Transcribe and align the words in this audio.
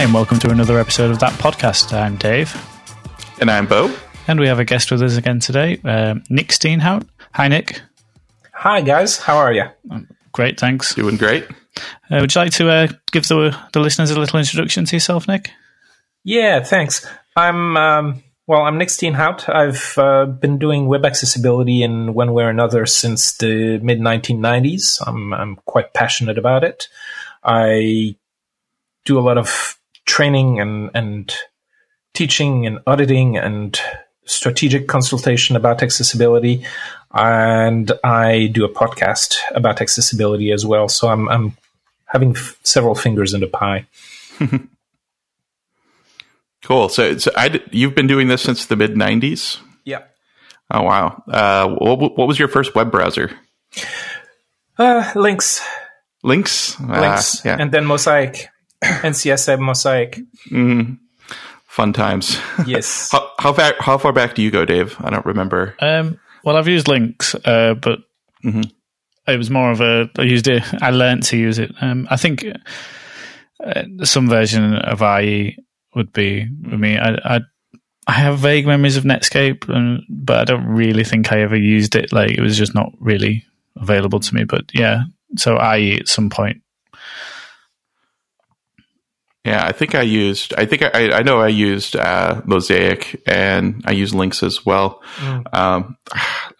Hi, 0.00 0.04
and 0.04 0.14
welcome 0.14 0.38
to 0.38 0.48
another 0.48 0.78
episode 0.78 1.10
of 1.10 1.18
that 1.18 1.34
podcast. 1.34 1.92
I'm 1.92 2.16
Dave. 2.16 2.56
And 3.38 3.50
I'm 3.50 3.66
Bo. 3.66 3.94
And 4.28 4.40
we 4.40 4.46
have 4.46 4.58
a 4.58 4.64
guest 4.64 4.90
with 4.90 5.02
us 5.02 5.18
again 5.18 5.40
today, 5.40 5.78
uh, 5.84 6.14
Nick 6.30 6.48
Steenhout. 6.48 7.06
Hi, 7.34 7.48
Nick. 7.48 7.82
Hi, 8.54 8.80
guys. 8.80 9.18
How 9.18 9.36
are 9.36 9.52
you? 9.52 9.64
Great, 10.32 10.58
thanks. 10.58 10.94
Doing 10.94 11.18
great. 11.18 11.44
Uh, 12.10 12.20
would 12.22 12.34
you 12.34 12.40
like 12.40 12.52
to 12.52 12.70
uh, 12.70 12.88
give 13.12 13.28
the, 13.28 13.54
the 13.74 13.80
listeners 13.80 14.10
a 14.10 14.18
little 14.18 14.38
introduction 14.38 14.86
to 14.86 14.96
yourself, 14.96 15.28
Nick? 15.28 15.50
Yeah, 16.24 16.64
thanks. 16.64 17.06
I'm 17.36 17.76
um, 17.76 18.22
well. 18.46 18.62
I'm 18.62 18.78
Nick 18.78 18.88
Steenhout. 18.88 19.54
I've 19.54 19.98
uh, 19.98 20.24
been 20.24 20.56
doing 20.56 20.86
web 20.86 21.04
accessibility 21.04 21.82
in 21.82 22.14
one 22.14 22.32
way 22.32 22.44
or 22.44 22.48
another 22.48 22.86
since 22.86 23.36
the 23.36 23.78
mid 23.80 24.00
1990s. 24.00 25.06
I'm 25.06 25.34
I'm 25.34 25.56
quite 25.66 25.92
passionate 25.92 26.38
about 26.38 26.64
it. 26.64 26.88
I 27.44 28.16
do 29.04 29.18
a 29.18 29.20
lot 29.20 29.36
of 29.36 29.76
training 30.06 30.60
and 30.60 30.90
and 30.94 31.32
teaching 32.14 32.66
and 32.66 32.80
auditing 32.86 33.36
and 33.36 33.80
strategic 34.24 34.88
consultation 34.88 35.56
about 35.56 35.82
accessibility, 35.82 36.64
and 37.12 37.90
I 38.04 38.46
do 38.46 38.64
a 38.64 38.68
podcast 38.68 39.36
about 39.54 39.80
accessibility 39.80 40.52
as 40.52 40.64
well. 40.64 40.88
So 40.88 41.08
I'm 41.08 41.28
I'm 41.28 41.56
having 42.06 42.36
f- 42.36 42.58
several 42.62 42.94
fingers 42.94 43.34
in 43.34 43.40
the 43.40 43.46
pie. 43.46 43.86
cool. 46.62 46.88
So, 46.88 47.18
so 47.18 47.30
I, 47.36 47.60
you've 47.70 47.94
been 47.94 48.06
doing 48.06 48.28
this 48.28 48.42
since 48.42 48.66
the 48.66 48.76
mid 48.76 48.94
'90s. 48.94 49.58
Yeah. 49.84 50.04
Oh 50.70 50.82
wow. 50.82 51.22
Uh, 51.28 51.68
what, 51.68 52.16
what 52.16 52.28
was 52.28 52.38
your 52.38 52.48
first 52.48 52.74
web 52.74 52.90
browser? 52.90 53.30
Uh, 54.78 55.10
Links. 55.14 55.60
Lynx. 56.22 56.78
Lynx. 56.80 57.44
Uh, 57.44 57.48
yeah. 57.48 57.56
And 57.58 57.72
then 57.72 57.86
Mosaic. 57.86 58.48
NCSA 58.84 59.58
Mosaic. 59.58 60.20
Mm, 60.50 60.98
fun 61.66 61.92
times. 61.92 62.38
Yes. 62.66 63.10
how, 63.10 63.30
how 63.38 63.52
far 63.52 63.74
how 63.78 63.98
far 63.98 64.12
back 64.12 64.34
do 64.34 64.42
you 64.42 64.50
go, 64.50 64.64
Dave? 64.64 64.96
I 65.00 65.10
don't 65.10 65.26
remember. 65.26 65.74
Um, 65.80 66.18
well, 66.44 66.56
I've 66.56 66.68
used 66.68 66.88
Lynx, 66.88 67.34
uh, 67.34 67.74
but 67.74 68.00
mm-hmm. 68.44 68.62
it 69.26 69.36
was 69.36 69.50
more 69.50 69.70
of 69.70 69.80
a. 69.80 70.10
I 70.18 70.22
used 70.22 70.48
it. 70.48 70.62
I 70.82 70.90
learned 70.90 71.24
to 71.24 71.36
use 71.36 71.58
it. 71.58 71.72
Um, 71.80 72.06
I 72.10 72.16
think 72.16 72.44
uh, 73.64 73.82
some 74.04 74.28
version 74.28 74.74
of 74.76 75.02
IE 75.02 75.56
would 75.94 76.12
be 76.12 76.48
with 76.62 76.80
me. 76.80 76.98
I, 76.98 77.36
I 77.36 77.40
I 78.06 78.12
have 78.12 78.38
vague 78.38 78.66
memories 78.66 78.96
of 78.96 79.04
Netscape, 79.04 79.68
and, 79.68 80.02
but 80.08 80.38
I 80.38 80.44
don't 80.44 80.66
really 80.66 81.04
think 81.04 81.30
I 81.32 81.42
ever 81.42 81.56
used 81.56 81.94
it. 81.94 82.12
Like 82.12 82.30
it 82.30 82.40
was 82.40 82.56
just 82.56 82.74
not 82.74 82.92
really 82.98 83.44
available 83.76 84.20
to 84.20 84.34
me. 84.34 84.44
But 84.44 84.64
yeah, 84.72 85.04
so 85.36 85.56
IE 85.74 86.00
at 86.00 86.08
some 86.08 86.30
point. 86.30 86.62
Yeah, 89.44 89.64
I 89.64 89.72
think 89.72 89.94
I 89.94 90.02
used. 90.02 90.52
I 90.58 90.66
think 90.66 90.82
I, 90.82 91.12
I 91.12 91.22
know 91.22 91.40
I 91.40 91.48
used 91.48 91.96
uh, 91.96 92.42
Mosaic 92.44 93.22
and 93.26 93.82
I 93.86 93.92
used 93.92 94.14
Lynx 94.14 94.42
as 94.42 94.66
well. 94.66 95.02
Mm. 95.16 95.54
Um, 95.54 95.96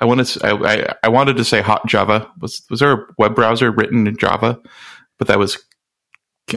I 0.00 0.06
wanted 0.06 0.26
to, 0.26 0.46
I, 0.46 0.94
I 1.02 1.08
wanted 1.10 1.36
to 1.36 1.44
say 1.44 1.60
HotJava. 1.60 2.30
Was 2.40 2.62
was 2.70 2.80
there 2.80 2.92
a 2.92 3.06
web 3.18 3.34
browser 3.34 3.70
written 3.70 4.06
in 4.06 4.16
Java? 4.16 4.58
But 5.18 5.28
that 5.28 5.38
was. 5.38 5.62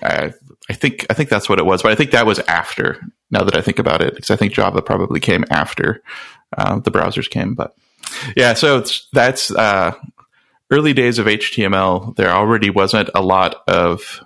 I, 0.01 0.31
I 0.69 0.73
think 0.73 1.05
I 1.09 1.13
think 1.13 1.29
that's 1.29 1.49
what 1.49 1.59
it 1.59 1.65
was, 1.65 1.83
but 1.83 1.91
I 1.91 1.95
think 1.95 2.11
that 2.11 2.25
was 2.25 2.39
after. 2.39 3.01
Now 3.29 3.43
that 3.43 3.57
I 3.57 3.61
think 3.61 3.79
about 3.79 4.01
it, 4.01 4.15
because 4.15 4.31
I 4.31 4.37
think 4.37 4.53
Java 4.53 4.81
probably 4.81 5.19
came 5.19 5.43
after 5.49 6.01
uh, 6.57 6.79
the 6.79 6.91
browsers 6.91 7.29
came. 7.29 7.53
But 7.53 7.75
yeah, 8.37 8.53
so 8.53 8.81
that's 9.11 9.51
uh, 9.51 9.93
early 10.71 10.93
days 10.93 11.19
of 11.19 11.25
HTML. 11.25 12.15
There 12.15 12.29
already 12.29 12.69
wasn't 12.69 13.09
a 13.13 13.21
lot 13.21 13.61
of 13.67 14.23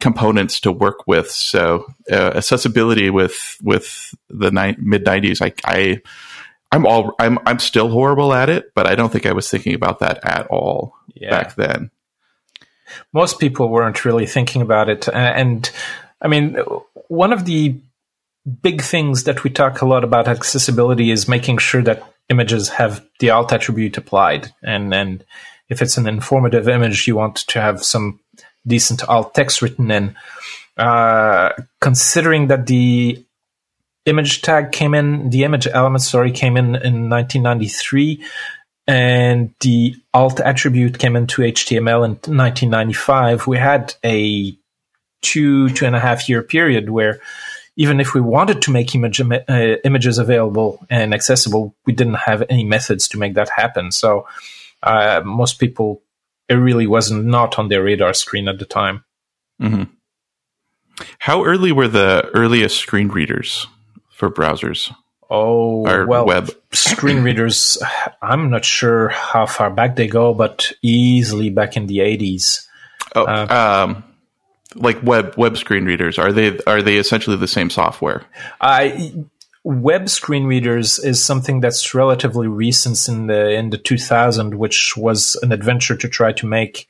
components 0.00 0.60
to 0.60 0.72
work 0.72 1.06
with. 1.06 1.30
So 1.30 1.86
uh, 2.10 2.32
accessibility 2.34 3.10
with 3.10 3.56
with 3.62 4.14
the 4.28 4.50
ni- 4.50 4.76
mid 4.78 5.04
nineties, 5.04 5.40
I, 5.40 5.52
I 5.64 6.00
I'm 6.72 6.86
all 6.86 7.14
I'm 7.18 7.38
I'm 7.46 7.58
still 7.58 7.88
horrible 7.88 8.32
at 8.32 8.48
it, 8.48 8.72
but 8.74 8.86
I 8.86 8.94
don't 8.94 9.12
think 9.12 9.26
I 9.26 9.32
was 9.32 9.48
thinking 9.48 9.74
about 9.74 10.00
that 10.00 10.24
at 10.24 10.46
all 10.48 10.94
yeah. 11.14 11.30
back 11.30 11.54
then. 11.54 11.90
Most 13.12 13.38
people 13.38 13.68
weren't 13.68 14.04
really 14.04 14.26
thinking 14.26 14.62
about 14.62 14.88
it, 14.88 15.08
and 15.08 15.70
I 16.20 16.28
mean, 16.28 16.56
one 17.08 17.32
of 17.32 17.44
the 17.44 17.76
big 18.62 18.82
things 18.82 19.24
that 19.24 19.44
we 19.44 19.50
talk 19.50 19.80
a 19.80 19.86
lot 19.86 20.02
about 20.02 20.26
accessibility 20.26 21.10
is 21.10 21.28
making 21.28 21.58
sure 21.58 21.82
that 21.82 22.02
images 22.28 22.70
have 22.70 23.04
the 23.20 23.30
alt 23.30 23.52
attribute 23.52 23.96
applied, 23.96 24.52
and 24.62 24.92
and 24.92 25.24
if 25.68 25.82
it's 25.82 25.96
an 25.96 26.08
informative 26.08 26.68
image, 26.68 27.06
you 27.06 27.16
want 27.16 27.36
to 27.36 27.60
have 27.60 27.84
some 27.84 28.18
decent 28.66 29.08
alt 29.08 29.34
text 29.34 29.62
written 29.62 29.90
in. 29.90 30.16
Uh, 30.76 31.50
considering 31.80 32.48
that 32.48 32.66
the 32.66 33.24
image 34.06 34.42
tag 34.42 34.72
came 34.72 34.94
in, 34.94 35.30
the 35.30 35.44
image 35.44 35.66
element, 35.66 36.02
sorry, 36.02 36.32
came 36.32 36.56
in 36.56 36.76
in 36.76 37.08
1993, 37.08 38.24
and 38.86 39.54
the 39.60 39.94
alt 40.14 40.40
attribute 40.40 40.98
came 40.98 41.16
into 41.16 41.42
HTML 41.42 42.04
in 42.04 42.12
1995, 42.12 43.46
we 43.46 43.58
had 43.58 43.94
a 44.04 44.56
two, 45.22 45.68
two 45.70 45.86
and 45.86 45.94
a 45.94 46.00
half 46.00 46.28
year 46.28 46.42
period 46.42 46.90
where 46.90 47.20
even 47.76 48.00
if 48.00 48.14
we 48.14 48.20
wanted 48.20 48.62
to 48.62 48.70
make 48.70 48.94
image, 48.94 49.20
uh, 49.20 49.76
images 49.84 50.18
available 50.18 50.84
and 50.90 51.14
accessible, 51.14 51.74
we 51.86 51.92
didn't 51.92 52.14
have 52.14 52.42
any 52.50 52.64
methods 52.64 53.08
to 53.08 53.18
make 53.18 53.34
that 53.34 53.48
happen. 53.48 53.92
So 53.92 54.26
uh, 54.82 55.22
most 55.24 55.58
people 55.58 56.02
it 56.50 56.54
really 56.54 56.88
was 56.88 57.12
not 57.12 57.58
on 57.58 57.68
their 57.68 57.82
radar 57.84 58.12
screen 58.12 58.48
at 58.48 58.58
the 58.58 58.64
time. 58.64 59.04
Mm-hmm. 59.62 59.84
How 61.20 61.44
early 61.44 61.70
were 61.70 61.88
the 61.88 62.28
earliest 62.34 62.76
screen 62.76 63.08
readers 63.08 63.68
for 64.10 64.30
browsers? 64.30 64.92
Oh, 65.30 65.86
or 65.86 66.06
well, 66.06 66.26
web 66.26 66.50
screen 66.72 67.22
readers. 67.28 67.78
I'm 68.20 68.50
not 68.50 68.64
sure 68.64 69.08
how 69.10 69.46
far 69.46 69.70
back 69.70 69.94
they 69.94 70.08
go, 70.08 70.34
but 70.34 70.72
easily 70.82 71.50
back 71.50 71.76
in 71.76 71.86
the 71.86 71.98
80s. 71.98 72.66
Oh, 73.14 73.24
uh, 73.24 73.86
um, 73.86 74.04
like 74.74 75.00
web 75.04 75.36
web 75.36 75.56
screen 75.56 75.84
readers 75.84 76.18
are 76.18 76.32
they 76.32 76.58
are 76.66 76.82
they 76.82 76.96
essentially 76.96 77.36
the 77.36 77.48
same 77.48 77.70
software? 77.70 78.24
I 78.60 79.14
web 79.64 80.08
screen 80.08 80.44
readers 80.44 80.98
is 80.98 81.22
something 81.22 81.60
that's 81.60 81.94
relatively 81.94 82.48
recent 82.48 83.08
in 83.08 83.26
the 83.26 83.50
in 83.50 83.70
the 83.70 83.78
2000 83.78 84.54
which 84.54 84.96
was 84.96 85.36
an 85.42 85.52
adventure 85.52 85.96
to 85.96 86.08
try 86.08 86.32
to 86.32 86.46
make 86.46 86.88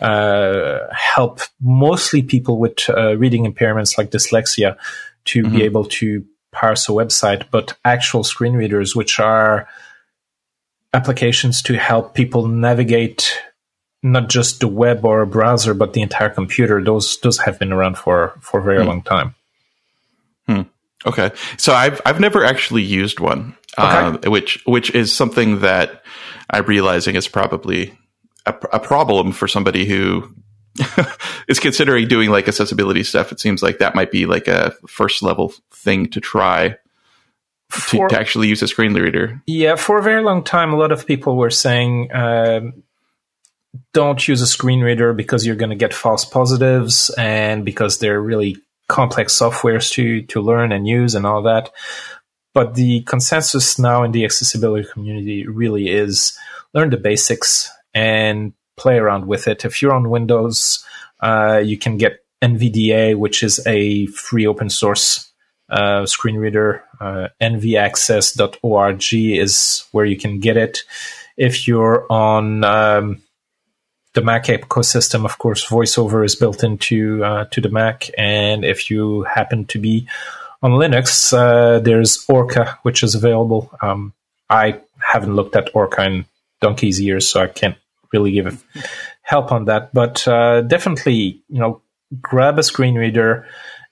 uh, 0.00 0.80
help 0.92 1.40
mostly 1.60 2.22
people 2.22 2.58
with 2.58 2.88
uh, 2.90 3.16
reading 3.16 3.52
impairments 3.52 3.98
like 3.98 4.10
dyslexia 4.10 4.76
to 5.24 5.42
mm-hmm. 5.42 5.56
be 5.56 5.62
able 5.62 5.84
to 5.84 6.24
parse 6.52 6.88
a 6.88 6.92
website 6.92 7.46
but 7.50 7.76
actual 7.84 8.22
screen 8.22 8.54
readers 8.54 8.94
which 8.94 9.18
are 9.18 9.68
applications 10.92 11.62
to 11.62 11.76
help 11.76 12.14
people 12.14 12.46
navigate 12.46 13.40
not 14.04 14.28
just 14.28 14.60
the 14.60 14.68
web 14.68 15.04
or 15.04 15.22
a 15.22 15.26
browser 15.26 15.74
but 15.74 15.94
the 15.94 16.02
entire 16.02 16.30
computer 16.30 16.82
those 16.82 17.18
those 17.20 17.38
have 17.38 17.58
been 17.58 17.72
around 17.72 17.98
for 17.98 18.34
for 18.40 18.60
a 18.60 18.62
very 18.62 18.78
mm. 18.78 18.86
long 18.86 19.02
time 19.02 19.34
hmm. 20.46 20.62
Okay, 21.06 21.32
so 21.56 21.74
I've 21.74 22.00
I've 22.06 22.20
never 22.20 22.44
actually 22.44 22.82
used 22.82 23.20
one, 23.20 23.56
okay. 23.78 24.26
uh, 24.26 24.30
which 24.30 24.62
which 24.64 24.90
is 24.94 25.14
something 25.14 25.60
that 25.60 26.02
I'm 26.50 26.64
realizing 26.64 27.14
is 27.14 27.28
probably 27.28 27.96
a, 28.46 28.54
a 28.72 28.80
problem 28.80 29.32
for 29.32 29.46
somebody 29.46 29.84
who 29.84 30.34
is 31.48 31.60
considering 31.60 32.08
doing 32.08 32.30
like 32.30 32.48
accessibility 32.48 33.02
stuff. 33.02 33.32
It 33.32 33.40
seems 33.40 33.62
like 33.62 33.78
that 33.78 33.94
might 33.94 34.10
be 34.10 34.26
like 34.26 34.48
a 34.48 34.72
first 34.88 35.22
level 35.22 35.52
thing 35.72 36.08
to 36.10 36.20
try 36.20 36.68
to, 36.68 36.76
for, 37.68 38.08
to 38.08 38.18
actually 38.18 38.48
use 38.48 38.62
a 38.62 38.68
screen 38.68 38.94
reader. 38.94 39.42
Yeah, 39.46 39.76
for 39.76 39.98
a 39.98 40.02
very 40.02 40.22
long 40.22 40.42
time, 40.42 40.72
a 40.72 40.76
lot 40.76 40.92
of 40.92 41.06
people 41.06 41.36
were 41.36 41.50
saying. 41.50 42.14
Um, 42.14 42.82
don't 43.92 44.28
use 44.28 44.40
a 44.40 44.46
screen 44.46 44.80
reader 44.82 45.12
because 45.12 45.44
you're 45.44 45.56
going 45.56 45.70
to 45.70 45.76
get 45.76 45.92
false 45.92 46.24
positives 46.24 47.10
and 47.18 47.64
because 47.64 47.98
they're 47.98 48.20
really 48.20 48.56
complex 48.88 49.38
softwares 49.38 49.92
to 49.92 50.22
to 50.22 50.40
learn 50.40 50.72
and 50.72 50.86
use 50.86 51.14
and 51.14 51.26
all 51.26 51.42
that. 51.42 51.70
But 52.52 52.74
the 52.74 53.00
consensus 53.02 53.78
now 53.78 54.04
in 54.04 54.12
the 54.12 54.24
accessibility 54.24 54.88
community 54.88 55.46
really 55.46 55.88
is 55.88 56.38
learn 56.72 56.90
the 56.90 56.96
basics 56.96 57.70
and 57.94 58.52
play 58.76 58.96
around 58.96 59.26
with 59.26 59.48
it. 59.48 59.64
If 59.64 59.82
you're 59.82 59.94
on 59.94 60.10
Windows, 60.10 60.84
uh, 61.20 61.62
you 61.64 61.78
can 61.78 61.96
get 61.98 62.24
NVDA, 62.42 63.16
which 63.16 63.42
is 63.42 63.64
a 63.66 64.06
free 64.06 64.46
open 64.46 64.70
source 64.70 65.32
uh, 65.70 66.06
screen 66.06 66.36
reader. 66.36 66.84
Uh, 67.00 67.28
nvaccess.org 67.40 69.14
is 69.14 69.84
where 69.92 70.04
you 70.04 70.16
can 70.16 70.38
get 70.38 70.56
it. 70.56 70.84
If 71.36 71.66
you're 71.66 72.06
on 72.10 72.62
um, 72.62 73.22
the 74.14 74.22
Mac 74.22 74.44
ecosystem, 74.44 75.24
of 75.24 75.38
course, 75.38 75.66
VoiceOver 75.66 76.24
is 76.24 76.36
built 76.36 76.64
into 76.64 77.22
uh, 77.24 77.44
to 77.46 77.60
the 77.60 77.68
Mac, 77.68 78.08
and 78.16 78.64
if 78.64 78.90
you 78.90 79.24
happen 79.24 79.66
to 79.66 79.78
be 79.78 80.08
on 80.62 80.72
Linux, 80.72 81.36
uh, 81.36 81.80
there's 81.80 82.24
Orca, 82.28 82.78
which 82.82 83.02
is 83.02 83.14
available. 83.14 83.70
Um, 83.82 84.12
I 84.48 84.80
haven't 84.98 85.34
looked 85.34 85.56
at 85.56 85.74
Orca 85.74 86.04
in 86.04 86.24
donkey's 86.60 87.00
years, 87.00 87.28
so 87.28 87.42
I 87.42 87.48
can't 87.48 87.76
really 88.12 88.32
give 88.32 88.64
help 89.22 89.52
on 89.52 89.66
that. 89.66 89.92
But 89.92 90.26
uh, 90.26 90.62
definitely, 90.62 91.42
you 91.48 91.58
know, 91.58 91.82
grab 92.20 92.58
a 92.58 92.62
screen 92.62 92.94
reader 92.94 93.46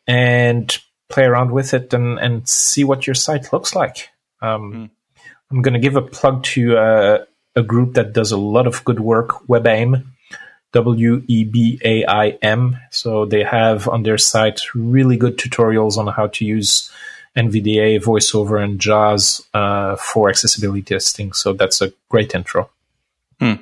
and 0.06 0.78
play 1.08 1.24
around 1.24 1.50
with 1.50 1.74
it 1.74 1.92
and, 1.92 2.18
and 2.18 2.48
see 2.48 2.84
what 2.84 3.06
your 3.06 3.14
site 3.14 3.52
looks 3.52 3.74
like. 3.74 4.08
Um, 4.40 4.72
mm. 4.72 4.90
I'm 5.50 5.62
going 5.62 5.74
to 5.74 5.80
give 5.80 5.96
a 5.96 6.02
plug 6.02 6.44
to 6.44 6.78
uh, 6.78 7.24
a 7.54 7.62
group 7.62 7.94
that 7.94 8.12
does 8.12 8.32
a 8.32 8.36
lot 8.36 8.66
of 8.66 8.84
good 8.84 9.00
work, 9.00 9.46
WebAIM, 9.46 10.04
W 10.72 11.22
E 11.28 11.44
B 11.44 11.80
A 11.84 12.04
I 12.06 12.38
M. 12.42 12.78
So 12.90 13.26
they 13.26 13.42
have 13.42 13.88
on 13.88 14.02
their 14.02 14.18
site 14.18 14.74
really 14.74 15.16
good 15.16 15.36
tutorials 15.36 15.96
on 15.98 16.06
how 16.06 16.28
to 16.28 16.44
use 16.44 16.90
NVDA, 17.36 18.02
VoiceOver, 18.02 18.62
and 18.62 18.78
JAWS 18.78 19.46
uh, 19.54 19.96
for 19.96 20.28
accessibility 20.28 20.82
testing. 20.82 21.32
So 21.32 21.52
that's 21.52 21.80
a 21.80 21.92
great 22.08 22.34
intro. 22.34 22.70
Hmm. 23.40 23.54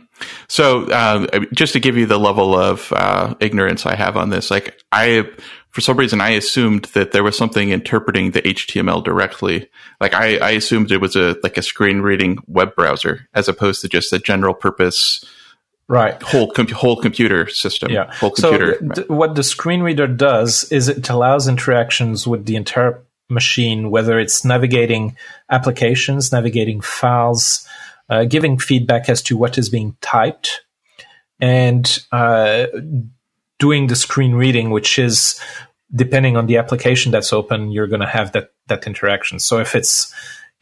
So, 0.48 0.84
uh, 0.90 1.44
just 1.54 1.72
to 1.72 1.81
give 1.81 1.96
you 1.96 2.04
the 2.04 2.19
level 2.19 2.54
of 2.54 2.93
uh, 2.93 3.34
ignorance 3.40 3.86
I 3.86 3.94
have 3.94 4.16
on 4.16 4.28
this, 4.28 4.50
like 4.50 4.78
I, 4.93 5.26
for 5.70 5.81
some 5.81 5.96
reason, 5.96 6.20
I 6.20 6.31
assumed 6.31 6.84
that 6.94 7.12
there 7.12 7.22
was 7.22 7.37
something 7.37 7.70
interpreting 7.70 8.32
the 8.32 8.43
HTML 8.43 9.02
directly. 9.05 9.69
Like 10.00 10.14
I, 10.14 10.37
I 10.38 10.50
assumed 10.50 10.93
it 10.93 11.00
was 11.00 11.17
a 11.17 11.37
like 11.43 11.56
a 11.56 11.62
screen 11.62 12.00
reading 12.00 12.38
web 12.46 12.75
browser 12.75 13.28
as 13.34 13.49
opposed 13.49 13.81
to 13.82 13.88
just 13.88 14.12
a 14.12 14.19
general 14.19 14.55
purpose 14.55 15.25
right. 15.88 16.20
whole 16.22 16.50
com- 16.50 16.69
whole 16.69 16.96
computer 16.96 17.49
system 17.49 17.90
yeah. 17.90 18.12
whole 18.14 18.31
computer. 18.31 18.78
so 18.78 18.88
th- 18.94 19.08
what 19.08 19.34
the 19.34 19.43
screen 19.43 19.81
reader 19.81 20.06
does 20.06 20.70
is 20.70 20.88
it 20.88 21.08
allows 21.11 21.49
interactions 21.49 22.28
with 22.28 22.46
the 22.46 22.55
entire 22.55 23.02
machine 23.28 23.90
whether 23.90 24.20
it's 24.20 24.44
navigating 24.44 25.17
applications 25.50 26.31
navigating 26.31 26.81
files 26.81 27.69
uh, 28.11 28.25
giving 28.25 28.58
feedback 28.58 29.08
as 29.08 29.22
to 29.22 29.37
what 29.37 29.56
is 29.56 29.70
being 29.70 29.96
typed. 30.00 30.62
And 31.40 31.87
uh, 32.12 32.67
doing 33.60 33.86
the 33.86 33.96
screen 33.96 34.34
reading 34.34 34.70
which 34.70 34.98
is 34.98 35.40
depending 35.94 36.36
on 36.36 36.46
the 36.46 36.56
application 36.56 37.12
that's 37.12 37.32
open 37.32 37.70
you're 37.70 37.86
going 37.86 38.00
to 38.00 38.06
have 38.18 38.32
that 38.32 38.50
that 38.66 38.86
interaction 38.86 39.38
so 39.38 39.58
if 39.60 39.76
it's 39.76 40.12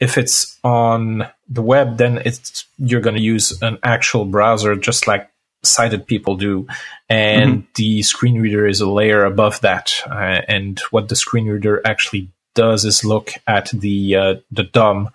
if 0.00 0.16
it's 0.16 0.58
on 0.62 1.28
the 1.48 1.62
web, 1.62 1.98
then 1.98 2.18
it's 2.24 2.66
you're 2.78 3.00
going 3.00 3.16
to 3.16 3.22
use 3.22 3.60
an 3.62 3.78
actual 3.82 4.24
browser, 4.24 4.76
just 4.76 5.06
like 5.06 5.30
sighted 5.62 6.06
people 6.06 6.36
do, 6.36 6.66
and 7.08 7.52
mm-hmm. 7.52 7.70
the 7.74 8.02
screen 8.02 8.40
reader 8.40 8.66
is 8.66 8.80
a 8.80 8.88
layer 8.88 9.24
above 9.24 9.60
that. 9.62 10.00
Uh, 10.06 10.42
and 10.46 10.78
what 10.90 11.08
the 11.08 11.16
screen 11.16 11.46
reader 11.46 11.82
actually 11.84 12.30
does 12.54 12.84
is 12.84 13.04
look 13.04 13.32
at 13.46 13.70
the 13.72 14.16
uh, 14.16 14.34
the 14.50 14.64
DOM 14.64 15.10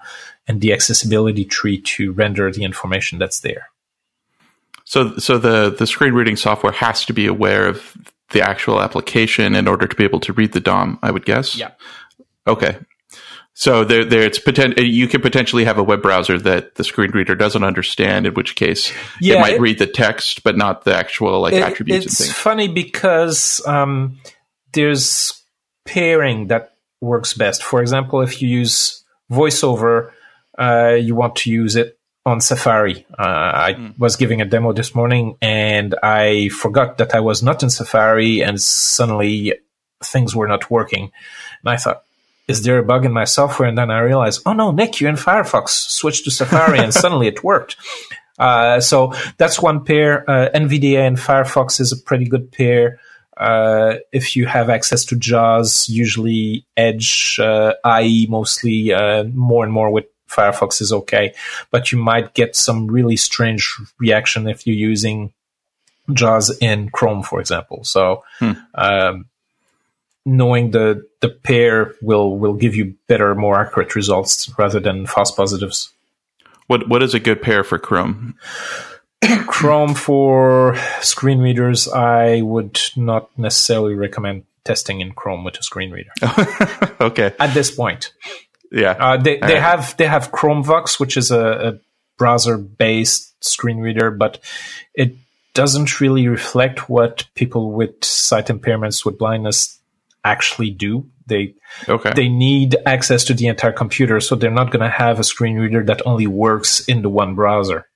and 0.48 0.60
the 0.60 0.74
accessibility 0.74 1.46
tree 1.46 1.80
to 1.80 2.12
render 2.12 2.52
the 2.52 2.64
information 2.64 3.20
that's 3.20 3.40
there. 3.40 3.70
So, 4.86 5.18
so 5.18 5.38
the 5.38 5.70
the 5.70 5.88
screen 5.88 6.14
reading 6.14 6.36
software 6.36 6.74
has 6.74 7.06
to 7.06 7.14
be 7.14 7.26
aware 7.26 7.68
of 7.68 7.96
the 8.32 8.42
actual 8.42 8.82
application 8.82 9.56
in 9.56 9.68
order 9.68 9.88
to 9.88 9.96
be 9.96 10.04
able 10.04 10.20
to 10.22 10.34
read 10.34 10.54
the 10.54 10.60
DOM. 10.60 11.00
I 11.02 11.12
would 11.12 11.26
guess. 11.26 11.56
Yeah. 11.56 11.72
Okay, 12.46 12.78
so 13.56 13.84
there, 13.84 14.04
there, 14.04 14.24
it's 14.24 14.40
potent, 14.40 14.80
you 14.80 15.08
can 15.08 15.22
potentially 15.22 15.66
have 15.66 15.78
a 15.78 15.84
web 15.84 16.02
browser 16.02 16.40
that 16.40 16.74
the 16.76 16.84
screen 16.84 17.12
reader 17.12 17.36
doesn't 17.36 17.64
understand, 17.64 18.26
in 18.26 18.34
which 18.34 18.56
case 18.56 18.92
yeah, 19.22 19.36
it 19.36 19.40
might 19.40 19.54
it, 19.54 19.62
read 19.62 19.78
the 19.78 19.86
text, 19.86 20.44
but 20.44 20.58
not 20.58 20.86
the 20.86 20.96
actual 20.96 21.40
like 21.40 21.54
it, 21.54 21.62
attributes 21.62 22.06
it's 22.08 22.20
and 22.20 22.28
things. 22.28 22.38
funny 22.38 22.68
because 22.68 23.62
um, 23.68 24.18
there's 24.74 25.44
pairing 25.86 26.48
that 26.48 26.76
works 27.00 27.36
best. 27.36 27.64
For 27.64 27.80
example, 27.82 28.22
if 28.22 28.42
you 28.42 28.50
use 28.50 29.04
VoiceOver, 29.32 30.12
uh, 30.58 30.98
you 31.00 31.14
want 31.14 31.36
to 31.38 31.52
use 31.52 31.76
it 31.76 32.00
on 32.26 32.40
Safari. 32.42 33.06
Uh, 33.18 33.52
I 33.54 33.74
mm. 33.74 34.00
was 34.00 34.16
giving 34.16 34.42
a 34.42 34.46
demo 34.46 34.74
this 34.74 34.96
morning 34.96 35.38
and 35.42 35.96
I 36.02 36.50
forgot 36.50 36.98
that 36.98 37.14
I 37.14 37.20
was 37.20 37.44
not 37.44 37.64
in 37.64 37.70
Safari, 37.70 38.42
and 38.42 38.62
suddenly 38.62 39.56
things 40.04 40.36
were 40.36 40.48
not 40.48 40.72
working. 40.72 41.12
And 41.64 41.70
I 41.70 41.78
thought, 41.78 42.04
is 42.48 42.64
there 42.64 42.78
a 42.78 42.84
bug 42.84 43.06
in 43.06 43.12
my 43.12 43.26
software? 43.26 43.68
And 43.70 43.78
then 43.78 43.92
I 43.92 44.00
realized, 44.00 44.42
oh 44.46 44.54
no, 44.54 44.72
Nick, 44.72 45.00
you're 45.00 45.10
in 45.10 45.16
Firefox. 45.16 45.70
Switch 45.70 46.24
to 46.24 46.32
Safari, 46.32 46.80
and 46.80 46.94
suddenly 46.94 47.28
it 47.28 47.44
worked. 47.44 47.76
Uh, 48.40 48.80
so 48.80 49.14
that's 49.38 49.62
one 49.62 49.86
pair. 49.86 50.30
Uh, 50.30 50.50
NVDA 50.54 51.08
and 51.08 51.18
Firefox 51.18 51.80
is 51.80 51.92
a 51.92 51.98
pretty 51.98 52.26
good 52.26 52.52
pair. 52.52 53.00
Uh, 53.38 53.96
if 54.12 54.36
you 54.36 54.46
have 54.46 54.70
access 54.70 55.06
to 55.06 55.16
JAWS, 55.16 55.90
usually 55.90 56.66
Edge, 56.78 57.40
uh, 57.40 57.74
IE 58.02 58.28
mostly, 58.30 58.94
uh, 58.94 59.24
more 59.24 59.64
and 59.64 59.74
more 59.74 59.92
with 59.92 60.06
Firefox 60.34 60.82
is 60.82 60.92
okay. 60.92 61.34
But 61.72 61.92
you 61.92 61.98
might 61.98 62.34
get 62.34 62.56
some 62.56 62.88
really 62.88 63.18
strange 63.18 63.76
reaction 64.00 64.48
if 64.48 64.66
you're 64.66 64.76
using 64.76 65.34
JAWS 66.12 66.58
in 66.60 66.90
Chrome, 66.90 67.24
for 67.24 67.40
example. 67.40 67.84
So, 67.84 68.24
hmm. 68.40 68.52
um, 68.76 69.26
knowing 70.26 70.72
the 70.72 71.08
the 71.22 71.30
pair 71.30 71.96
will 72.02 72.38
will 72.38 72.54
give 72.54 72.76
you 72.76 72.96
better, 73.08 73.36
more 73.36 73.60
accurate 73.60 73.96
results 73.96 74.50
rather 74.58 74.80
than 74.80 75.06
false 75.06 75.32
positives. 75.32 75.92
What 76.68 76.88
what 76.88 77.04
is 77.04 77.14
a 77.14 77.20
good 77.20 77.42
pair 77.42 77.64
for 77.64 77.78
Chrome? 77.78 78.36
Chrome 79.48 79.96
for 79.96 80.76
screen 81.02 81.40
readers, 81.40 81.88
I 81.88 82.42
would 82.42 82.80
not 82.96 83.30
necessarily 83.38 83.96
recommend 83.96 84.44
testing 84.64 85.02
in 85.02 85.12
Chrome 85.12 85.44
with 85.44 85.58
a 85.58 85.64
screen 85.64 85.92
reader. 85.92 86.12
okay. 87.02 87.34
At 87.40 87.54
this 87.54 87.72
point. 87.72 88.14
Yeah. 88.74 88.92
Uh, 89.00 89.18
they 89.18 89.38
they 89.38 89.54
right. 89.54 89.62
have 89.62 89.96
they 89.98 90.08
have 90.08 90.32
ChromeVox, 90.32 91.00
which 91.00 91.16
is 91.16 91.30
a, 91.32 91.40
a 91.40 91.80
browser 92.18 92.58
based 92.58 93.32
screen 93.44 93.78
reader, 93.78 94.10
but 94.10 94.40
it 94.96 95.16
doesn't 95.54 96.02
really 96.02 96.28
reflect 96.28 96.90
what 96.90 97.26
people 97.36 97.72
with 97.72 98.04
sight 98.04 98.48
impairments 98.48 99.06
with 99.06 99.20
blindness 99.20 99.80
actually 100.24 100.72
do. 100.72 101.06
They 101.28 101.54
okay. 101.88 102.14
they 102.16 102.28
need 102.28 102.76
access 102.86 103.24
to 103.26 103.36
the 103.36 103.48
entire 103.48 103.72
computer, 103.72 104.20
so 104.20 104.36
they're 104.36 104.52
not 104.52 104.72
going 104.72 104.82
to 104.82 104.90
have 104.90 105.20
a 105.20 105.24
screen 105.24 105.58
reader 105.58 105.84
that 105.86 106.02
only 106.06 106.28
works 106.28 106.82
in 106.88 107.04
the 107.04 107.10
one 107.10 107.36
browser. 107.36 107.88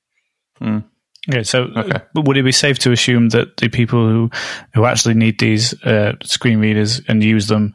Mm. 0.62 0.84
Okay, 1.30 1.44
so 1.44 1.64
okay. 1.76 2.02
would 2.16 2.38
it 2.38 2.44
be 2.44 2.54
safe 2.54 2.80
to 2.80 2.92
assume 2.92 3.30
that 3.30 3.58
the 3.58 3.68
people 3.68 4.08
who 4.08 4.30
who 4.76 4.86
actually 4.86 5.16
need 5.16 5.40
these 5.40 5.74
uh, 5.84 6.14
screen 6.24 6.60
readers 6.60 7.02
and 7.08 7.24
use 7.24 7.48
them 7.48 7.74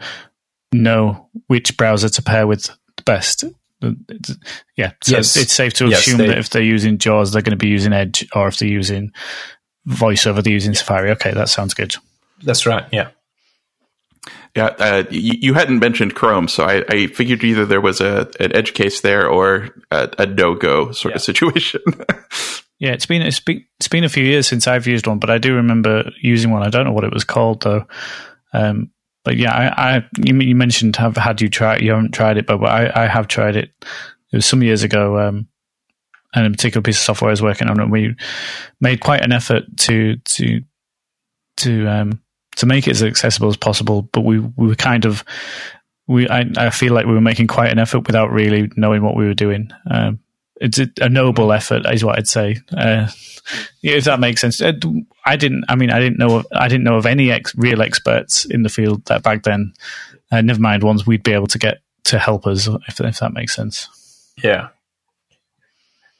know 0.72 1.28
which 1.48 1.76
browser 1.76 2.08
to 2.08 2.22
pair 2.22 2.46
with 2.46 2.70
best? 3.04 3.44
Yeah, 4.76 4.92
so 5.02 5.16
yes. 5.16 5.36
it's 5.36 5.52
safe 5.52 5.74
to 5.74 5.86
assume 5.86 6.20
yes, 6.20 6.28
that 6.28 6.38
if 6.38 6.50
they're 6.50 6.62
using 6.62 6.98
JAWS, 6.98 7.32
they're 7.32 7.42
going 7.42 7.58
to 7.58 7.62
be 7.62 7.68
using 7.68 7.92
Edge, 7.92 8.28
or 8.34 8.48
if 8.48 8.58
they're 8.58 8.68
using 8.68 9.12
VoiceOver, 9.88 10.42
they're 10.42 10.52
using 10.52 10.74
Safari. 10.74 11.10
Okay, 11.10 11.32
that 11.32 11.48
sounds 11.48 11.74
good. 11.74 11.94
That's 12.42 12.66
right. 12.66 12.84
Yeah. 12.92 13.08
Yeah, 14.54 14.66
uh, 14.66 15.04
you, 15.10 15.34
you, 15.40 15.54
hadn't 15.54 15.78
mentioned 15.78 16.14
Chrome, 16.14 16.46
so 16.46 16.64
I, 16.64 16.84
I, 16.86 17.06
figured 17.06 17.42
either 17.42 17.64
there 17.64 17.80
was 17.80 18.02
a 18.02 18.30
an 18.38 18.54
edge 18.54 18.74
case 18.74 19.00
there 19.00 19.26
or 19.26 19.70
a, 19.90 20.10
a 20.18 20.26
no 20.26 20.54
go 20.54 20.92
sort 20.92 21.12
yeah. 21.12 21.16
of 21.16 21.22
situation. 21.22 21.80
yeah, 22.78 22.90
it's 22.90 23.06
been 23.06 23.22
it's 23.22 23.40
been 23.40 23.64
it's 23.78 23.88
been 23.88 24.04
a 24.04 24.10
few 24.10 24.24
years 24.24 24.46
since 24.46 24.66
I've 24.66 24.86
used 24.86 25.06
one, 25.06 25.18
but 25.18 25.30
I 25.30 25.38
do 25.38 25.54
remember 25.54 26.10
using 26.20 26.50
one. 26.50 26.62
I 26.62 26.68
don't 26.68 26.84
know 26.84 26.92
what 26.92 27.04
it 27.04 27.14
was 27.14 27.24
called 27.24 27.62
though. 27.62 27.86
Um, 28.52 28.90
but 29.24 29.36
yeah, 29.36 29.52
I, 29.52 29.96
I 29.96 30.04
you, 30.24 30.54
mentioned 30.54 30.96
have 30.96 31.16
had 31.16 31.40
you 31.40 31.48
tried 31.48 31.82
you 31.82 31.90
haven't 31.90 32.12
tried 32.12 32.38
it, 32.38 32.46
but 32.46 32.62
I, 32.64 33.04
I 33.04 33.06
have 33.06 33.28
tried 33.28 33.56
it. 33.56 33.70
It 34.32 34.36
was 34.36 34.46
some 34.46 34.62
years 34.62 34.82
ago. 34.82 35.18
Um, 35.18 35.48
and 36.34 36.46
a 36.46 36.50
particular 36.50 36.82
piece 36.82 36.96
of 36.96 37.04
software 37.04 37.28
I 37.28 37.32
was 37.32 37.42
working 37.42 37.68
on, 37.68 37.78
and 37.78 37.92
we 37.92 38.16
made 38.80 39.00
quite 39.00 39.22
an 39.22 39.32
effort 39.32 39.64
to 39.80 40.16
to 40.16 40.62
to 41.58 41.86
um, 41.86 42.22
to 42.56 42.66
make 42.66 42.86
it 42.86 42.92
as 42.92 43.02
accessible 43.02 43.48
as 43.48 43.56
possible. 43.56 44.02
But 44.02 44.22
we, 44.22 44.38
we 44.38 44.68
were 44.68 44.74
kind 44.74 45.04
of, 45.04 45.24
we, 46.06 46.28
I, 46.28 46.44
I 46.56 46.70
feel 46.70 46.92
like 46.92 47.06
we 47.06 47.14
were 47.14 47.20
making 47.20 47.46
quite 47.46 47.70
an 47.70 47.78
effort 47.78 48.06
without 48.06 48.30
really 48.30 48.70
knowing 48.76 49.02
what 49.02 49.16
we 49.16 49.26
were 49.26 49.34
doing. 49.34 49.70
Um, 49.90 50.20
it's 50.62 50.78
a, 51.00 51.08
noble 51.08 51.52
effort, 51.52 51.84
is 51.92 52.04
what 52.04 52.18
I'd 52.18 52.28
say. 52.28 52.58
Uh, 52.76 53.08
if 53.82 54.04
that 54.04 54.20
makes 54.20 54.40
sense. 54.40 54.60
Uh, 54.60 54.72
I 55.26 55.36
didn't. 55.36 55.64
I 55.68 55.74
mean, 55.74 55.90
I 55.90 55.98
didn't 55.98 56.18
know. 56.18 56.38
Of, 56.38 56.46
I 56.52 56.68
didn't 56.68 56.84
know 56.84 56.96
of 56.96 57.06
any 57.06 57.30
ex- 57.30 57.54
real 57.56 57.82
experts 57.82 58.44
in 58.44 58.62
the 58.62 58.68
field 58.68 59.04
that 59.06 59.22
back 59.22 59.42
then. 59.42 59.74
Uh, 60.30 60.40
never 60.40 60.60
mind 60.60 60.82
ones 60.82 61.06
we'd 61.06 61.22
be 61.22 61.32
able 61.32 61.48
to 61.48 61.58
get 61.58 61.80
to 62.04 62.18
help 62.18 62.46
us, 62.46 62.68
if, 62.88 63.00
if 63.00 63.18
that 63.18 63.32
makes 63.32 63.54
sense. 63.54 63.88
Yeah. 64.42 64.68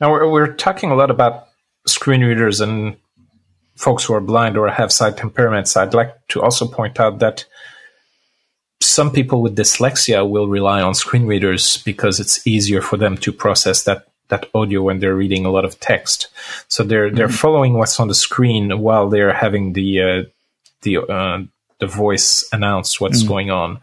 Now 0.00 0.10
we're, 0.10 0.28
we're 0.28 0.52
talking 0.54 0.90
a 0.90 0.94
lot 0.94 1.10
about 1.10 1.48
screen 1.86 2.22
readers 2.22 2.60
and 2.60 2.96
folks 3.76 4.04
who 4.04 4.14
are 4.14 4.20
blind 4.20 4.56
or 4.56 4.68
have 4.68 4.92
sight 4.92 5.16
impairments, 5.16 5.76
I'd 5.76 5.94
like 5.94 6.14
to 6.28 6.42
also 6.42 6.66
point 6.66 7.00
out 7.00 7.18
that 7.18 7.44
some 8.80 9.10
people 9.10 9.42
with 9.42 9.56
dyslexia 9.56 10.28
will 10.28 10.48
rely 10.48 10.82
on 10.82 10.94
screen 10.94 11.26
readers 11.26 11.78
because 11.78 12.20
it's 12.20 12.46
easier 12.46 12.82
for 12.82 12.96
them 12.96 13.16
to 13.18 13.32
process 13.32 13.84
that 13.84 14.06
that 14.32 14.48
audio 14.54 14.82
when 14.82 14.98
they're 14.98 15.14
reading 15.14 15.44
a 15.44 15.50
lot 15.50 15.64
of 15.64 15.78
text. 15.78 16.28
So 16.68 16.82
they're 16.82 17.06
mm-hmm. 17.06 17.16
they're 17.16 17.28
following 17.44 17.74
what's 17.74 18.00
on 18.00 18.08
the 18.08 18.14
screen 18.26 18.80
while 18.80 19.08
they're 19.08 19.36
having 19.44 19.74
the 19.74 19.88
uh, 20.02 20.22
the 20.82 20.94
uh, 20.98 21.42
the 21.78 21.86
voice 21.86 22.48
announce 22.52 23.00
what's 23.00 23.20
mm-hmm. 23.20 23.28
going 23.28 23.50
on, 23.50 23.78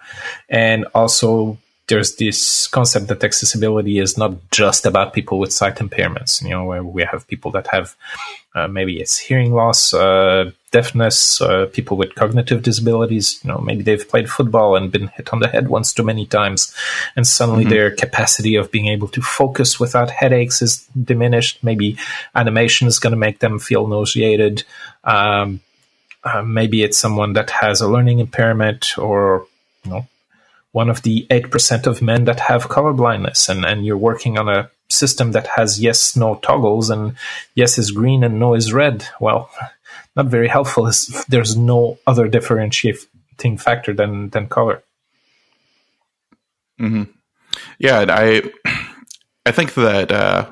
and 0.49 0.85
also 0.93 1.57
there's 1.87 2.15
this 2.17 2.67
concept 2.67 3.07
that 3.07 3.23
accessibility 3.23 3.97
is 3.99 4.17
not 4.17 4.33
just 4.51 4.85
about 4.85 5.13
people 5.13 5.39
with 5.39 5.53
sight 5.53 5.75
impairments. 5.75 6.41
You 6.41 6.49
know, 6.49 6.65
where 6.65 6.83
we 6.83 7.03
have 7.03 7.27
people 7.27 7.51
that 7.51 7.67
have 7.67 7.95
uh, 8.55 8.67
maybe 8.67 8.99
it's 8.99 9.17
hearing 9.17 9.53
loss, 9.53 9.93
uh, 9.93 10.51
deafness, 10.71 11.41
uh, 11.41 11.67
people 11.73 11.97
with 11.97 12.15
cognitive 12.15 12.63
disabilities. 12.63 13.39
You 13.43 13.49
know, 13.49 13.57
maybe 13.59 13.83
they've 13.83 14.07
played 14.07 14.29
football 14.29 14.75
and 14.75 14.91
been 14.91 15.07
hit 15.07 15.33
on 15.33 15.39
the 15.39 15.47
head 15.47 15.69
once 15.69 15.93
too 15.93 16.03
many 16.03 16.25
times, 16.25 16.73
and 17.15 17.25
suddenly 17.25 17.63
mm-hmm. 17.63 17.73
their 17.73 17.91
capacity 17.91 18.55
of 18.55 18.71
being 18.71 18.88
able 18.88 19.07
to 19.09 19.21
focus 19.21 19.79
without 19.79 20.09
headaches 20.09 20.61
is 20.61 20.85
diminished. 20.88 21.63
Maybe 21.63 21.97
animation 22.35 22.88
is 22.88 22.99
going 22.99 23.11
to 23.11 23.17
make 23.17 23.39
them 23.39 23.59
feel 23.59 23.88
nauseated. 23.88 24.63
Um, 25.03 25.61
uh, 26.23 26.41
maybe 26.41 26.83
it's 26.83 26.97
someone 26.97 27.33
that 27.33 27.49
has 27.49 27.81
a 27.81 27.88
learning 27.88 28.19
impairment 28.19 28.97
or 28.97 29.47
you 29.83 29.91
know 29.91 30.07
one 30.71 30.89
of 30.89 31.01
the 31.01 31.25
8% 31.31 31.88
of 31.88 32.01
men 32.01 32.25
that 32.25 32.39
have 32.41 32.69
color 32.69 32.93
blindness 32.93 33.49
and, 33.49 33.65
and 33.65 33.85
you're 33.85 33.97
working 33.97 34.38
on 34.38 34.47
a 34.47 34.69
system 34.88 35.31
that 35.31 35.47
has 35.47 35.79
yes 35.79 36.15
no 36.15 36.35
toggles 36.35 36.89
and 36.89 37.15
yes 37.55 37.77
is 37.77 37.91
green 37.91 38.23
and 38.23 38.39
no 38.39 38.53
is 38.53 38.73
red 38.73 39.07
well 39.19 39.49
not 40.19 40.31
very 40.31 40.47
helpful 40.47 40.88
if 40.88 41.25
there's 41.27 41.55
no 41.55 41.97
other 42.05 42.27
differentiating 42.27 43.57
factor 43.57 43.93
than 43.93 44.29
than 44.29 44.47
color 44.47 44.83
mm-hmm. 46.79 47.03
yeah 47.79 48.01
and 48.01 48.11
i 48.11 48.41
i 49.45 49.51
think 49.51 49.73
that 49.75 50.11
uh 50.11 50.51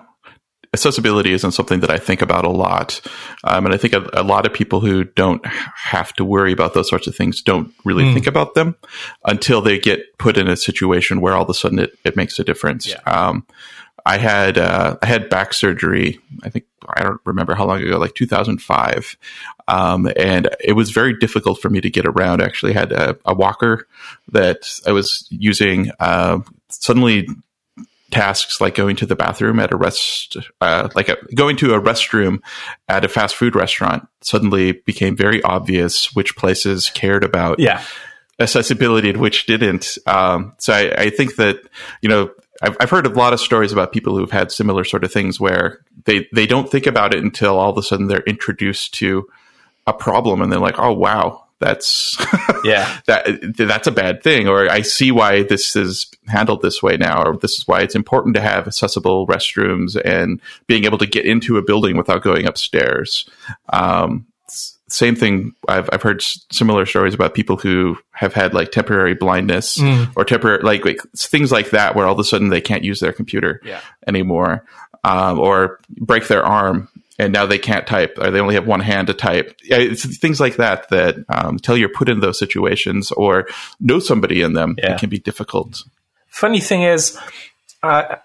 accessibility 0.73 1.31
isn't 1.31 1.53
something 1.53 1.79
that 1.79 1.89
I 1.89 1.97
think 1.97 2.21
about 2.21 2.45
a 2.45 2.49
lot. 2.49 3.01
Um, 3.45 3.65
and 3.65 3.73
I 3.73 3.77
think 3.77 3.93
a, 3.93 4.07
a, 4.13 4.21
lot 4.21 4.45
of 4.45 4.53
people 4.53 4.79
who 4.81 5.05
don't 5.05 5.43
have 5.45 6.13
to 6.13 6.25
worry 6.25 6.51
about 6.51 6.73
those 6.73 6.89
sorts 6.89 7.07
of 7.07 7.15
things 7.15 7.41
don't 7.41 7.73
really 7.85 8.03
mm. 8.03 8.13
think 8.13 8.27
about 8.27 8.53
them 8.53 8.75
until 9.25 9.61
they 9.61 9.79
get 9.79 10.01
put 10.19 10.37
in 10.37 10.47
a 10.47 10.57
situation 10.57 11.21
where 11.21 11.33
all 11.33 11.43
of 11.43 11.49
a 11.49 11.53
sudden 11.53 11.79
it, 11.79 11.97
it 12.03 12.15
makes 12.15 12.37
a 12.37 12.43
difference. 12.43 12.89
Yeah. 12.89 12.99
Um, 13.05 13.47
I 14.07 14.17
had 14.17 14.57
uh, 14.57 14.97
I 15.01 15.05
had 15.05 15.29
back 15.29 15.53
surgery. 15.53 16.19
I 16.41 16.49
think 16.49 16.63
I 16.87 17.03
don't 17.03 17.19
remember 17.25 17.55
how 17.55 17.65
long 17.65 17.83
ago, 17.83 17.97
like 17.97 18.15
2005, 18.15 19.17
um, 19.67 20.09
and 20.15 20.49
it 20.63 20.73
was 20.73 20.91
very 20.91 21.19
difficult 21.19 21.59
for 21.61 21.69
me 21.69 21.81
to 21.81 21.89
get 21.89 22.05
around. 22.05 22.41
I 22.41 22.45
actually 22.45 22.71
had 22.71 22.93
a, 22.93 23.17
a 23.25 23.33
walker 23.33 23.85
that 24.31 24.79
I 24.87 24.93
was 24.93 25.27
using. 25.29 25.91
Uh, 25.99 26.39
suddenly, 26.69 27.27
tasks 28.09 28.61
like 28.61 28.75
going 28.75 28.95
to 28.95 29.05
the 29.05 29.17
bathroom 29.17 29.59
at 29.59 29.73
a 29.73 29.75
rest, 29.75 30.37
uh, 30.61 30.87
like 30.95 31.09
a, 31.09 31.17
going 31.35 31.57
to 31.57 31.73
a 31.73 31.81
restroom 31.81 32.39
at 32.87 33.03
a 33.03 33.09
fast 33.09 33.35
food 33.35 33.57
restaurant 33.57 34.07
suddenly 34.21 34.71
became 34.71 35.17
very 35.17 35.43
obvious 35.43 36.15
which 36.15 36.37
places 36.37 36.89
cared 36.91 37.25
about 37.25 37.59
yeah. 37.59 37.83
accessibility 38.39 39.09
and 39.09 39.19
which 39.19 39.47
didn't. 39.47 39.97
Um, 40.05 40.53
so 40.59 40.71
I, 40.71 40.91
I, 40.97 41.09
think 41.09 41.35
that, 41.35 41.59
you 42.01 42.07
know, 42.07 42.31
I've, 42.61 42.77
I've 42.79 42.89
heard 42.89 43.05
a 43.05 43.09
lot 43.09 43.33
of 43.33 43.39
stories 43.39 43.71
about 43.71 43.91
people 43.91 44.17
who've 44.17 44.31
had 44.31 44.51
similar 44.51 44.83
sort 44.83 45.03
of 45.03 45.11
things 45.11 45.39
where 45.39 45.81
they, 46.05 46.27
they 46.33 46.47
don't 46.47 46.69
think 46.69 46.87
about 46.87 47.13
it 47.13 47.23
until 47.23 47.57
all 47.57 47.71
of 47.71 47.77
a 47.77 47.83
sudden 47.83 48.07
they're 48.07 48.21
introduced 48.21 48.93
to 48.95 49.29
a 49.85 49.93
problem 49.93 50.41
and 50.41 50.51
they're 50.51 50.59
like, 50.59 50.79
oh, 50.79 50.93
wow, 50.93 51.47
that's 51.59 52.17
yeah. 52.63 52.99
that 53.07 53.55
that's 53.57 53.87
a 53.87 53.91
bad 53.91 54.21
thing 54.21 54.47
or 54.47 54.69
i 54.69 54.81
see 54.81 55.11
why 55.11 55.41
this 55.41 55.75
is 55.75 56.11
handled 56.27 56.61
this 56.61 56.83
way 56.83 56.97
now 56.97 57.23
or 57.23 57.35
this 57.37 57.57
is 57.57 57.67
why 57.67 57.81
it's 57.81 57.95
important 57.95 58.35
to 58.35 58.41
have 58.41 58.67
accessible 58.67 59.25
restrooms 59.25 59.99
and 60.05 60.39
being 60.67 60.85
able 60.85 60.99
to 60.99 61.07
get 61.07 61.25
into 61.25 61.57
a 61.57 61.63
building 61.63 61.97
without 61.97 62.21
going 62.21 62.45
upstairs. 62.45 63.27
Um, 63.69 64.27
same 64.89 65.15
thing 65.15 65.53
I've, 65.67 65.89
I've 65.91 66.01
heard 66.01 66.21
similar 66.21 66.85
stories 66.85 67.13
about 67.13 67.33
people 67.33 67.57
who 67.57 67.97
have 68.11 68.33
had 68.33 68.53
like 68.53 68.71
temporary 68.71 69.15
blindness 69.15 69.77
mm. 69.77 70.11
or 70.15 70.23
temporary 70.23 70.63
like, 70.63 70.85
like, 70.85 71.01
things 71.15 71.51
like 71.51 71.71
that 71.71 71.95
where 71.95 72.05
all 72.05 72.13
of 72.13 72.19
a 72.19 72.23
sudden 72.23 72.49
they 72.49 72.61
can't 72.61 72.83
use 72.83 72.99
their 72.99 73.11
computer 73.11 73.61
yeah. 73.65 73.81
anymore 74.07 74.65
um, 75.03 75.39
or 75.39 75.79
break 75.89 76.27
their 76.27 76.43
arm 76.43 76.87
and 77.19 77.33
now 77.33 77.45
they 77.45 77.57
can't 77.57 77.87
type 77.87 78.17
or 78.19 78.31
they 78.31 78.39
only 78.39 78.55
have 78.55 78.67
one 78.67 78.79
hand 78.79 79.07
to 79.07 79.13
type. 79.13 79.57
It's 79.63 80.17
things 80.17 80.39
like 80.39 80.57
that 80.57 80.89
that 80.89 81.17
um, 81.29 81.55
until 81.55 81.75
you're 81.75 81.89
put 81.89 82.09
in 82.09 82.19
those 82.19 82.39
situations 82.39 83.11
or 83.11 83.47
know 83.79 83.99
somebody 83.99 84.41
in 84.41 84.53
them, 84.53 84.75
yeah. 84.77 84.93
it 84.93 84.99
can 84.99 85.09
be 85.09 85.19
difficult. 85.19 85.83
Funny 86.27 86.59
thing 86.59 86.83
is, 86.83 87.17
uh, 87.81 88.17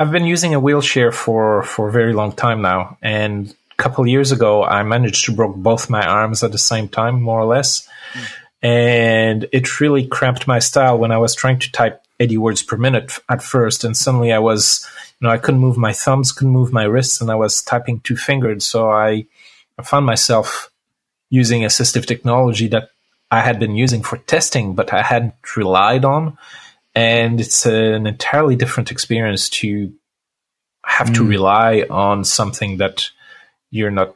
I've 0.00 0.10
been 0.10 0.24
using 0.24 0.54
a 0.54 0.60
wheelchair 0.60 1.12
for 1.12 1.62
for 1.62 1.88
a 1.88 1.92
very 1.92 2.14
long 2.14 2.32
time 2.32 2.62
now, 2.62 2.96
and 3.02 3.54
couple 3.76 4.06
years 4.06 4.32
ago, 4.32 4.64
I 4.64 4.82
managed 4.82 5.24
to 5.26 5.32
broke 5.32 5.56
both 5.56 5.90
my 5.90 6.06
arms 6.06 6.42
at 6.42 6.52
the 6.52 6.58
same 6.58 6.88
time, 6.88 7.20
more 7.20 7.40
or 7.40 7.46
less, 7.46 7.88
mm. 8.12 8.32
and 8.62 9.48
it 9.52 9.80
really 9.80 10.06
cramped 10.06 10.46
my 10.46 10.58
style 10.58 10.98
when 10.98 11.12
I 11.12 11.18
was 11.18 11.34
trying 11.34 11.58
to 11.60 11.72
type 11.72 12.02
80 12.20 12.38
words 12.38 12.62
per 12.62 12.76
minute 12.76 13.18
at 13.28 13.42
first, 13.42 13.84
and 13.84 13.96
suddenly 13.96 14.32
I 14.32 14.38
was 14.38 14.86
you 15.20 15.28
know, 15.28 15.32
I 15.32 15.38
couldn't 15.38 15.60
move 15.60 15.76
my 15.76 15.92
thumbs, 15.92 16.32
couldn't 16.32 16.52
move 16.52 16.72
my 16.72 16.84
wrists, 16.84 17.20
and 17.20 17.30
I 17.30 17.34
was 17.34 17.62
typing 17.62 18.00
two 18.00 18.16
fingered. 18.16 18.62
So 18.62 18.90
I, 18.90 19.26
I 19.78 19.82
found 19.82 20.06
myself 20.06 20.70
using 21.30 21.62
assistive 21.62 22.06
technology 22.06 22.68
that 22.68 22.90
I 23.30 23.40
had 23.40 23.58
been 23.58 23.74
using 23.74 24.02
for 24.02 24.18
testing, 24.18 24.74
but 24.74 24.92
I 24.92 25.02
hadn't 25.02 25.34
relied 25.56 26.04
on. 26.04 26.36
And 26.94 27.40
it's 27.40 27.66
an 27.66 28.06
entirely 28.06 28.54
different 28.54 28.90
experience 28.90 29.48
to 29.60 29.92
have 30.84 31.08
mm. 31.08 31.14
to 31.14 31.26
rely 31.26 31.86
on 31.88 32.24
something 32.24 32.76
that 32.76 33.08
you're 33.74 33.90
not, 33.90 34.14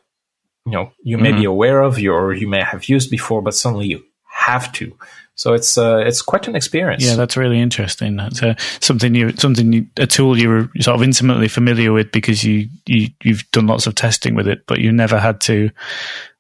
you 0.65 0.73
know, 0.73 0.93
you 1.03 1.19
may 1.19 1.31
mm-hmm. 1.31 1.41
be 1.41 1.45
aware 1.45 1.83
of, 1.83 1.99
you 1.99 2.13
or 2.13 2.33
you 2.33 2.47
may 2.47 2.63
have 2.63 2.85
used 2.85 3.11
before, 3.11 3.43
but 3.43 3.55
suddenly 3.55 3.89
you 3.89 4.05
have 4.31 4.73
to. 4.75 4.97
So 5.35 5.53
it's 5.53 5.77
uh, 5.79 5.99
it's 5.99 6.23
quite 6.23 6.49
an 6.49 6.57
experience. 6.57 7.05
Yeah, 7.05 7.15
that's 7.15 7.37
really 7.37 7.61
interesting. 7.61 8.17
That's 8.17 8.43
uh, 8.43 8.55
something 8.81 9.15
you 9.15 9.33
something 9.37 9.73
you, 9.73 9.87
a 9.97 10.07
tool 10.07 10.39
you 10.39 10.49
were 10.49 10.71
sort 10.81 10.97
of 10.97 11.03
intimately 11.03 11.49
familiar 11.49 11.93
with 11.93 12.11
because 12.13 12.43
you, 12.43 12.69
you 12.87 13.09
you've 13.23 13.49
done 13.53 13.67
lots 13.67 13.87
of 13.87 13.95
testing 13.95 14.35
with 14.35 14.49
it, 14.49 14.67
but 14.67 14.79
you 14.79 14.91
never 14.91 15.19
had 15.19 15.41
to 15.43 15.71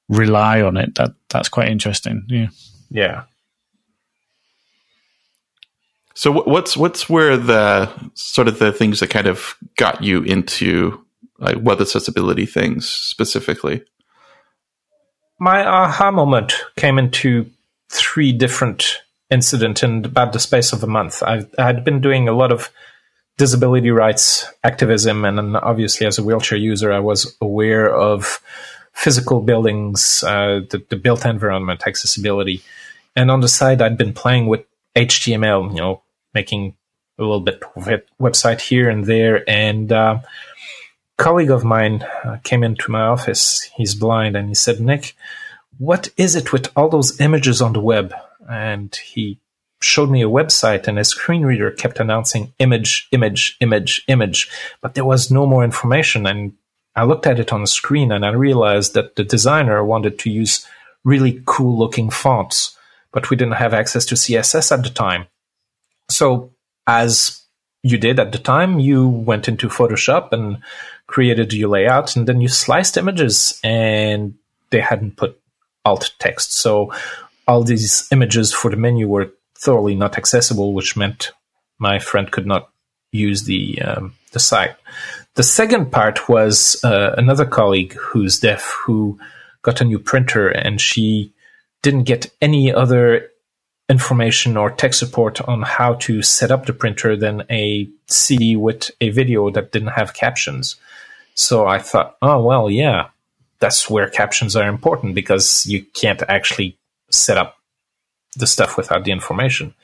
rely 0.08 0.62
on 0.62 0.76
it. 0.76 0.94
That 0.96 1.12
that's 1.28 1.48
quite 1.48 1.68
interesting. 1.68 2.24
Yeah. 2.28 2.48
Yeah. 2.90 3.24
So 6.14 6.32
what's 6.32 6.76
what's 6.76 7.08
where 7.08 7.36
the 7.36 7.92
sort 8.14 8.48
of 8.48 8.58
the 8.58 8.72
things 8.72 8.98
that 8.98 9.10
kind 9.10 9.28
of 9.28 9.56
got 9.76 10.02
you 10.02 10.22
into 10.22 11.04
like 11.38 11.56
web 11.60 11.80
accessibility 11.80 12.46
things 12.46 12.88
specifically? 12.88 13.84
My 15.38 15.64
aha 15.64 16.10
moment 16.10 16.54
came 16.76 16.98
into 16.98 17.50
three 17.90 18.32
different 18.32 19.00
incidents 19.30 19.82
in 19.82 20.04
about 20.04 20.32
the 20.32 20.40
space 20.40 20.72
of 20.72 20.82
a 20.82 20.86
month. 20.86 21.22
i 21.22 21.44
had 21.58 21.84
been 21.84 22.00
doing 22.00 22.28
a 22.28 22.32
lot 22.32 22.50
of 22.50 22.70
disability 23.36 23.90
rights 23.90 24.46
activism, 24.64 25.24
and 25.24 25.56
obviously, 25.56 26.06
as 26.06 26.18
a 26.18 26.24
wheelchair 26.24 26.58
user, 26.58 26.92
I 26.92 26.98
was 26.98 27.36
aware 27.40 27.94
of 27.94 28.42
physical 28.92 29.40
buildings, 29.40 30.24
uh, 30.24 30.60
the, 30.68 30.84
the 30.88 30.96
built 30.96 31.24
environment, 31.24 31.86
accessibility. 31.86 32.62
And 33.14 33.30
on 33.30 33.40
the 33.40 33.48
side, 33.48 33.80
I'd 33.80 33.96
been 33.96 34.12
playing 34.12 34.48
with 34.48 34.64
HTML, 34.96 35.70
you 35.70 35.76
know, 35.76 36.02
making 36.34 36.74
a 37.16 37.22
little 37.22 37.40
bit 37.40 37.62
of 37.76 37.88
a 37.88 38.02
website 38.20 38.60
here 38.60 38.90
and 38.90 39.04
there. 39.04 39.48
And 39.48 39.92
uh, 39.92 40.18
colleague 41.18 41.50
of 41.50 41.64
mine 41.64 42.02
uh, 42.24 42.38
came 42.42 42.64
into 42.64 42.90
my 42.90 43.02
office. 43.02 43.62
He's 43.76 43.94
blind, 43.94 44.36
and 44.36 44.48
he 44.48 44.54
said, 44.54 44.80
"Nick." 44.80 45.14
what 45.78 46.10
is 46.16 46.34
it 46.34 46.52
with 46.52 46.70
all 46.76 46.88
those 46.88 47.20
images 47.20 47.62
on 47.62 47.72
the 47.72 47.80
web? 47.80 48.12
And 48.48 48.94
he 48.96 49.38
showed 49.80 50.10
me 50.10 50.22
a 50.22 50.28
website 50.28 50.88
and 50.88 50.98
a 50.98 51.04
screen 51.04 51.42
reader 51.42 51.70
kept 51.70 52.00
announcing 52.00 52.52
image, 52.58 53.08
image, 53.12 53.56
image, 53.60 54.04
image, 54.08 54.50
but 54.80 54.94
there 54.94 55.04
was 55.04 55.30
no 55.30 55.46
more 55.46 55.64
information. 55.64 56.26
And 56.26 56.54
I 56.96 57.04
looked 57.04 57.26
at 57.26 57.38
it 57.38 57.52
on 57.52 57.60
the 57.60 57.68
screen 57.68 58.10
and 58.10 58.26
I 58.26 58.30
realized 58.30 58.94
that 58.94 59.14
the 59.14 59.22
designer 59.22 59.84
wanted 59.84 60.18
to 60.20 60.30
use 60.30 60.66
really 61.04 61.42
cool 61.46 61.78
looking 61.78 62.10
fonts, 62.10 62.76
but 63.12 63.30
we 63.30 63.36
didn't 63.36 63.54
have 63.54 63.72
access 63.72 64.04
to 64.06 64.16
CSS 64.16 64.72
at 64.72 64.82
the 64.82 64.90
time. 64.90 65.26
So 66.10 66.52
as 66.88 67.42
you 67.84 67.98
did 67.98 68.18
at 68.18 68.32
the 68.32 68.38
time, 68.38 68.80
you 68.80 69.06
went 69.06 69.46
into 69.46 69.68
Photoshop 69.68 70.32
and 70.32 70.58
created 71.08 71.52
your 71.52 71.70
layout 71.70 72.14
and 72.14 72.28
then 72.28 72.40
you 72.40 72.46
sliced 72.46 72.96
images 72.96 73.58
and 73.64 74.34
they 74.70 74.80
hadn't 74.80 75.16
put 75.16 75.40
alt 75.84 76.14
text. 76.20 76.52
So 76.52 76.92
all 77.48 77.64
these 77.64 78.06
images 78.12 78.52
for 78.52 78.70
the 78.70 78.76
menu 78.76 79.08
were 79.08 79.32
thoroughly 79.56 79.96
not 79.96 80.16
accessible, 80.16 80.72
which 80.72 80.96
meant 80.96 81.32
my 81.78 81.98
friend 81.98 82.30
could 82.30 82.46
not 82.46 82.70
use 83.10 83.44
the 83.44 83.82
um, 83.82 84.14
the 84.32 84.38
site. 84.38 84.76
The 85.34 85.42
second 85.42 85.90
part 85.90 86.28
was 86.28 86.84
uh, 86.84 87.14
another 87.16 87.46
colleague 87.46 87.94
who's 87.94 88.38
deaf 88.38 88.64
who 88.84 89.18
got 89.62 89.80
a 89.80 89.84
new 89.84 89.98
printer 89.98 90.48
and 90.48 90.80
she 90.80 91.32
didn't 91.82 92.04
get 92.04 92.30
any 92.40 92.72
other 92.72 93.30
information 93.88 94.56
or 94.56 94.70
tech 94.70 94.92
support 94.92 95.40
on 95.42 95.62
how 95.62 95.94
to 95.94 96.22
set 96.22 96.50
up 96.50 96.66
the 96.66 96.72
printer 96.72 97.16
than 97.16 97.44
a 97.50 97.88
CD 98.06 98.54
with 98.54 98.90
a 99.00 99.08
video 99.10 99.50
that 99.50 99.72
didn't 99.72 99.88
have 99.88 100.14
captions. 100.14 100.76
So 101.34 101.66
I 101.66 101.78
thought, 101.78 102.16
oh 102.20 102.42
well, 102.42 102.70
yeah, 102.70 103.08
that's 103.60 103.88
where 103.88 104.08
captions 104.08 104.56
are 104.56 104.68
important 104.68 105.14
because 105.14 105.64
you 105.66 105.84
can't 105.94 106.22
actually 106.28 106.76
set 107.10 107.38
up 107.38 107.56
the 108.36 108.46
stuff 108.46 108.76
without 108.76 109.04
the 109.04 109.12
information. 109.12 109.74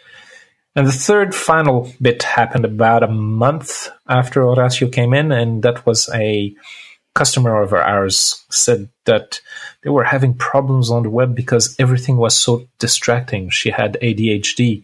And 0.76 0.86
the 0.86 0.92
third 0.92 1.34
final 1.34 1.92
bit 2.02 2.22
happened 2.24 2.64
about 2.64 3.04
a 3.04 3.08
month 3.08 3.90
after 4.08 4.40
Horacio 4.40 4.92
came 4.92 5.14
in, 5.14 5.30
and 5.30 5.62
that 5.62 5.86
was 5.86 6.10
a 6.12 6.54
customer 7.14 7.62
of 7.62 7.72
ours 7.72 8.44
said 8.50 8.88
that 9.04 9.40
they 9.82 9.90
were 9.90 10.04
having 10.04 10.34
problems 10.34 10.90
on 10.90 11.04
the 11.04 11.10
web 11.10 11.34
because 11.34 11.76
everything 11.78 12.16
was 12.16 12.36
so 12.36 12.66
distracting. 12.78 13.50
She 13.50 13.70
had 13.70 13.98
ADHD 14.02 14.82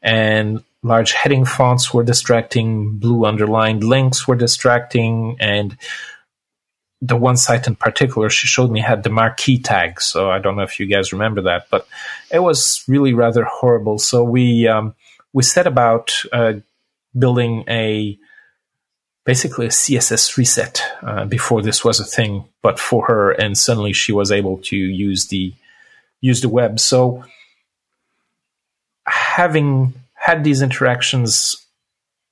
and 0.00 0.62
large 0.82 1.12
heading 1.12 1.44
fonts 1.44 1.94
were 1.94 2.04
distracting, 2.04 2.98
blue 2.98 3.24
underlined 3.24 3.84
links 3.84 4.26
were 4.26 4.36
distracting, 4.36 5.36
and 5.38 5.76
the 7.00 7.16
one 7.16 7.36
site 7.36 7.66
in 7.66 7.74
particular 7.74 8.30
she 8.30 8.46
showed 8.46 8.70
me 8.70 8.80
had 8.80 9.02
the 9.02 9.10
marquee 9.10 9.58
tag. 9.58 10.00
So 10.00 10.30
I 10.30 10.38
don't 10.38 10.56
know 10.56 10.62
if 10.62 10.78
you 10.78 10.86
guys 10.86 11.12
remember 11.12 11.42
that, 11.42 11.66
but 11.70 11.86
it 12.30 12.40
was 12.40 12.84
really 12.88 13.14
rather 13.14 13.44
horrible. 13.44 13.98
So 13.98 14.22
we 14.24 14.68
um, 14.68 14.94
we 15.32 15.42
set 15.42 15.66
about 15.66 16.12
uh, 16.32 16.54
building 17.16 17.64
a 17.68 18.18
basically 19.24 19.66
a 19.66 19.70
CSS 19.70 20.36
reset 20.36 20.82
uh, 21.02 21.24
before 21.24 21.62
this 21.62 21.84
was 21.84 22.00
a 22.00 22.04
thing, 22.04 22.44
but 22.60 22.78
for 22.78 23.06
her, 23.06 23.30
and 23.30 23.56
suddenly 23.56 23.92
she 23.92 24.12
was 24.12 24.32
able 24.32 24.58
to 24.58 24.76
use 24.76 25.28
the 25.28 25.54
use 26.20 26.40
the 26.40 26.48
web. 26.48 26.78
So 26.78 27.24
having 29.06 29.94
had 30.14 30.44
these 30.44 30.62
interactions, 30.62 31.56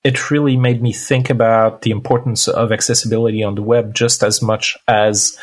it 0.04 0.30
really 0.30 0.56
made 0.56 0.80
me 0.80 0.92
think 0.92 1.28
about 1.28 1.82
the 1.82 1.90
importance 1.90 2.48
of 2.48 2.72
accessibility 2.72 3.42
on 3.42 3.56
the 3.56 3.62
web 3.62 3.94
just 3.94 4.22
as 4.22 4.40
much 4.40 4.76
as 4.86 5.36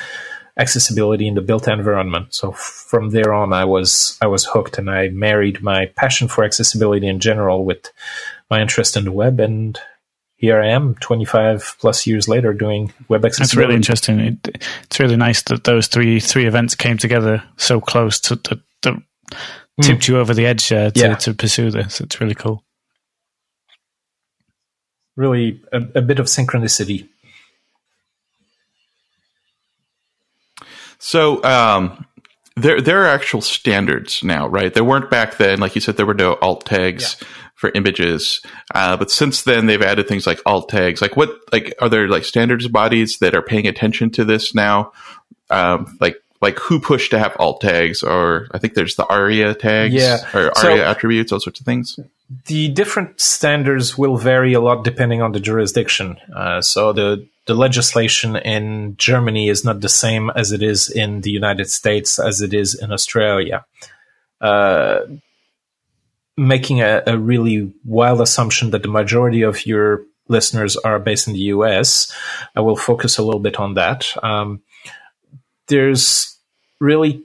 accessibility 0.57 1.27
in 1.27 1.35
the 1.35 1.41
built 1.41 1.67
environment. 1.67 2.33
So 2.33 2.51
from 2.51 3.11
there 3.11 3.33
on, 3.33 3.53
I 3.53 3.65
was 3.65 4.17
I 4.21 4.27
was 4.27 4.45
hooked, 4.45 4.77
and 4.77 4.89
I 4.89 5.09
married 5.09 5.61
my 5.61 5.87
passion 5.95 6.27
for 6.27 6.43
accessibility 6.43 7.07
in 7.07 7.19
general 7.19 7.63
with 7.63 7.91
my 8.49 8.61
interest 8.61 8.97
in 8.97 9.05
the 9.05 9.11
web, 9.11 9.39
and 9.39 9.79
here 10.37 10.61
I 10.61 10.67
am, 10.67 10.93
25 10.95 11.77
plus 11.79 12.05
years 12.05 12.27
later, 12.27 12.53
doing 12.53 12.93
web 13.09 13.25
accessibility. 13.25 13.43
That's 13.43 13.55
really 13.55 13.75
interesting. 13.75 14.19
It, 14.19 14.63
it's 14.83 14.99
really 14.99 15.15
nice 15.15 15.41
that 15.43 15.63
those 15.63 15.87
three 15.87 16.19
three 16.19 16.45
events 16.45 16.75
came 16.75 16.97
together 16.97 17.43
so 17.57 17.81
close 17.81 18.19
to, 18.21 18.35
to, 18.35 18.61
to 18.83 18.91
mm. 18.93 19.01
tipped 19.81 20.07
you 20.07 20.19
over 20.19 20.35
the 20.35 20.45
edge 20.45 20.71
uh, 20.71 20.91
to, 20.91 20.99
yeah. 20.99 21.15
to 21.15 21.33
pursue 21.33 21.71
this. 21.71 21.99
It's 21.99 22.21
really 22.21 22.35
cool. 22.35 22.63
Really, 25.15 25.59
a, 25.73 25.81
a 25.95 26.01
bit 26.03 26.19
of 26.19 26.27
synchronicity. 26.27 27.09
So, 30.99 31.43
um, 31.43 32.05
there 32.55 32.79
there 32.79 33.01
are 33.03 33.07
actual 33.07 33.41
standards 33.41 34.23
now, 34.23 34.47
right? 34.47 34.71
There 34.71 34.83
weren't 34.83 35.09
back 35.09 35.37
then. 35.37 35.59
Like 35.59 35.73
you 35.73 35.81
said, 35.81 35.97
there 35.97 36.05
were 36.05 36.13
no 36.13 36.35
alt 36.35 36.65
tags. 36.67 37.17
Yeah 37.19 37.27
for 37.57 37.71
images. 37.73 38.39
Uh, 38.73 38.95
but 38.95 39.11
since 39.11 39.41
then, 39.41 39.65
they've 39.65 39.81
added 39.81 40.07
things 40.07 40.25
like 40.25 40.39
alt 40.45 40.69
tags. 40.69 41.01
Like 41.01 41.17
what? 41.17 41.29
Like 41.51 41.73
are 41.81 41.89
there 41.89 42.07
like 42.07 42.23
standards 42.23 42.67
bodies 42.67 43.17
that 43.17 43.35
are 43.35 43.41
paying 43.41 43.67
attention 43.67 44.11
to 44.11 44.23
this 44.23 44.55
now? 44.55 44.93
Um, 45.49 45.97
like 45.99 46.21
like 46.39 46.59
who 46.59 46.79
pushed 46.79 47.11
to 47.11 47.19
have 47.19 47.35
alt 47.39 47.61
tags, 47.61 48.03
or 48.03 48.47
I 48.51 48.59
think 48.59 48.75
there's 48.75 48.95
the 48.95 49.07
ARIA 49.07 49.55
tags, 49.55 49.93
yeah, 49.93 50.19
or 50.33 50.51
ARIA 50.57 50.77
so 50.77 50.83
attributes, 50.83 51.31
all 51.31 51.39
sorts 51.39 51.59
of 51.59 51.65
things. 51.65 51.99
The 52.45 52.69
different 52.69 53.19
standards 53.19 53.97
will 53.97 54.17
vary 54.17 54.53
a 54.53 54.61
lot 54.61 54.83
depending 54.83 55.21
on 55.21 55.31
the 55.31 55.39
jurisdiction. 55.39 56.17
Uh, 56.33 56.61
so 56.61 56.93
the 56.93 57.27
the 57.47 57.55
legislation 57.55 58.35
in 58.35 58.97
Germany 58.97 59.49
is 59.49 59.65
not 59.65 59.81
the 59.81 59.89
same 59.89 60.29
as 60.29 60.51
it 60.51 60.61
is 60.61 60.89
in 60.89 61.21
the 61.21 61.31
United 61.31 61.71
States 61.71 62.19
as 62.19 62.41
it 62.41 62.53
is 62.53 62.75
in 62.75 62.91
Australia. 62.91 63.65
Uh, 64.39 64.99
making 66.37 66.81
a, 66.81 67.03
a 67.07 67.17
really 67.17 67.73
wild 67.83 68.21
assumption 68.21 68.71
that 68.71 68.83
the 68.83 68.89
majority 68.89 69.41
of 69.41 69.65
your 69.65 70.03
listeners 70.27 70.77
are 70.77 70.99
based 70.99 71.27
in 71.27 71.33
the 71.33 71.39
US, 71.39 72.11
I 72.55 72.61
will 72.61 72.75
focus 72.75 73.17
a 73.17 73.23
little 73.23 73.39
bit 73.39 73.59
on 73.59 73.73
that. 73.73 74.11
Um, 74.23 74.61
there's 75.67 76.37
really 76.79 77.23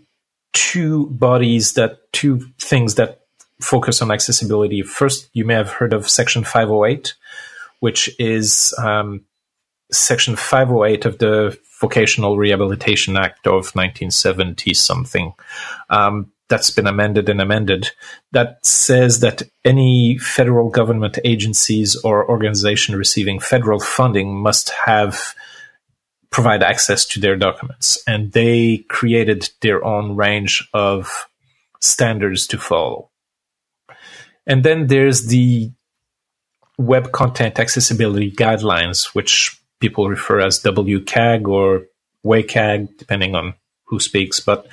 two 0.52 1.06
bodies 1.06 1.74
that 1.74 2.12
two 2.12 2.40
things 2.58 2.94
that 2.96 3.20
focus 3.60 4.02
on 4.02 4.10
accessibility. 4.10 4.82
First, 4.82 5.28
you 5.32 5.44
may 5.44 5.54
have 5.54 5.70
heard 5.70 5.92
of 5.92 6.08
Section 6.08 6.44
508, 6.44 7.14
which 7.80 8.10
is 8.18 8.74
um, 8.78 9.24
Section 9.90 10.36
508 10.36 11.04
of 11.04 11.18
the 11.18 11.58
Vocational 11.80 12.36
Rehabilitation 12.38 13.16
Act 13.16 13.46
of 13.46 13.74
1970 13.74 14.74
something. 14.74 15.34
Um, 15.90 16.32
that's 16.52 16.70
been 16.70 16.86
amended 16.86 17.30
and 17.30 17.40
amended 17.40 17.90
that 18.32 18.64
says 18.64 19.20
that 19.20 19.42
any 19.64 20.18
federal 20.18 20.68
government 20.68 21.18
agencies 21.24 21.96
or 22.04 22.28
organization 22.28 22.94
receiving 22.94 23.40
federal 23.40 23.80
funding 23.80 24.36
must 24.36 24.68
have 24.68 25.34
provide 26.28 26.62
access 26.62 27.06
to 27.06 27.20
their 27.20 27.36
documents. 27.36 28.02
And 28.06 28.32
they 28.32 28.84
created 28.90 29.48
their 29.62 29.82
own 29.82 30.14
range 30.14 30.68
of 30.74 31.26
standards 31.80 32.46
to 32.48 32.58
follow. 32.58 33.08
And 34.46 34.62
then 34.62 34.88
there's 34.88 35.28
the 35.28 35.70
web 36.76 37.12
content 37.12 37.58
accessibility 37.58 38.30
guidelines 38.30 39.14
which 39.14 39.58
people 39.80 40.10
refer 40.10 40.40
as 40.40 40.62
WCAG 40.62 41.48
or 41.48 41.86
WCAG 42.26 42.98
depending 42.98 43.34
on 43.34 43.54
who 43.92 44.00
speaks, 44.00 44.40
but 44.40 44.66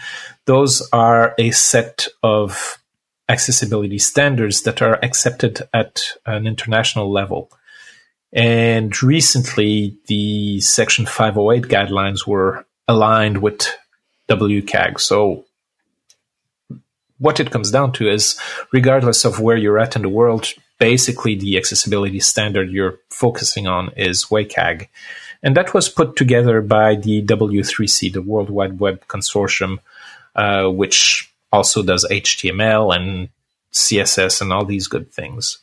those 0.49 0.89
are 0.91 1.35
a 1.37 1.51
set 1.51 2.07
of 2.23 2.79
accessibility 3.29 3.99
standards 3.99 4.63
that 4.63 4.81
are 4.81 4.97
accepted 5.05 5.61
at 5.75 6.01
an 6.25 6.47
international 6.47 7.11
level. 7.11 7.51
And 8.33 8.91
recently, 9.03 9.95
the 10.07 10.59
Section 10.59 11.05
508 11.05 11.65
guidelines 11.65 12.25
were 12.25 12.65
aligned 12.87 13.43
with 13.43 13.67
WCAG. 14.27 14.99
So, 14.99 15.45
what 17.19 17.39
it 17.39 17.51
comes 17.51 17.69
down 17.69 17.91
to 17.93 18.09
is, 18.09 18.39
regardless 18.71 19.25
of 19.25 19.39
where 19.39 19.57
you're 19.57 19.77
at 19.77 19.95
in 19.95 20.01
the 20.01 20.09
world, 20.09 20.51
basically 20.79 21.35
the 21.35 21.57
accessibility 21.57 22.19
standard 22.19 22.71
you're 22.71 22.97
focusing 23.11 23.67
on 23.67 23.91
is 23.95 24.25
WCAG. 24.25 24.87
And 25.43 25.55
that 25.55 25.75
was 25.75 25.89
put 25.89 26.15
together 26.15 26.59
by 26.61 26.95
the 26.95 27.21
W3C, 27.21 28.11
the 28.13 28.23
World 28.23 28.49
Wide 28.49 28.79
Web 28.79 29.05
Consortium, 29.07 29.77
uh, 30.35 30.67
which 30.67 31.33
also 31.51 31.83
does 31.83 32.05
HTML 32.09 32.95
and 32.95 33.29
CSS 33.73 34.41
and 34.41 34.51
all 34.53 34.65
these 34.65 34.87
good 34.87 35.11
things. 35.11 35.59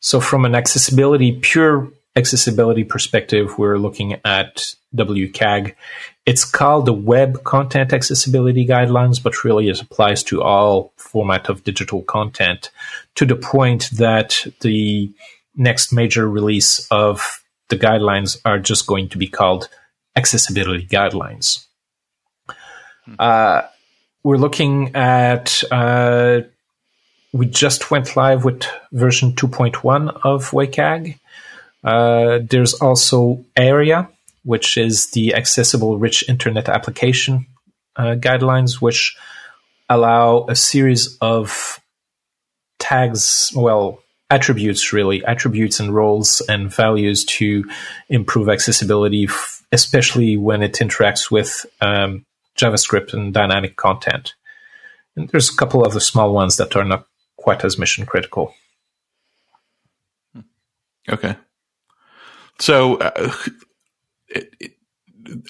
So, 0.00 0.20
from 0.20 0.44
an 0.44 0.54
accessibility, 0.54 1.32
pure 1.32 1.90
accessibility 2.14 2.84
perspective, 2.84 3.58
we're 3.58 3.78
looking 3.78 4.20
at 4.24 4.74
WCAG. 4.94 5.74
It's 6.26 6.44
called 6.44 6.86
the 6.86 6.92
Web 6.92 7.44
Content 7.44 7.92
Accessibility 7.92 8.66
Guidelines, 8.66 9.22
but 9.22 9.44
really 9.44 9.68
it 9.68 9.80
applies 9.80 10.22
to 10.24 10.42
all 10.42 10.92
format 10.96 11.48
of 11.48 11.64
digital 11.64 12.02
content 12.02 12.70
to 13.14 13.24
the 13.24 13.36
point 13.36 13.90
that 13.92 14.46
the 14.60 15.12
next 15.56 15.92
major 15.92 16.28
release 16.28 16.86
of 16.90 17.42
the 17.68 17.76
guidelines 17.76 18.38
are 18.44 18.58
just 18.58 18.86
going 18.86 19.08
to 19.10 19.18
be 19.18 19.26
called 19.26 19.68
accessibility 20.16 20.86
guidelines. 20.86 21.66
Uh, 23.18 23.62
we're 24.22 24.36
looking 24.36 24.94
at, 24.94 25.62
uh, 25.70 26.40
we 27.32 27.46
just 27.46 27.90
went 27.90 28.16
live 28.16 28.44
with 28.44 28.64
version 28.92 29.32
2.1 29.32 30.20
of 30.24 30.50
WCAG. 30.50 31.18
Uh, 31.84 32.40
there's 32.42 32.74
also 32.74 33.44
ARIA, 33.56 34.08
which 34.44 34.76
is 34.76 35.10
the 35.10 35.34
Accessible 35.34 35.98
Rich 35.98 36.28
Internet 36.28 36.68
Application 36.68 37.46
uh, 37.96 38.16
guidelines, 38.16 38.80
which 38.80 39.16
allow 39.88 40.46
a 40.48 40.56
series 40.56 41.16
of 41.20 41.80
tags, 42.78 43.52
well, 43.54 44.02
attributes 44.30 44.92
really 44.92 45.24
attributes 45.24 45.80
and 45.80 45.94
roles 45.94 46.42
and 46.50 46.70
values 46.70 47.24
to 47.24 47.64
improve 48.10 48.50
accessibility 48.50 49.26
especially 49.72 50.36
when 50.36 50.62
it 50.62 50.74
interacts 50.74 51.30
with 51.30 51.66
um, 51.80 52.24
javascript 52.58 53.12
and 53.12 53.32
dynamic 53.32 53.76
content 53.76 54.34
and 55.16 55.28
there's 55.30 55.50
a 55.50 55.56
couple 55.56 55.84
of 55.84 55.94
the 55.94 56.00
small 56.00 56.32
ones 56.32 56.56
that 56.56 56.76
are 56.76 56.84
not 56.84 57.06
quite 57.36 57.64
as 57.64 57.78
mission 57.78 58.04
critical 58.04 58.54
okay 61.08 61.36
so 62.58 62.96
uh, 62.96 63.32
it, 64.28 64.54
it, 64.60 64.72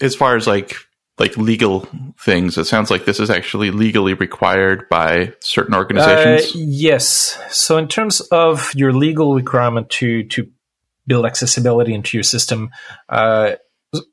as 0.01 0.15
far 0.15 0.37
as 0.37 0.47
like 0.47 0.75
like 1.19 1.37
legal 1.37 1.89
things. 2.19 2.57
It 2.57 2.65
sounds 2.65 2.91
like 2.91 3.05
this 3.05 3.21
is 3.21 3.31
actually 3.31 3.71
legally 3.71 4.15
required 4.15 4.89
by 4.89 5.33
certain 5.41 5.75
organizations. 5.75 6.55
Uh, 6.55 6.65
yes. 6.65 7.39
So 7.51 7.77
in 7.77 7.89
terms 7.89 8.21
of 8.21 8.73
your 8.75 8.93
legal 8.93 9.35
requirement 9.35 9.91
to 9.91 10.25
to 10.25 10.49
build 11.07 11.27
accessibility 11.27 11.95
into 11.95 12.17
your 12.17 12.25
system, 12.25 12.71
uh, 13.09 13.55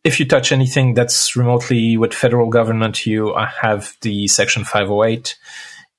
if 0.04 0.20
you 0.20 0.26
touch 0.26 0.52
anything 0.52 0.94
that's 0.94 1.36
remotely 1.36 1.98
with 1.98 2.14
federal 2.14 2.50
government, 2.50 3.06
you 3.06 3.36
have 3.36 3.96
the 4.02 4.28
Section 4.28 4.64
508. 4.64 5.38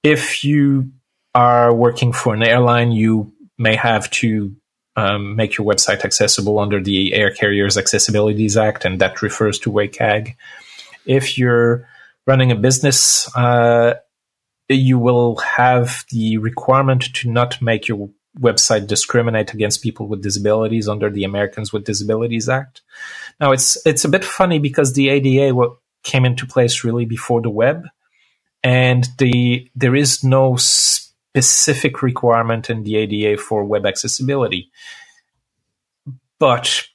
If 0.02 0.44
you 0.44 0.92
are 1.34 1.74
working 1.74 2.12
for 2.12 2.34
an 2.34 2.42
airline, 2.42 2.92
you 2.92 3.32
may 3.58 3.76
have 3.76 4.10
to 4.10 4.54
um, 4.96 5.36
make 5.36 5.58
your 5.58 5.66
website 5.66 6.04
accessible 6.04 6.58
under 6.58 6.82
the 6.82 7.12
Air 7.12 7.30
Carriers 7.30 7.76
Accessibilities 7.76 8.56
Act, 8.56 8.84
and 8.84 8.98
that 9.00 9.20
refers 9.20 9.58
to 9.60 9.70
WCAG. 9.70 10.34
If 11.04 11.36
you're 11.36 11.86
running 12.26 12.50
a 12.50 12.56
business, 12.56 13.34
uh, 13.36 13.94
you 14.68 14.98
will 14.98 15.36
have 15.36 16.04
the 16.10 16.38
requirement 16.38 17.14
to 17.14 17.30
not 17.30 17.60
make 17.60 17.88
your 17.88 18.10
website 18.38 18.86
discriminate 18.86 19.54
against 19.54 19.82
people 19.82 20.06
with 20.06 20.22
disabilities 20.22 20.88
under 20.88 21.10
the 21.10 21.24
Americans 21.24 21.72
with 21.72 21.84
Disabilities 21.84 22.48
Act. 22.48 22.82
Now 23.40 23.52
it's 23.52 23.78
it's 23.86 24.04
a 24.04 24.08
bit 24.08 24.24
funny 24.24 24.58
because 24.58 24.92
the 24.92 25.08
ADA 25.08 25.54
came 26.02 26.24
into 26.24 26.46
place 26.46 26.84
really 26.84 27.04
before 27.04 27.40
the 27.40 27.50
web, 27.50 27.86
and 28.62 29.06
the 29.18 29.70
there 29.74 29.94
is 29.94 30.22
no 30.22 30.56
specific 30.56 32.02
requirement 32.02 32.70
in 32.70 32.82
the 32.82 32.96
ADA 32.96 33.40
for 33.40 33.64
web 33.64 33.86
accessibility, 33.86 34.70
but 36.38 36.86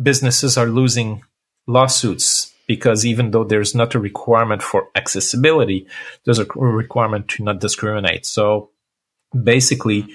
businesses 0.00 0.56
are 0.56 0.66
losing 0.66 1.22
lawsuits 1.66 2.54
because 2.66 3.04
even 3.06 3.30
though 3.30 3.44
there's 3.44 3.74
not 3.74 3.94
a 3.94 3.98
requirement 3.98 4.62
for 4.62 4.88
accessibility, 4.94 5.86
there's 6.24 6.38
a 6.38 6.44
requirement 6.54 7.28
to 7.28 7.42
not 7.42 7.60
discriminate. 7.60 8.26
So 8.26 8.70
basically, 9.32 10.06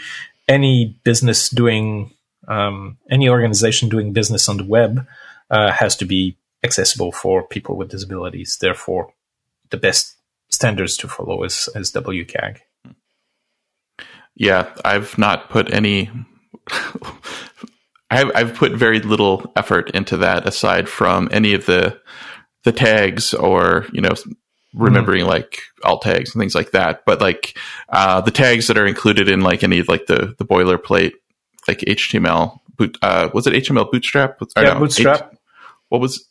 any 0.48 1.00
business 1.04 1.50
doing, 1.50 2.12
um, 2.48 2.98
any 3.10 3.30
organization 3.30 3.90
doing 3.90 4.14
business 4.14 4.50
on 4.50 4.58
the 4.58 4.66
web 4.66 5.06
uh, 5.50 5.72
has 5.72 5.96
to 5.98 6.06
be 6.06 6.38
accessible 6.64 7.12
for 7.12 7.48
people 7.48 7.76
with 7.76 7.90
disabilities. 7.90 8.58
Therefore, 8.60 9.14
the 9.70 9.78
best 9.78 10.16
standards 10.50 10.98
to 10.98 11.08
follow 11.08 11.44
is, 11.44 11.70
is 11.76 11.92
WCAG. 11.92 12.60
Yeah, 14.36 14.74
I've 14.84 15.18
not 15.18 15.50
put 15.50 15.72
any. 15.74 16.10
I've, 18.10 18.32
I've 18.36 18.54
put 18.56 18.74
very 18.74 19.00
little 19.00 19.52
effort 19.56 19.92
into 19.92 20.18
that 20.18 20.48
aside 20.48 20.88
from 20.88 21.30
any 21.32 21.54
of 21.54 21.66
the 21.66 22.00
the 22.64 22.72
tags 22.72 23.34
or 23.34 23.86
you 23.92 24.02
know 24.02 24.14
remembering 24.74 25.26
mm. 25.26 25.28
like 25.28 25.62
alt 25.84 26.02
tags 26.02 26.34
and 26.34 26.42
things 26.42 26.56
like 26.56 26.72
that. 26.72 27.06
But 27.06 27.22
like 27.22 27.58
uh, 27.90 28.22
the 28.22 28.32
tags 28.32 28.68
that 28.68 28.78
are 28.78 28.86
included 28.86 29.30
in 29.30 29.42
like 29.42 29.64
any 29.64 29.80
of 29.80 29.88
like 29.88 30.08
the 30.08 30.36
the 30.38 30.46
boilerplate 30.46 31.14
like 31.68 31.80
HTML 31.80 32.60
boot 32.76 32.98
uh, 33.02 33.30
was 33.34 33.48
it 33.48 33.54
HTML 33.54 33.92
Bootstrap? 33.92 34.38
yeah, 34.58 34.74
no, 34.74 34.80
Bootstrap. 34.80 35.32
H- 35.32 35.40
what 35.90 36.02
was 36.02 36.28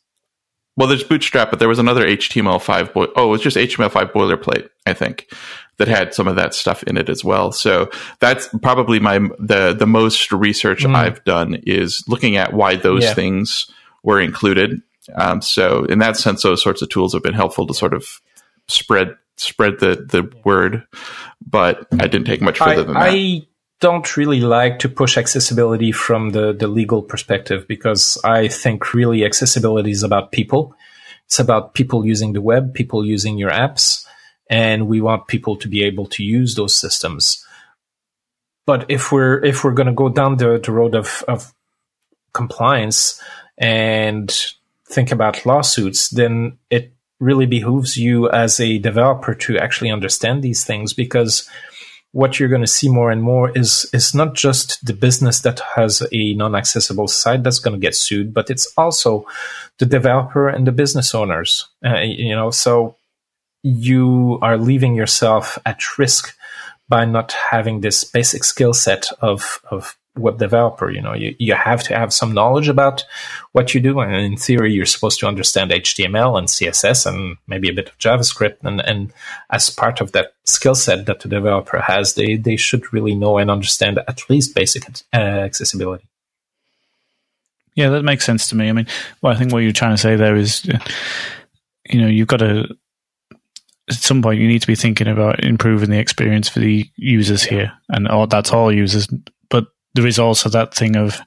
well, 0.74 0.88
there's 0.88 1.04
Bootstrap, 1.04 1.50
but 1.50 1.58
there 1.58 1.68
was 1.68 1.78
another 1.78 2.06
HTML5 2.06 2.94
boi- 2.94 3.12
oh, 3.14 3.26
it 3.26 3.30
was 3.30 3.42
just 3.42 3.58
HTML5 3.58 4.10
boilerplate, 4.12 4.70
I 4.86 4.94
think, 4.94 5.30
that 5.76 5.86
had 5.86 6.14
some 6.14 6.26
of 6.26 6.36
that 6.36 6.54
stuff 6.54 6.82
in 6.84 6.96
it 6.96 7.10
as 7.10 7.22
well. 7.22 7.52
So 7.52 7.90
that's 8.20 8.48
probably 8.62 8.98
my 8.98 9.18
the 9.38 9.74
the 9.78 9.86
most 9.86 10.32
research 10.32 10.84
mm. 10.84 10.94
I've 10.94 11.22
done 11.24 11.62
is 11.66 12.04
looking 12.08 12.36
at 12.36 12.54
why 12.54 12.76
those 12.76 13.04
yeah. 13.04 13.14
things 13.14 13.70
were 14.02 14.20
included 14.20 14.82
um, 15.14 15.42
so 15.42 15.84
in 15.84 15.98
that 15.98 16.16
sense, 16.16 16.42
those 16.42 16.62
sorts 16.62 16.82
of 16.82 16.88
tools 16.88 17.12
have 17.12 17.22
been 17.22 17.34
helpful 17.34 17.66
to 17.66 17.74
sort 17.74 17.94
of 17.94 18.20
spread 18.72 19.16
spread 19.36 19.80
the 19.80 19.96
the 19.96 20.30
word. 20.44 20.84
But 21.44 21.86
I 21.92 22.06
didn't 22.06 22.24
take 22.24 22.40
much 22.40 22.58
further 22.58 22.82
I, 22.82 22.84
than 22.84 22.94
that. 22.94 23.12
I 23.12 23.46
don't 23.80 24.16
really 24.16 24.40
like 24.40 24.78
to 24.78 24.88
push 24.88 25.18
accessibility 25.18 25.90
from 25.90 26.30
the, 26.30 26.52
the 26.52 26.68
legal 26.68 27.02
perspective 27.02 27.66
because 27.66 28.16
I 28.22 28.46
think 28.46 28.94
really 28.94 29.24
accessibility 29.24 29.90
is 29.90 30.04
about 30.04 30.30
people. 30.30 30.76
It's 31.26 31.40
about 31.40 31.74
people 31.74 32.06
using 32.06 32.32
the 32.32 32.40
web, 32.40 32.74
people 32.74 33.04
using 33.04 33.38
your 33.38 33.50
apps, 33.50 34.06
and 34.48 34.86
we 34.86 35.00
want 35.00 35.26
people 35.26 35.56
to 35.56 35.68
be 35.68 35.82
able 35.82 36.06
to 36.06 36.22
use 36.22 36.54
those 36.54 36.74
systems. 36.74 37.44
But 38.66 38.86
if 38.88 39.10
we're 39.10 39.44
if 39.44 39.64
we're 39.64 39.72
going 39.72 39.88
to 39.88 39.92
go 39.92 40.08
down 40.08 40.36
the, 40.36 40.60
the 40.64 40.72
road 40.72 40.94
of, 40.94 41.24
of 41.26 41.52
compliance 42.32 43.20
and 43.58 44.32
think 44.88 45.10
about 45.10 45.44
lawsuits, 45.44 46.10
then 46.10 46.58
it 46.70 46.91
really 47.22 47.46
behooves 47.46 47.96
you 47.96 48.28
as 48.30 48.58
a 48.58 48.78
developer 48.78 49.32
to 49.32 49.56
actually 49.56 49.90
understand 49.90 50.42
these 50.42 50.64
things 50.64 50.92
because 50.92 51.48
what 52.10 52.38
you're 52.38 52.48
going 52.48 52.60
to 52.62 52.66
see 52.66 52.88
more 52.88 53.10
and 53.10 53.22
more 53.22 53.50
is 53.56 53.88
is 53.94 54.14
not 54.14 54.34
just 54.34 54.84
the 54.84 54.92
business 54.92 55.40
that 55.40 55.60
has 55.76 56.02
a 56.12 56.34
non-accessible 56.34 57.08
site 57.08 57.42
that's 57.42 57.60
going 57.60 57.72
to 57.72 57.86
get 57.86 57.94
sued, 57.94 58.34
but 58.34 58.50
it's 58.50 58.70
also 58.76 59.24
the 59.78 59.86
developer 59.86 60.48
and 60.48 60.66
the 60.66 60.72
business 60.72 61.14
owners. 61.14 61.68
Uh, 61.84 62.00
you 62.00 62.34
know, 62.34 62.50
so 62.50 62.96
you 63.62 64.38
are 64.42 64.58
leaving 64.58 64.94
yourself 64.94 65.58
at 65.64 65.98
risk 65.98 66.36
by 66.88 67.04
not 67.04 67.32
having 67.32 67.80
this 67.80 68.04
basic 68.04 68.44
skill 68.44 68.74
set 68.74 69.06
of 69.22 69.60
of 69.70 69.96
web 70.16 70.38
developer. 70.38 70.90
You 70.90 71.00
know, 71.00 71.14
you, 71.14 71.34
you 71.38 71.54
have 71.54 71.82
to 71.84 71.96
have 71.96 72.12
some 72.12 72.32
knowledge 72.32 72.68
about 72.68 73.04
what 73.52 73.74
you 73.74 73.80
do. 73.80 74.00
And 74.00 74.14
in 74.14 74.36
theory, 74.36 74.72
you're 74.72 74.86
supposed 74.86 75.20
to 75.20 75.26
understand 75.26 75.70
HTML 75.70 76.38
and 76.38 76.48
CSS 76.48 77.06
and 77.06 77.36
maybe 77.46 77.68
a 77.68 77.74
bit 77.74 77.88
of 77.88 77.98
JavaScript. 77.98 78.58
And, 78.62 78.80
and 78.80 79.12
as 79.50 79.70
part 79.70 80.00
of 80.00 80.12
that 80.12 80.34
skill 80.44 80.74
set 80.74 81.06
that 81.06 81.20
the 81.20 81.28
developer 81.28 81.80
has, 81.80 82.14
they, 82.14 82.36
they 82.36 82.56
should 82.56 82.92
really 82.92 83.14
know 83.14 83.38
and 83.38 83.50
understand 83.50 83.98
at 83.98 84.28
least 84.28 84.54
basic 84.54 84.84
uh, 85.12 85.16
accessibility. 85.16 86.06
Yeah, 87.74 87.88
that 87.90 88.02
makes 88.02 88.26
sense 88.26 88.48
to 88.50 88.56
me. 88.56 88.68
I 88.68 88.72
mean, 88.72 88.86
well, 89.22 89.32
I 89.32 89.36
think 89.36 89.52
what 89.52 89.60
you're 89.60 89.72
trying 89.72 89.94
to 89.94 90.02
say 90.02 90.16
there 90.16 90.36
is, 90.36 90.66
you 91.88 92.00
know, 92.00 92.06
you've 92.06 92.28
got 92.28 92.40
to, 92.40 92.66
at 93.88 93.94
some 93.94 94.20
point, 94.20 94.40
you 94.40 94.46
need 94.46 94.60
to 94.60 94.66
be 94.66 94.74
thinking 94.74 95.08
about 95.08 95.42
improving 95.42 95.88
the 95.90 95.98
experience 95.98 96.50
for 96.50 96.60
the 96.60 96.86
users 96.96 97.42
here. 97.42 97.72
And 97.88 98.08
all, 98.08 98.26
that's 98.26 98.52
all 98.52 98.70
users, 98.70 99.08
there 99.94 100.06
is 100.06 100.18
also 100.18 100.48
that 100.48 100.74
thing 100.74 100.96
of 100.96 101.20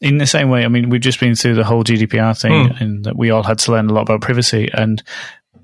in 0.00 0.18
the 0.18 0.26
same 0.26 0.48
way, 0.48 0.64
I 0.64 0.68
mean, 0.68 0.90
we've 0.90 1.00
just 1.00 1.20
been 1.20 1.34
through 1.34 1.56
the 1.56 1.64
whole 1.64 1.82
GDPR 1.82 2.40
thing 2.40 2.52
mm. 2.52 2.80
and 2.80 3.04
that 3.04 3.16
we 3.16 3.30
all 3.30 3.42
had 3.42 3.58
to 3.60 3.72
learn 3.72 3.90
a 3.90 3.92
lot 3.92 4.02
about 4.02 4.20
privacy. 4.20 4.70
And 4.72 5.02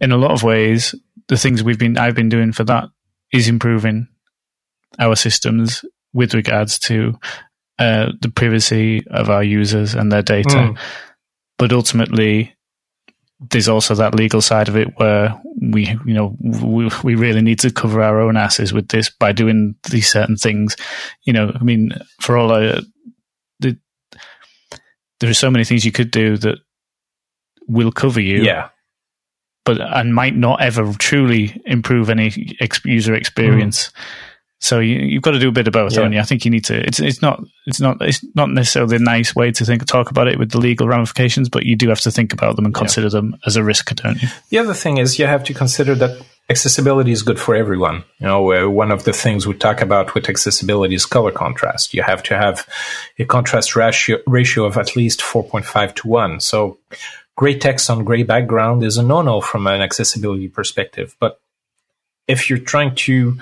in 0.00 0.12
a 0.12 0.16
lot 0.16 0.33
of 0.33 0.42
ways, 0.42 0.94
the 1.28 1.37
things 1.37 1.62
we've 1.62 1.78
been, 1.78 1.96
I've 1.96 2.16
been 2.16 2.28
doing 2.28 2.52
for 2.52 2.64
that 2.64 2.88
is 3.33 3.48
improving 3.48 4.09
our 4.98 5.14
systems 5.14 5.85
with 6.12 6.35
regards 6.35 6.78
to 6.80 7.18
uh, 7.78 8.12
the 8.20 8.30
privacy 8.30 9.07
of 9.09 9.30
our 9.30 9.42
users 9.42 9.94
and 9.94 10.11
their 10.11 10.22
data. 10.22 10.48
Mm. 10.48 10.78
But 11.57 11.72
ultimately, 11.72 12.53
there's 13.40 13.68
also 13.68 13.94
that 13.94 14.14
legal 14.14 14.40
side 14.40 14.68
of 14.68 14.76
it 14.76 14.98
where 14.98 15.38
we, 15.60 15.88
you 16.06 16.14
know, 16.14 16.36
we, 16.40 16.88
we 17.02 17.14
really 17.14 17.42
need 17.42 17.58
to 17.60 17.70
cover 17.70 18.02
our 18.02 18.20
own 18.20 18.36
asses 18.36 18.72
with 18.72 18.88
this 18.88 19.10
by 19.10 19.32
doing 19.32 19.74
these 19.90 20.10
certain 20.10 20.36
things. 20.36 20.76
You 21.22 21.32
know, 21.32 21.52
I 21.54 21.62
mean, 21.62 21.92
for 22.20 22.36
all 22.36 22.52
I, 22.52 22.80
the, 23.60 23.78
there 25.20 25.30
are 25.30 25.34
so 25.34 25.50
many 25.50 25.64
things 25.64 25.84
you 25.84 25.92
could 25.92 26.10
do 26.10 26.36
that 26.38 26.58
will 27.66 27.92
cover 27.92 28.20
you. 28.20 28.42
Yeah. 28.42 28.68
But, 29.64 29.80
and 29.80 30.14
might 30.14 30.36
not 30.36 30.60
ever 30.60 30.92
truly 30.92 31.60
improve 31.64 32.10
any 32.10 32.56
ex- 32.60 32.84
user 32.84 33.14
experience. 33.14 33.88
Mm. 33.88 33.92
So 34.64 34.81
you, 34.81 35.16
have 35.16 35.22
got 35.22 35.33
to 35.33 35.38
do 35.38 35.50
a 35.50 35.53
bit 35.53 35.66
of 35.66 35.74
both, 35.74 35.92
yeah. 35.92 36.09
you? 36.09 36.18
I 36.18 36.22
think 36.22 36.46
you 36.46 36.50
need 36.50 36.64
to. 36.64 36.87
It's 36.87 36.98
it's 36.98 37.20
not 37.20 37.44
it's 37.66 37.81
not 37.81 38.00
it's 38.00 38.24
not 38.35 38.48
necessarily 38.48 38.96
a 38.96 38.98
nice 38.98 39.37
way 39.37 39.53
to 39.53 39.62
think 39.62 39.85
talk 39.85 40.11
about 40.11 40.27
it 40.27 40.38
with 40.38 40.53
the 40.53 40.59
legal 40.59 40.88
ramifications, 40.88 41.50
but 41.50 41.66
you 41.66 41.77
do 41.77 41.90
have 41.90 42.00
to 42.00 42.11
think 42.11 42.33
about 42.33 42.57
them 42.57 42.64
and 42.64 42.74
consider 42.74 43.09
yeah. 43.09 43.20
them 43.20 43.37
as 43.44 43.57
a 43.57 43.62
risk, 43.62 43.94
don't 43.96 44.22
you? 44.22 44.29
The 44.48 44.57
other 44.57 44.72
thing 44.72 44.96
is 44.96 45.18
you 45.18 45.27
have 45.27 45.44
to 45.44 45.53
consider 45.53 45.94
that 45.96 46.18
accessibility 46.48 47.12
is 47.12 47.22
good 47.22 47.38
for 47.38 47.55
everyone. 47.55 48.05
You 48.20 48.27
know, 48.27 48.70
one 48.70 48.90
of 48.90 49.05
the 49.05 49.12
things 49.12 49.46
we 49.46 49.53
talk 49.53 49.83
about 49.83 50.14
with 50.14 50.31
accessibility 50.31 50.94
is 50.94 51.05
color 51.05 51.31
contrast. 51.31 51.92
You 51.92 52.03
have 52.03 52.22
to 52.22 52.35
have 52.35 52.66
a 53.18 53.27
contrast 53.27 53.77
ratio 53.77 54.16
ratio 54.27 54.64
of 54.64 54.79
at 54.79 54.96
least 54.96 55.20
four 55.20 55.44
point 55.44 55.66
five 55.66 55.94
to 55.96 56.09
one. 56.09 56.40
So 56.40 56.79
gray 57.37 57.59
text 57.59 57.90
on 57.90 58.03
gray 58.03 58.22
background 58.22 58.83
is 58.83 58.96
a 58.96 59.03
no-no 59.03 59.42
from 59.42 59.66
an 59.66 59.83
accessibility 59.83 60.48
perspective, 60.48 61.16
but 61.20 61.38
if 62.27 62.48
you're 62.48 62.59
trying 62.59 62.94
to 62.94 63.37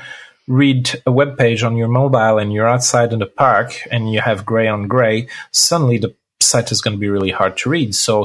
read 0.48 0.90
a 1.06 1.12
web 1.12 1.38
page 1.38 1.62
on 1.62 1.76
your 1.76 1.88
mobile 1.88 2.38
and 2.38 2.52
you're 2.52 2.68
outside 2.68 3.12
in 3.12 3.20
the 3.20 3.26
park 3.26 3.86
and 3.90 4.12
you 4.12 4.20
have 4.20 4.44
gray 4.44 4.68
on 4.68 4.88
gray, 4.88 5.28
suddenly 5.52 5.98
the 5.98 6.14
site 6.40 6.72
is 6.72 6.80
going 6.80 6.96
to 6.96 7.00
be 7.00 7.08
really 7.08 7.30
hard 7.30 7.56
to 7.58 7.70
read. 7.70 7.94
So 7.94 8.24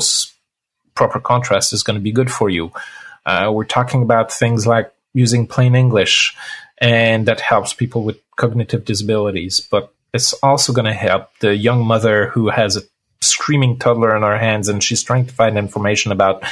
proper 0.95 1.19
contrast 1.19 1.73
is 1.73 1.83
going 1.83 1.97
to 1.97 2.03
be 2.03 2.11
good 2.11 2.31
for 2.31 2.49
you. 2.49 2.71
Uh, 3.25 3.51
we're 3.53 3.65
talking 3.65 4.01
about 4.01 4.31
things 4.31 4.65
like 4.65 4.91
using 5.13 5.47
plain 5.47 5.75
English, 5.75 6.35
and 6.79 7.27
that 7.27 7.39
helps 7.39 7.73
people 7.73 8.03
with 8.03 8.19
cognitive 8.35 8.85
disabilities. 8.85 9.59
But 9.59 9.93
it's 10.13 10.33
also 10.41 10.73
going 10.73 10.85
to 10.85 10.93
help 10.93 11.29
the 11.39 11.55
young 11.55 11.85
mother 11.85 12.27
who 12.27 12.49
has 12.49 12.77
a 12.77 12.81
screaming 13.21 13.77
toddler 13.77 14.15
in 14.15 14.23
her 14.23 14.37
hands 14.37 14.67
and 14.67 14.83
she's 14.83 15.03
trying 15.03 15.25
to 15.25 15.33
find 15.33 15.57
information 15.57 16.11
about 16.11 16.43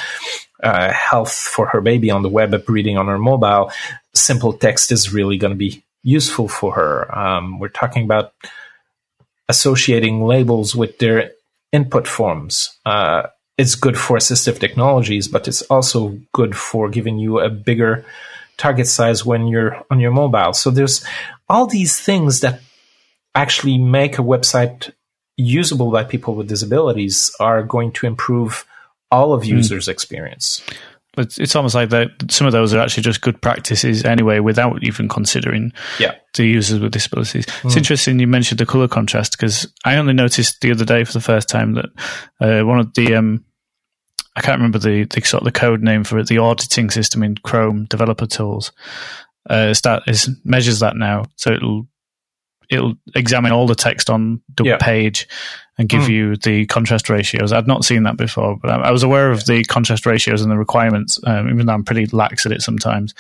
uh, 0.64 0.92
health 0.92 1.34
for 1.34 1.68
her 1.68 1.82
baby 1.82 2.10
on 2.10 2.24
the 2.24 2.30
web, 2.30 2.54
reading 2.68 2.98
on 2.98 3.08
her 3.08 3.20
mobile 3.20 3.72
simple 4.16 4.54
text 4.54 4.92
is 4.92 5.14
really 5.14 5.38
going 5.38 5.52
to 5.52 5.58
be 5.58 5.84
useful 6.04 6.48
for 6.48 6.74
her. 6.74 7.18
Um, 7.18 7.60
we're 7.60 7.68
talking 7.68 8.04
about 8.04 8.34
associating 9.48 10.24
labels 10.24 10.76
with 10.76 10.98
their 10.98 11.32
input 11.72 12.08
forms. 12.08 12.78
Uh, 12.86 13.24
it's 13.58 13.76
good 13.76 13.98
for 13.98 14.18
assistive 14.18 14.60
technologies, 14.60 15.28
but 15.28 15.48
it's 15.48 15.62
also 15.64 16.20
good 16.34 16.56
for 16.56 16.90
giving 16.90 17.20
you 17.20 17.40
a 17.40 17.50
bigger 17.50 18.06
target 18.58 18.88
size 18.88 19.26
when 19.26 19.48
you're 19.48 19.82
on 19.92 20.00
your 20.00 20.12
mobile. 20.12 20.54
So 20.54 20.72
there's 20.72 21.06
all 21.48 21.68
these 21.68 22.00
things 22.00 22.40
that 22.42 22.62
actually 23.34 23.78
make 23.78 24.18
a 24.18 24.24
website 24.24 24.92
usable 25.38 25.92
by 25.92 26.04
people 26.04 26.36
with 26.36 26.48
disabilities 26.48 27.36
are 27.40 27.64
going 27.64 27.92
to 27.94 28.08
improve 28.08 28.66
all 29.12 29.34
of 29.34 29.44
hmm. 29.44 29.50
users' 29.50 29.86
mm. 29.86 29.92
experience. 29.92 30.64
It's, 31.18 31.38
it's 31.38 31.56
almost 31.56 31.76
like 31.76 31.90
that. 31.90 32.10
Some 32.30 32.46
of 32.46 32.54
those 32.54 32.74
are 32.74 32.80
actually 32.80 33.04
just 33.04 33.22
good 33.22 33.42
practices 33.42 34.04
anyway, 34.04 34.40
without 34.40 34.84
even 34.84 35.08
considering 35.08 35.72
yeah. 35.98 36.16
the 36.34 36.46
users 36.46 36.80
with 36.80 36.92
disabilities. 36.92 37.46
Mm. 37.46 37.66
It's 37.66 37.74
hmm. 37.74 37.78
interesting 37.78 38.20
you 38.20 38.28
mentioned 38.28 38.60
the 38.60 38.66
color 38.66 38.88
contrast 38.88 39.32
because 39.34 39.72
I 39.86 39.98
only 39.98 40.14
noticed 40.14 40.62
the 40.62 40.72
other 40.72 40.86
day 40.86 41.04
for 41.04 41.14
the 41.14 41.22
first 41.22 41.48
time 41.48 41.74
that 41.76 41.90
uh, 42.42 42.66
one 42.66 42.80
of 42.80 42.94
the 42.94 43.16
um, 43.16 43.46
I 44.36 44.42
can't 44.42 44.58
remember 44.58 44.80
the, 44.80 45.06
the 45.06 45.22
sort 45.22 45.42
of 45.42 45.46
the 45.46 45.58
code 45.58 45.82
name 45.82 46.04
for 46.04 46.20
it, 46.20 46.28
the 46.28 46.40
auditing 46.40 46.90
system 46.90 47.24
in 47.24 47.36
Chrome 47.36 47.86
developer 47.86 48.26
tools. 48.26 48.72
Uh, 49.50 49.74
start 49.74 50.04
is 50.08 50.30
measures 50.44 50.80
that 50.80 50.98
now, 50.98 51.26
so 51.36 51.54
it'll 51.54 51.88
it'll 52.70 52.96
examine 53.16 53.52
all 53.52 53.68
the 53.68 53.76
text 53.76 54.10
on 54.10 54.42
the 54.58 54.64
yeah. 54.66 54.78
page 54.78 55.28
and 55.78 55.90
give 55.90 56.04
mm. 56.04 56.10
you 56.10 56.36
the 56.38 56.66
contrast 56.68 57.10
ratios. 57.10 57.52
I'd 57.52 57.68
not 57.68 57.84
seen 57.84 58.04
that 58.04 58.18
before, 58.18 58.58
but 58.62 58.72
I 58.72 58.92
was 58.92 59.04
aware 59.04 59.32
of 59.32 59.46
the 59.46 59.64
contrast 59.66 60.06
ratios 60.06 60.42
and 60.42 60.50
the 60.50 60.58
requirements, 60.58 61.20
um, 61.26 61.50
even 61.50 61.66
though 61.66 61.74
I'm 61.74 61.84
pretty 61.84 62.06
lax 62.08 62.46
at 62.46 62.52
it 62.52 62.62
sometimes. 62.62 63.14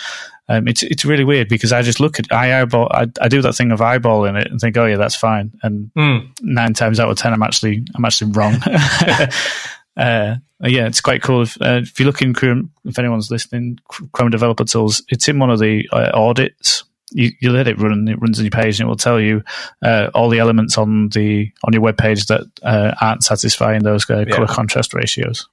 Um, 0.47 0.67
it's 0.67 0.83
it's 0.83 1.03
really 1.03 1.23
weird 1.23 1.49
because 1.49 1.71
I 1.71 1.81
just 1.81 1.99
look 1.99 2.19
at 2.19 2.31
I 2.31 2.61
eyeball 2.61 2.87
I, 2.91 3.07
I 3.19 3.27
do 3.27 3.41
that 3.41 3.55
thing 3.55 3.71
of 3.71 3.79
eyeballing 3.79 4.39
it 4.39 4.51
and 4.51 4.61
think 4.61 4.77
oh 4.77 4.85
yeah 4.85 4.97
that's 4.97 5.15
fine 5.15 5.51
and 5.63 5.91
mm. 5.97 6.29
nine 6.41 6.75
times 6.75 6.99
out 6.99 7.09
of 7.09 7.17
ten 7.17 7.33
I'm 7.33 7.41
actually 7.41 7.83
I'm 7.95 8.05
actually 8.05 8.31
wrong. 8.31 8.53
uh, 9.97 10.35
yeah, 10.61 10.87
it's 10.87 11.01
quite 11.01 11.21
cool. 11.21 11.41
If, 11.41 11.61
uh, 11.61 11.81
if 11.83 11.99
you 11.99 12.05
look 12.05 12.21
in 12.21 12.33
Chrome, 12.33 12.71
if 12.85 12.97
anyone's 12.97 13.31
listening, 13.31 13.79
Chrome 14.13 14.29
Developer 14.29 14.63
Tools, 14.63 15.03
it's 15.09 15.27
in 15.27 15.39
one 15.39 15.49
of 15.49 15.59
the 15.59 15.89
uh, 15.91 16.11
audits 16.13 16.83
you, 17.15 17.31
you 17.39 17.51
let 17.51 17.67
it 17.67 17.79
run 17.79 18.07
it 18.07 18.19
runs 18.19 18.39
on 18.39 18.45
your 18.45 18.51
page 18.51 18.79
and 18.79 18.87
it 18.87 18.89
will 18.89 18.97
tell 18.97 19.19
you 19.19 19.41
uh, 19.83 20.09
all 20.13 20.29
the 20.29 20.39
elements 20.39 20.77
on 20.77 21.09
the 21.09 21.51
on 21.63 21.73
your 21.73 21.81
web 21.81 21.97
page 21.97 22.25
that 22.25 22.41
uh, 22.61 22.93
aren't 23.01 23.23
satisfying 23.23 23.83
those 23.83 24.07
uh, 24.09 24.25
color 24.29 24.47
contrast 24.47 24.93
ratios. 24.93 25.47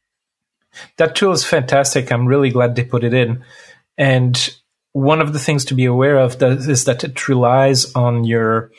That 0.97 1.15
tool 1.15 1.33
is 1.33 1.45
fantastic. 1.45 2.11
I'm 2.11 2.27
really 2.27 2.51
glad 2.51 2.75
they 2.75 2.85
put 2.85 3.05
it 3.05 3.15
in. 3.15 3.45
And 3.97 4.57
one 4.93 5.21
of 5.21 5.33
the 5.33 5.39
things 5.39 5.65
to 5.67 5.75
be 5.75 5.85
aware 5.85 6.19
of 6.19 6.43
is 6.43 6.85
that 6.85 7.05
it 7.05 7.29
relies 7.29 7.95
on 7.95 8.25
your 8.25 8.71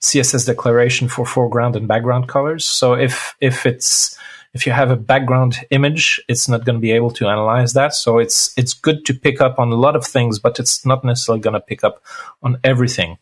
CSS 0.00 0.46
declaration 0.46 1.08
for 1.08 1.24
foreground 1.24 1.76
and 1.76 1.86
background 1.86 2.28
colors. 2.28 2.64
So 2.64 2.94
if 2.94 3.36
if 3.40 3.66
it's 3.66 4.18
if 4.54 4.66
you 4.66 4.72
have 4.72 4.90
a 4.90 4.96
background 4.96 5.56
image, 5.70 6.20
it's 6.28 6.48
not 6.48 6.64
going 6.64 6.76
to 6.76 6.80
be 6.80 6.92
able 6.92 7.10
to 7.12 7.28
analyze 7.28 7.72
that. 7.72 7.94
So 7.94 8.18
it's 8.18 8.56
it's 8.58 8.74
good 8.74 9.04
to 9.06 9.14
pick 9.14 9.40
up 9.40 9.58
on 9.58 9.72
a 9.72 9.76
lot 9.76 9.96
of 9.96 10.04
things, 10.06 10.38
but 10.38 10.58
it's 10.58 10.84
not 10.84 11.04
necessarily 11.04 11.40
going 11.40 11.54
to 11.54 11.60
pick 11.60 11.82
up 11.84 12.02
on 12.42 12.58
everything. 12.62 13.18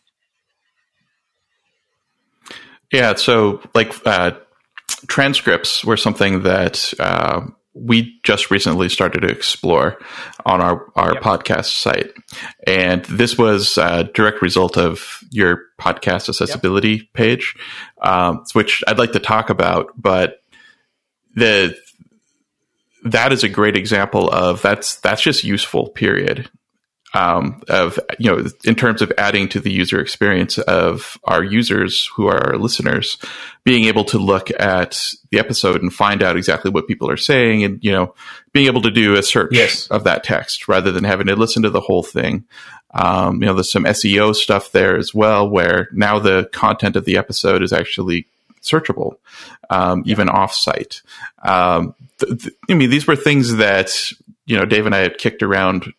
Yeah, 2.91 3.15
so 3.15 3.61
like 3.73 3.95
uh, 4.05 4.31
transcripts 5.07 5.85
were 5.85 5.95
something 5.95 6.43
that 6.43 6.93
uh, 6.99 7.41
we 7.73 8.19
just 8.23 8.51
recently 8.51 8.89
started 8.89 9.21
to 9.21 9.29
explore 9.29 9.97
on 10.45 10.59
our, 10.59 10.91
our 10.95 11.13
yep. 11.13 11.23
podcast 11.23 11.67
site. 11.67 12.11
And 12.67 13.05
this 13.05 13.37
was 13.37 13.77
a 13.77 14.03
direct 14.13 14.41
result 14.41 14.77
of 14.77 15.23
your 15.31 15.63
podcast 15.79 16.27
accessibility 16.27 16.89
yep. 16.97 17.13
page, 17.13 17.55
um, 18.01 18.43
which 18.51 18.83
I'd 18.87 18.99
like 18.99 19.13
to 19.13 19.19
talk 19.19 19.49
about. 19.49 19.93
But 19.95 20.40
the 21.35 21.77
that 23.03 23.31
is 23.31 23.43
a 23.43 23.49
great 23.49 23.75
example 23.75 24.29
of 24.29 24.61
that's 24.61 24.97
that's 24.97 25.21
just 25.21 25.43
useful 25.43 25.89
period 25.89 26.49
um, 27.13 27.61
of 27.67 27.99
you 28.19 28.31
know 28.31 28.45
in 28.63 28.75
terms 28.75 29.01
of 29.01 29.11
adding 29.17 29.49
to 29.49 29.59
the 29.59 29.71
user 29.71 29.99
experience 29.99 30.57
of 30.59 31.17
our 31.25 31.43
users 31.43 32.09
who 32.15 32.27
are 32.27 32.51
our 32.51 32.57
listeners 32.57 33.17
being 33.63 33.85
able 33.85 34.05
to 34.05 34.17
look 34.17 34.49
at 34.59 35.13
the 35.29 35.39
episode 35.39 35.81
and 35.81 35.93
find 35.93 36.23
out 36.23 36.37
exactly 36.37 36.71
what 36.71 36.87
people 36.87 37.09
are 37.09 37.17
saying 37.17 37.63
and 37.63 37.83
you 37.83 37.91
know 37.91 38.13
being 38.53 38.67
able 38.67 38.81
to 38.81 38.91
do 38.91 39.15
a 39.15 39.23
search 39.23 39.51
yes. 39.51 39.87
of 39.87 40.05
that 40.05 40.23
text 40.23 40.67
rather 40.67 40.91
than 40.91 41.03
having 41.03 41.27
to 41.27 41.35
listen 41.35 41.63
to 41.63 41.69
the 41.69 41.81
whole 41.81 42.03
thing 42.03 42.45
um, 42.93 43.41
you 43.41 43.45
know 43.45 43.53
there's 43.53 43.71
some 43.71 43.83
seo 43.85 44.33
stuff 44.33 44.71
there 44.71 44.95
as 44.95 45.13
well 45.13 45.49
where 45.49 45.89
now 45.91 46.17
the 46.17 46.49
content 46.53 46.95
of 46.95 47.03
the 47.03 47.17
episode 47.17 47.61
is 47.61 47.73
actually 47.73 48.25
searchable, 48.61 49.15
um, 49.69 50.03
even 50.05 50.27
offsite. 50.27 51.01
Um, 51.43 51.95
th- 52.19 52.41
th- 52.41 52.55
I 52.69 52.73
mean, 52.73 52.89
these 52.89 53.07
were 53.07 53.15
things 53.15 53.55
that 53.57 54.11
you 54.45 54.57
know 54.57 54.65
Dave 54.65 54.85
and 54.85 54.95
I 54.95 54.99
had 54.99 55.17
kicked 55.17 55.43
around 55.43 55.93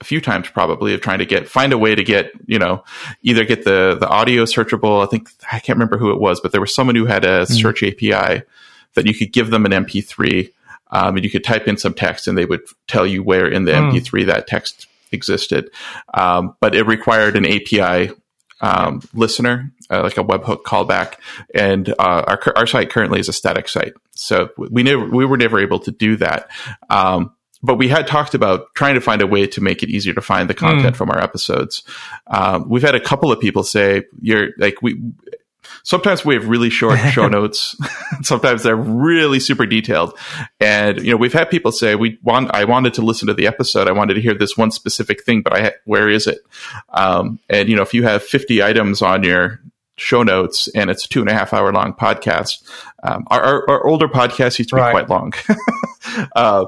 a 0.00 0.04
few 0.04 0.20
times 0.20 0.48
probably 0.48 0.94
of 0.94 1.00
trying 1.00 1.18
to 1.18 1.26
get 1.26 1.48
find 1.48 1.72
a 1.72 1.78
way 1.78 1.94
to 1.94 2.02
get 2.02 2.32
you 2.46 2.58
know 2.58 2.84
either 3.22 3.44
get 3.44 3.64
the 3.64 3.96
the 3.98 4.08
audio 4.08 4.44
searchable. 4.44 5.02
I 5.02 5.06
think 5.06 5.30
I 5.52 5.58
can't 5.58 5.76
remember 5.76 5.98
who 5.98 6.10
it 6.10 6.20
was, 6.20 6.40
but 6.40 6.52
there 6.52 6.60
was 6.60 6.74
someone 6.74 6.96
who 6.96 7.06
had 7.06 7.24
a 7.24 7.42
mm-hmm. 7.42 7.54
search 7.54 7.82
API 7.82 8.42
that 8.94 9.06
you 9.06 9.14
could 9.14 9.32
give 9.32 9.50
them 9.50 9.66
an 9.66 9.72
MP3. 9.72 10.52
Um, 10.92 11.14
and 11.14 11.24
you 11.24 11.30
could 11.30 11.44
type 11.44 11.68
in 11.68 11.76
some 11.76 11.94
text 11.94 12.26
and 12.26 12.36
they 12.36 12.46
would 12.46 12.62
tell 12.88 13.06
you 13.06 13.22
where 13.22 13.46
in 13.46 13.64
the 13.64 13.70
mm. 13.70 13.92
MP3 13.92 14.26
that 14.26 14.48
text 14.48 14.88
existed. 15.12 15.70
Um, 16.14 16.56
but 16.60 16.74
it 16.74 16.84
required 16.84 17.36
an 17.36 17.46
API 17.46 18.12
um, 18.60 19.02
listener, 19.14 19.72
uh, 19.90 20.02
like 20.02 20.18
a 20.18 20.24
webhook 20.24 20.62
callback, 20.62 21.14
and 21.54 21.88
uh, 21.88 21.94
our 21.98 22.40
our 22.56 22.66
site 22.66 22.90
currently 22.90 23.20
is 23.20 23.28
a 23.28 23.32
static 23.32 23.68
site, 23.68 23.94
so 24.12 24.50
we 24.56 24.82
never 24.82 25.04
we 25.06 25.24
were 25.24 25.36
never 25.36 25.60
able 25.60 25.80
to 25.80 25.90
do 25.90 26.16
that. 26.16 26.50
Um, 26.88 27.32
but 27.62 27.76
we 27.76 27.88
had 27.88 28.06
talked 28.06 28.34
about 28.34 28.74
trying 28.74 28.94
to 28.94 29.00
find 29.00 29.20
a 29.20 29.26
way 29.26 29.46
to 29.46 29.60
make 29.60 29.82
it 29.82 29.90
easier 29.90 30.14
to 30.14 30.22
find 30.22 30.48
the 30.48 30.54
content 30.54 30.94
mm. 30.94 30.96
from 30.96 31.10
our 31.10 31.20
episodes. 31.20 31.82
Um, 32.26 32.68
we've 32.68 32.82
had 32.82 32.94
a 32.94 33.00
couple 33.00 33.32
of 33.32 33.40
people 33.40 33.62
say, 33.62 34.04
"You're 34.20 34.48
like 34.58 34.82
we." 34.82 35.00
Sometimes 35.82 36.24
we 36.24 36.34
have 36.34 36.48
really 36.48 36.70
short 36.70 36.98
show 37.12 37.28
notes. 37.28 37.76
sometimes 38.22 38.62
they're 38.62 38.76
really 38.76 39.40
super 39.40 39.66
detailed. 39.66 40.18
And, 40.60 40.98
you 41.02 41.10
know, 41.10 41.16
we've 41.16 41.32
had 41.32 41.50
people 41.50 41.72
say, 41.72 41.94
we 41.94 42.18
want, 42.22 42.54
I 42.54 42.64
wanted 42.64 42.94
to 42.94 43.02
listen 43.02 43.28
to 43.28 43.34
the 43.34 43.46
episode. 43.46 43.88
I 43.88 43.92
wanted 43.92 44.14
to 44.14 44.20
hear 44.20 44.34
this 44.34 44.56
one 44.56 44.70
specific 44.70 45.24
thing, 45.24 45.42
but 45.42 45.54
I, 45.54 45.72
where 45.84 46.08
is 46.08 46.26
it? 46.26 46.38
Um, 46.90 47.38
and, 47.48 47.68
you 47.68 47.76
know, 47.76 47.82
if 47.82 47.94
you 47.94 48.02
have 48.04 48.22
50 48.22 48.62
items 48.62 49.02
on 49.02 49.22
your 49.22 49.60
show 49.96 50.22
notes 50.22 50.68
and 50.68 50.90
it's 50.90 51.06
two 51.06 51.20
and 51.20 51.28
a 51.28 51.34
half 51.34 51.52
hour 51.52 51.72
long 51.72 51.92
podcast, 51.92 52.62
um, 53.02 53.24
our, 53.28 53.42
our, 53.42 53.70
our, 53.70 53.86
older 53.86 54.08
podcasts 54.08 54.58
used 54.58 54.70
to 54.70 54.76
be 54.76 54.80
right. 54.80 54.92
quite 54.92 55.10
long. 55.10 55.32
uh, 56.36 56.66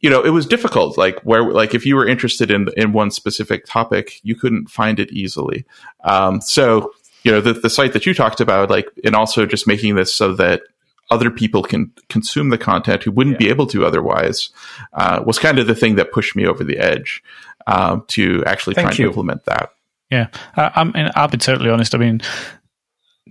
you 0.00 0.10
know, 0.10 0.22
it 0.22 0.30
was 0.30 0.46
difficult. 0.46 0.98
Like 0.98 1.20
where, 1.20 1.42
like 1.42 1.74
if 1.74 1.86
you 1.86 1.96
were 1.96 2.06
interested 2.06 2.50
in 2.50 2.68
in 2.76 2.92
one 2.92 3.10
specific 3.10 3.64
topic, 3.64 4.20
you 4.22 4.34
couldn't 4.34 4.68
find 4.68 5.00
it 5.00 5.10
easily. 5.10 5.64
Um, 6.04 6.42
so 6.42 6.92
you 7.24 7.32
know, 7.32 7.40
the, 7.40 7.54
the 7.54 7.70
site 7.70 7.94
that 7.94 8.06
you 8.06 8.14
talked 8.14 8.40
about, 8.40 8.70
like, 8.70 8.86
and 9.04 9.16
also 9.16 9.46
just 9.46 9.66
making 9.66 9.96
this 9.96 10.14
so 10.14 10.34
that 10.34 10.62
other 11.10 11.30
people 11.30 11.62
can 11.62 11.92
consume 12.08 12.50
the 12.50 12.58
content 12.58 13.02
who 13.02 13.10
wouldn't 13.10 13.40
yeah. 13.40 13.46
be 13.46 13.50
able 13.50 13.66
to 13.66 13.84
otherwise 13.84 14.50
uh, 14.92 15.22
was 15.26 15.38
kind 15.38 15.58
of 15.58 15.66
the 15.66 15.74
thing 15.74 15.96
that 15.96 16.12
pushed 16.12 16.36
me 16.36 16.46
over 16.46 16.64
the 16.64 16.78
edge 16.78 17.22
um, 17.66 18.04
to 18.08 18.42
actually 18.46 18.74
Thank 18.74 18.88
try 18.88 18.96
you. 18.96 19.04
to 19.04 19.08
implement 19.08 19.44
that. 19.46 19.70
Yeah, 20.10 20.28
I, 20.56 20.70
I 20.74 20.84
mean, 20.84 21.10
I'll 21.14 21.28
be 21.28 21.38
totally 21.38 21.70
honest. 21.70 21.94
I 21.94 21.98
mean, 21.98 22.20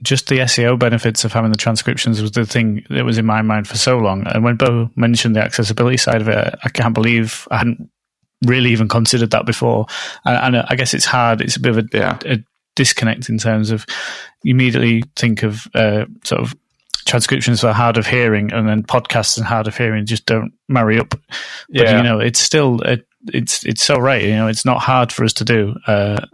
just 0.01 0.27
the 0.27 0.39
SEO 0.39 0.77
benefits 0.77 1.23
of 1.23 1.33
having 1.33 1.51
the 1.51 1.57
transcriptions 1.57 2.21
was 2.21 2.31
the 2.31 2.45
thing 2.45 2.85
that 2.89 3.05
was 3.05 3.17
in 3.17 3.25
my 3.25 3.41
mind 3.41 3.67
for 3.67 3.77
so 3.77 3.97
long. 3.97 4.25
And 4.27 4.43
when 4.43 4.55
Bo 4.55 4.89
mentioned 4.95 5.35
the 5.35 5.41
accessibility 5.41 5.97
side 5.97 6.21
of 6.21 6.27
it, 6.27 6.55
I 6.63 6.69
can't 6.69 6.93
believe 6.93 7.47
I 7.51 7.57
hadn't 7.57 7.89
really 8.45 8.71
even 8.71 8.87
considered 8.87 9.31
that 9.31 9.45
before. 9.45 9.85
And, 10.25 10.55
and 10.55 10.65
I 10.67 10.75
guess 10.75 10.93
it's 10.93 11.05
hard. 11.05 11.41
It's 11.41 11.55
a 11.55 11.59
bit 11.59 11.77
of 11.77 11.77
a, 11.77 11.87
yeah. 11.93 12.19
a 12.25 12.43
disconnect 12.75 13.29
in 13.29 13.37
terms 13.37 13.71
of 13.71 13.85
you 14.43 14.51
immediately 14.51 15.03
think 15.15 15.43
of 15.43 15.67
uh, 15.75 16.05
sort 16.23 16.41
of 16.41 16.55
transcriptions 17.05 17.61
for 17.61 17.73
hard 17.73 17.97
of 17.97 18.07
hearing 18.07 18.51
and 18.53 18.67
then 18.67 18.83
podcasts 18.83 19.37
and 19.37 19.45
hard 19.45 19.67
of 19.67 19.77
hearing 19.77 20.05
just 20.05 20.25
don't 20.25 20.53
marry 20.67 20.99
up. 20.99 21.09
But 21.09 21.19
yeah. 21.69 21.97
you 21.97 22.03
know, 22.03 22.19
it's 22.19 22.39
still 22.39 22.81
it, 22.81 23.07
it's 23.27 23.65
it's 23.65 23.83
so 23.83 23.97
right. 23.97 24.23
You 24.23 24.35
know, 24.35 24.47
it's 24.47 24.65
not 24.65 24.81
hard 24.81 25.11
for 25.11 25.23
us 25.23 25.33
to 25.33 25.45
do, 25.45 25.75
uh, 25.87 26.25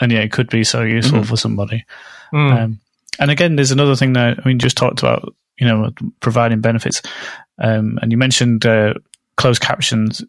and 0.00 0.12
yeah, 0.12 0.20
it 0.20 0.32
could 0.32 0.50
be 0.50 0.64
so 0.64 0.82
useful 0.82 1.20
mm. 1.20 1.26
for 1.26 1.36
somebody. 1.36 1.84
Mm. 2.32 2.52
Um, 2.52 2.80
and 3.18 3.30
again, 3.30 3.56
there's 3.56 3.70
another 3.70 3.96
thing 3.96 4.12
that 4.14 4.38
I 4.38 4.48
mean, 4.48 4.58
just 4.58 4.76
talked 4.76 5.00
about. 5.00 5.34
You 5.58 5.66
know, 5.66 5.90
providing 6.20 6.60
benefits, 6.60 7.00
um, 7.58 7.98
and 8.02 8.12
you 8.12 8.18
mentioned 8.18 8.66
uh, 8.66 8.92
closed 9.38 9.62
captions. 9.62 10.22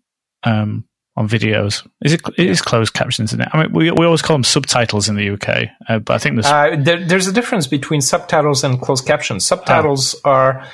Um, 0.44 0.87
on 1.18 1.28
videos. 1.28 1.86
Is 2.02 2.14
it? 2.14 2.22
It 2.38 2.48
is 2.48 2.62
closed 2.62 2.94
captions, 2.94 3.32
isn't 3.32 3.42
it? 3.42 3.50
I 3.52 3.64
mean, 3.64 3.74
we 3.74 3.92
we 3.92 4.06
always 4.06 4.22
call 4.22 4.36
them 4.36 4.44
subtitles 4.44 5.10
in 5.10 5.16
the 5.16 5.32
UK, 5.32 5.68
uh, 5.90 6.00
but 6.00 6.14
I 6.14 6.18
think 6.20 6.36
there's 6.36 6.46
uh, 6.46 6.76
there, 6.80 7.04
there's 7.04 7.28
a 7.28 7.34
difference 7.34 7.66
between 7.66 8.02
subtitles 8.02 8.64
and 8.64 8.80
closed 8.80 9.06
captions. 9.06 9.46
Subtitles 9.46 10.16
oh. 10.24 10.30
are 10.30 10.68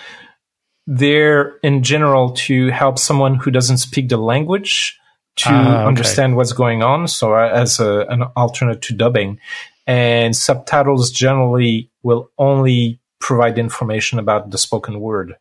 there 0.86 1.58
in 1.63 1.82
general 1.82 2.32
to 2.32 2.67
help 2.67 2.99
someone 2.99 3.36
who 3.36 3.51
doesn't 3.51 3.77
speak 3.77 4.10
the 4.10 4.17
language 4.17 4.99
to 5.38 5.49
ah, 5.49 5.62
okay. 5.62 5.86
understand 5.86 6.36
what's 6.36 6.51
going 6.51 6.84
on. 6.84 7.08
So 7.08 7.34
uh, 7.34 7.47
as 7.47 7.79
a, 7.79 8.06
an 8.10 8.23
alternate 8.36 8.82
to 8.84 8.93
dubbing, 8.93 9.39
and 9.88 10.36
subtitles 10.36 11.10
generally 11.10 11.89
will 12.03 12.29
only 12.38 12.99
provide 13.21 13.58
information 13.58 14.19
about 14.19 14.51
the 14.51 14.58
spoken 14.58 14.99
word, 14.99 15.38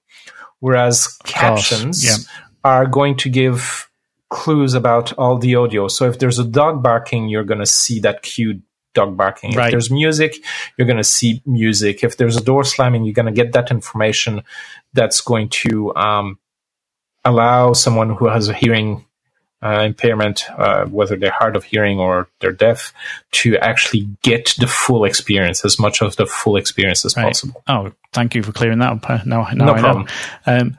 whereas 0.60 1.08
captions 1.24 2.04
yeah. 2.04 2.14
are 2.62 2.86
going 2.86 3.16
to 3.16 3.28
give 3.28 3.88
clues 4.32 4.74
about 4.74 5.12
all 5.18 5.36
the 5.38 5.54
audio. 5.54 5.88
So 5.88 6.08
if 6.08 6.18
there's 6.18 6.38
a 6.38 6.44
dog 6.44 6.82
barking, 6.82 7.28
you're 7.28 7.44
going 7.44 7.60
to 7.60 7.66
see 7.66 8.00
that 8.00 8.22
cue 8.22 8.62
dog 8.94 9.16
barking. 9.16 9.54
Right. 9.54 9.66
If 9.66 9.72
there's 9.72 9.90
music, 9.90 10.36
you're 10.76 10.86
going 10.86 10.98
to 10.98 11.04
see 11.04 11.42
music. 11.46 12.02
If 12.02 12.16
there's 12.16 12.36
a 12.36 12.42
door 12.42 12.64
slamming, 12.64 13.04
you're 13.04 13.14
going 13.14 13.32
to 13.32 13.32
get 13.32 13.52
that 13.52 13.70
information 13.70 14.42
that's 14.92 15.20
going 15.20 15.48
to 15.64 15.94
um, 15.94 16.38
allow 17.24 17.72
someone 17.74 18.10
who 18.16 18.26
has 18.28 18.48
a 18.48 18.54
hearing 18.54 19.04
uh, 19.62 19.82
impairment, 19.86 20.44
uh, 20.58 20.84
whether 20.86 21.14
they're 21.16 21.30
hard 21.30 21.54
of 21.54 21.62
hearing 21.64 21.98
or 22.00 22.28
they're 22.40 22.50
deaf, 22.52 22.92
to 23.30 23.56
actually 23.58 24.08
get 24.22 24.54
the 24.58 24.66
full 24.66 25.04
experience, 25.04 25.64
as 25.64 25.78
much 25.78 26.02
of 26.02 26.16
the 26.16 26.26
full 26.26 26.56
experience 26.56 27.04
as 27.04 27.16
Right. 27.16 27.26
possible. 27.28 27.62
Oh, 27.68 27.92
thank 28.12 28.34
you 28.34 28.42
for 28.42 28.50
clearing 28.52 28.80
that 28.80 28.90
up. 28.92 29.08
Uh, 29.08 29.20
Now, 29.24 29.46
now 29.54 29.66
No 29.66 29.74
I 29.74 29.80
problem. 29.80 30.06
know. 30.46 30.58
Um, 30.58 30.78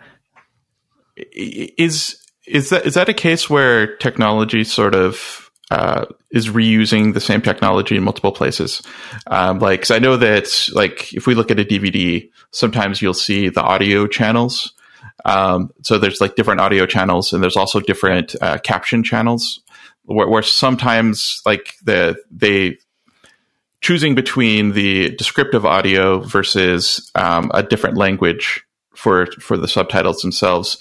is 1.16 2.18
is 2.46 2.70
that 2.70 2.86
is 2.86 2.96
that 2.96 3.10
a 3.10 3.14
case 3.14 3.50
where 3.50 3.96
technology 3.98 4.64
sort 4.64 4.96
of 4.96 5.50
uh, 5.72 6.06
is 6.32 6.50
reusing 6.50 7.14
the 7.14 7.22
same 7.22 7.42
technology 7.42 7.96
in 7.96 8.04
multiple 8.04 8.32
places? 8.32 8.82
Um, 9.28 9.60
like, 9.60 9.82
'cause 9.82 9.92
I 9.92 10.00
know 10.00 10.18
that 10.18 10.70
like 10.74 11.14
if 11.14 11.26
we 11.28 11.36
look 11.36 11.52
at 11.52 11.60
a 11.60 11.66
DVD, 11.66 12.30
sometimes 12.52 13.02
you'll 13.02 13.14
see 13.14 13.50
the 13.50 13.62
audio 13.62 14.08
channels. 14.08 14.74
Um, 15.26 15.72
so 15.84 15.98
there's 15.98 16.22
like 16.22 16.36
different 16.36 16.60
audio 16.62 16.86
channels, 16.86 17.34
and 17.34 17.42
there's 17.42 17.58
also 17.58 17.80
different 17.80 18.36
uh, 18.42 18.58
caption 18.60 19.04
channels. 19.04 19.62
Where, 20.06 20.28
where 20.28 20.44
sometimes 20.44 21.42
like 21.46 21.76
the 21.84 22.18
they 22.30 22.78
choosing 23.82 24.16
between 24.16 24.74
the 24.74 25.16
descriptive 25.16 25.66
audio 25.66 26.20
versus 26.20 27.10
um, 27.16 27.52
a 27.54 27.64
different 27.64 27.98
language 27.98 28.64
for 28.96 29.28
for 29.40 29.58
the 29.58 29.68
subtitles 29.68 30.22
themselves 30.22 30.78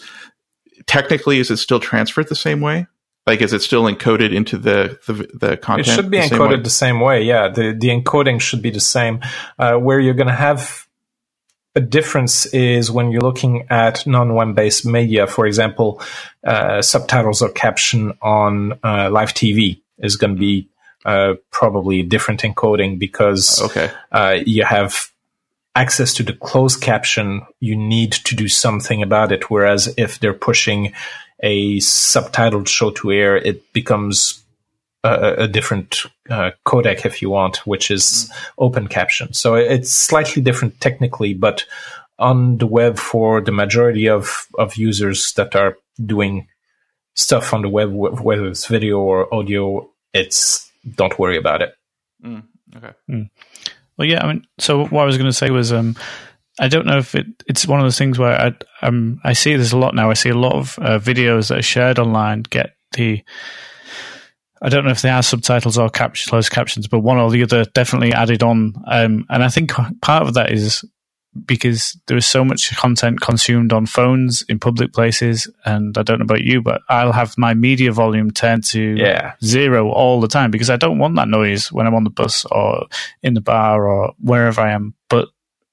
technically 0.87 1.39
is 1.39 1.51
it 1.51 1.57
still 1.59 1.81
transferred 1.81 2.29
the 2.29 2.35
same 2.35 2.61
way 2.61 2.87
like 3.27 3.41
is 3.41 3.53
it 3.53 3.63
still 3.63 3.85
encoded 3.85 4.35
into 4.35 4.59
the 4.59 4.99
the, 5.07 5.13
the 5.35 5.57
content 5.57 5.89
It 5.89 5.95
should 5.95 6.11
be 6.11 6.19
the 6.19 6.29
same 6.29 6.39
way? 6.39 6.47
encoded 6.49 6.65
the 6.65 6.71
same 6.71 7.01
way. 7.01 7.23
Yeah, 7.23 7.49
the 7.49 7.73
the 7.73 7.89
encoding 7.89 8.41
should 8.41 8.63
be 8.63 8.71
the 8.71 8.81
same. 8.81 9.21
Uh, 9.59 9.77
where 9.77 10.01
you're 10.01 10.15
going 10.15 10.29
to 10.29 10.35
have 10.35 10.89
a 11.75 11.81
difference 11.81 12.47
is 12.47 12.91
when 12.91 13.11
you're 13.13 13.23
looking 13.23 13.67
at 13.71 14.07
non-web 14.07 14.55
based 14.55 14.85
media. 14.85 15.27
For 15.27 15.47
example, 15.47 16.03
uh, 16.45 16.83
subtitles 16.83 17.43
or 17.43 17.51
caption 17.51 18.13
on 18.21 18.73
uh, 18.83 19.09
live 19.11 19.35
TV 19.35 19.81
is 19.99 20.17
going 20.17 20.35
to 20.35 20.41
be 20.41 20.69
uh, 21.05 21.35
probably 21.53 22.03
different 22.03 22.43
encoding 22.43 22.99
because 22.99 23.63
okay 23.63 23.91
uh, 24.11 24.39
you 24.45 24.65
have 24.65 25.12
access 25.75 26.15
to 26.15 26.23
the 26.23 26.35
closed 26.35 26.81
caption, 26.81 27.43
you 27.61 27.77
need 27.77 28.13
to 28.13 28.37
do 28.37 28.49
something 28.49 29.03
about 29.03 29.33
it. 29.33 29.51
Whereas 29.51 29.93
if 29.97 30.21
they're 30.21 30.35
pushing 30.35 30.93
a 31.41 31.79
subtitled 31.79 32.69
show 32.69 32.91
to 32.91 33.13
air, 33.13 33.37
it 33.37 33.73
becomes 33.73 34.43
a, 35.03 35.45
a 35.45 35.49
different 35.49 36.05
uh, 36.29 36.53
codec, 36.67 37.05
if 37.05 37.23
you 37.23 37.31
want, 37.31 37.67
which 37.67 37.91
is 37.91 38.31
open 38.59 38.87
caption. 38.87 39.33
So 39.33 39.55
it's 39.55 39.91
slightly 39.91 40.43
different 40.43 40.81
technically, 40.81 41.35
but 41.35 41.65
on 42.19 42.59
the 42.59 42.67
web 42.67 42.99
for 42.99 43.41
the 43.41 43.53
majority 43.53 44.09
of, 44.09 44.47
of 44.59 44.77
users 44.77 45.33
that 45.33 45.57
are 45.57 45.79
doing 46.05 46.47
stuff 47.15 47.53
on 47.53 47.63
the 47.63 47.69
web, 47.69 47.93
whether 47.93 48.47
it's 48.47 48.67
video 48.67 49.01
or 49.01 49.35
audio, 49.35 49.91
it's 50.13 50.71
don't 50.97 51.19
worry 51.19 51.37
about 51.37 51.63
it. 51.63 51.75
Mm, 52.25 52.45
okay 52.77 53.29
Well, 53.97 54.09
yeah, 54.09 54.25
I 54.25 54.33
mean, 54.33 54.47
so 54.59 54.87
what 54.87 55.03
I 55.03 55.07
was 55.07 55.17
going 55.17 55.31
to 55.31 55.37
say 55.37 55.51
was, 55.51 55.73
um, 55.73 55.97
I 56.59 56.69
don't 56.69 56.87
know 56.87 56.99
if 56.99 57.15
it, 57.15 57.27
it's 57.47 57.67
one 57.67 57.81
of 57.81 57.85
those 57.85 57.99
things 57.99 58.19
where 58.19 58.39
I, 58.39 58.53
um, 58.87 59.21
I 59.25 59.33
see 59.33 59.57
this 59.57 59.73
a 59.73 59.79
lot 59.79 59.95
now. 59.95 60.11
I 60.11 60.15
see 60.15 60.31
a 60.31 60.37
lot 60.37 60.55
of 60.55 60.79
uh, 60.79 60.99
videos 60.99 61.49
that 61.49 61.59
are 61.59 61.63
shared 61.63 61.99
online 61.99 62.43
get 62.43 62.75
the, 62.93 63.23
I 64.61 64.69
don't 64.69 64.85
know 64.85 64.91
if 64.91 65.03
they 65.03 65.11
are 65.11 65.23
subtitles 65.23 65.79
or 65.79 65.91
cap- 65.91 66.15
closed 66.15 66.51
captions, 66.51 66.89
but 66.89 67.01
one 67.01 67.19
or 67.19 67.31
the 67.31 67.43
other 67.43 67.65
definitely 67.65 68.13
added 68.13 68.43
on. 68.43 68.75
Um, 68.87 69.27
and 69.29 69.43
I 69.43 69.49
think 69.49 69.73
part 69.73 70.27
of 70.27 70.35
that 70.35 70.53
is 70.53 70.85
because 71.47 71.97
there 72.07 72.17
is 72.17 72.27
so 72.27 72.45
much 72.45 72.77
content 72.77 73.21
consumed 73.21 73.73
on 73.73 73.87
phones 73.87 74.43
in 74.49 74.59
public 74.59 74.93
places. 74.93 75.49
And 75.65 75.97
I 75.97 76.03
don't 76.03 76.19
know 76.19 76.25
about 76.25 76.43
you, 76.43 76.61
but 76.61 76.83
I'll 76.89 77.13
have 77.13 77.39
my 77.39 77.55
media 77.55 77.91
volume 77.93 78.31
turned 78.31 78.65
to 78.65 78.81
Yeah. 78.99 79.33
zero 79.43 79.91
all 79.91 80.21
the 80.21 80.29
time 80.29 80.51
because 80.51 80.69
I 80.69 80.77
don't 80.77 80.99
want 80.99 81.17
that 81.17 81.29
noise 81.29 81.73
when 81.73 81.87
I'm 81.87 81.95
on 81.95 82.05
the 82.05 82.11
bus 82.11 82.45
or 82.51 82.87
in 83.23 83.35
the 83.35 83.41
bar 83.41 83.87
or 83.89 84.13
wherever 84.21 84.61
I 84.61 84.73
am. 84.73 84.95
But 85.09 85.29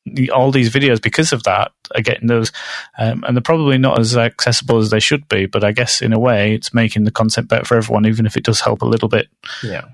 the, 0.05 0.31
all 0.31 0.51
these 0.51 0.71
videos, 0.71 1.01
because 1.01 1.33
of 1.33 1.43
that, 1.43 1.71
are 1.93 2.01
getting 2.01 2.27
those, 2.27 2.51
um, 2.97 3.23
and 3.27 3.35
they're 3.35 3.41
probably 3.41 3.77
not 3.77 3.99
as 3.99 4.15
accessible 4.15 4.77
as 4.77 4.89
they 4.91 4.99
should 5.01 5.27
be. 5.27 5.45
But 5.45 5.63
I 5.65 5.73
guess 5.73 6.01
in 6.01 6.13
a 6.13 6.19
way, 6.19 6.55
it's 6.55 6.73
making 6.73 7.03
the 7.03 7.11
content 7.11 7.49
better 7.49 7.65
for 7.65 7.75
everyone, 7.75 8.05
even 8.05 8.25
if 8.25 8.37
it 8.37 8.43
does 8.45 8.61
help 8.61 8.81
a 8.81 8.85
little 8.87 9.09
bit. 9.09 9.27
Yeah. 9.61 9.85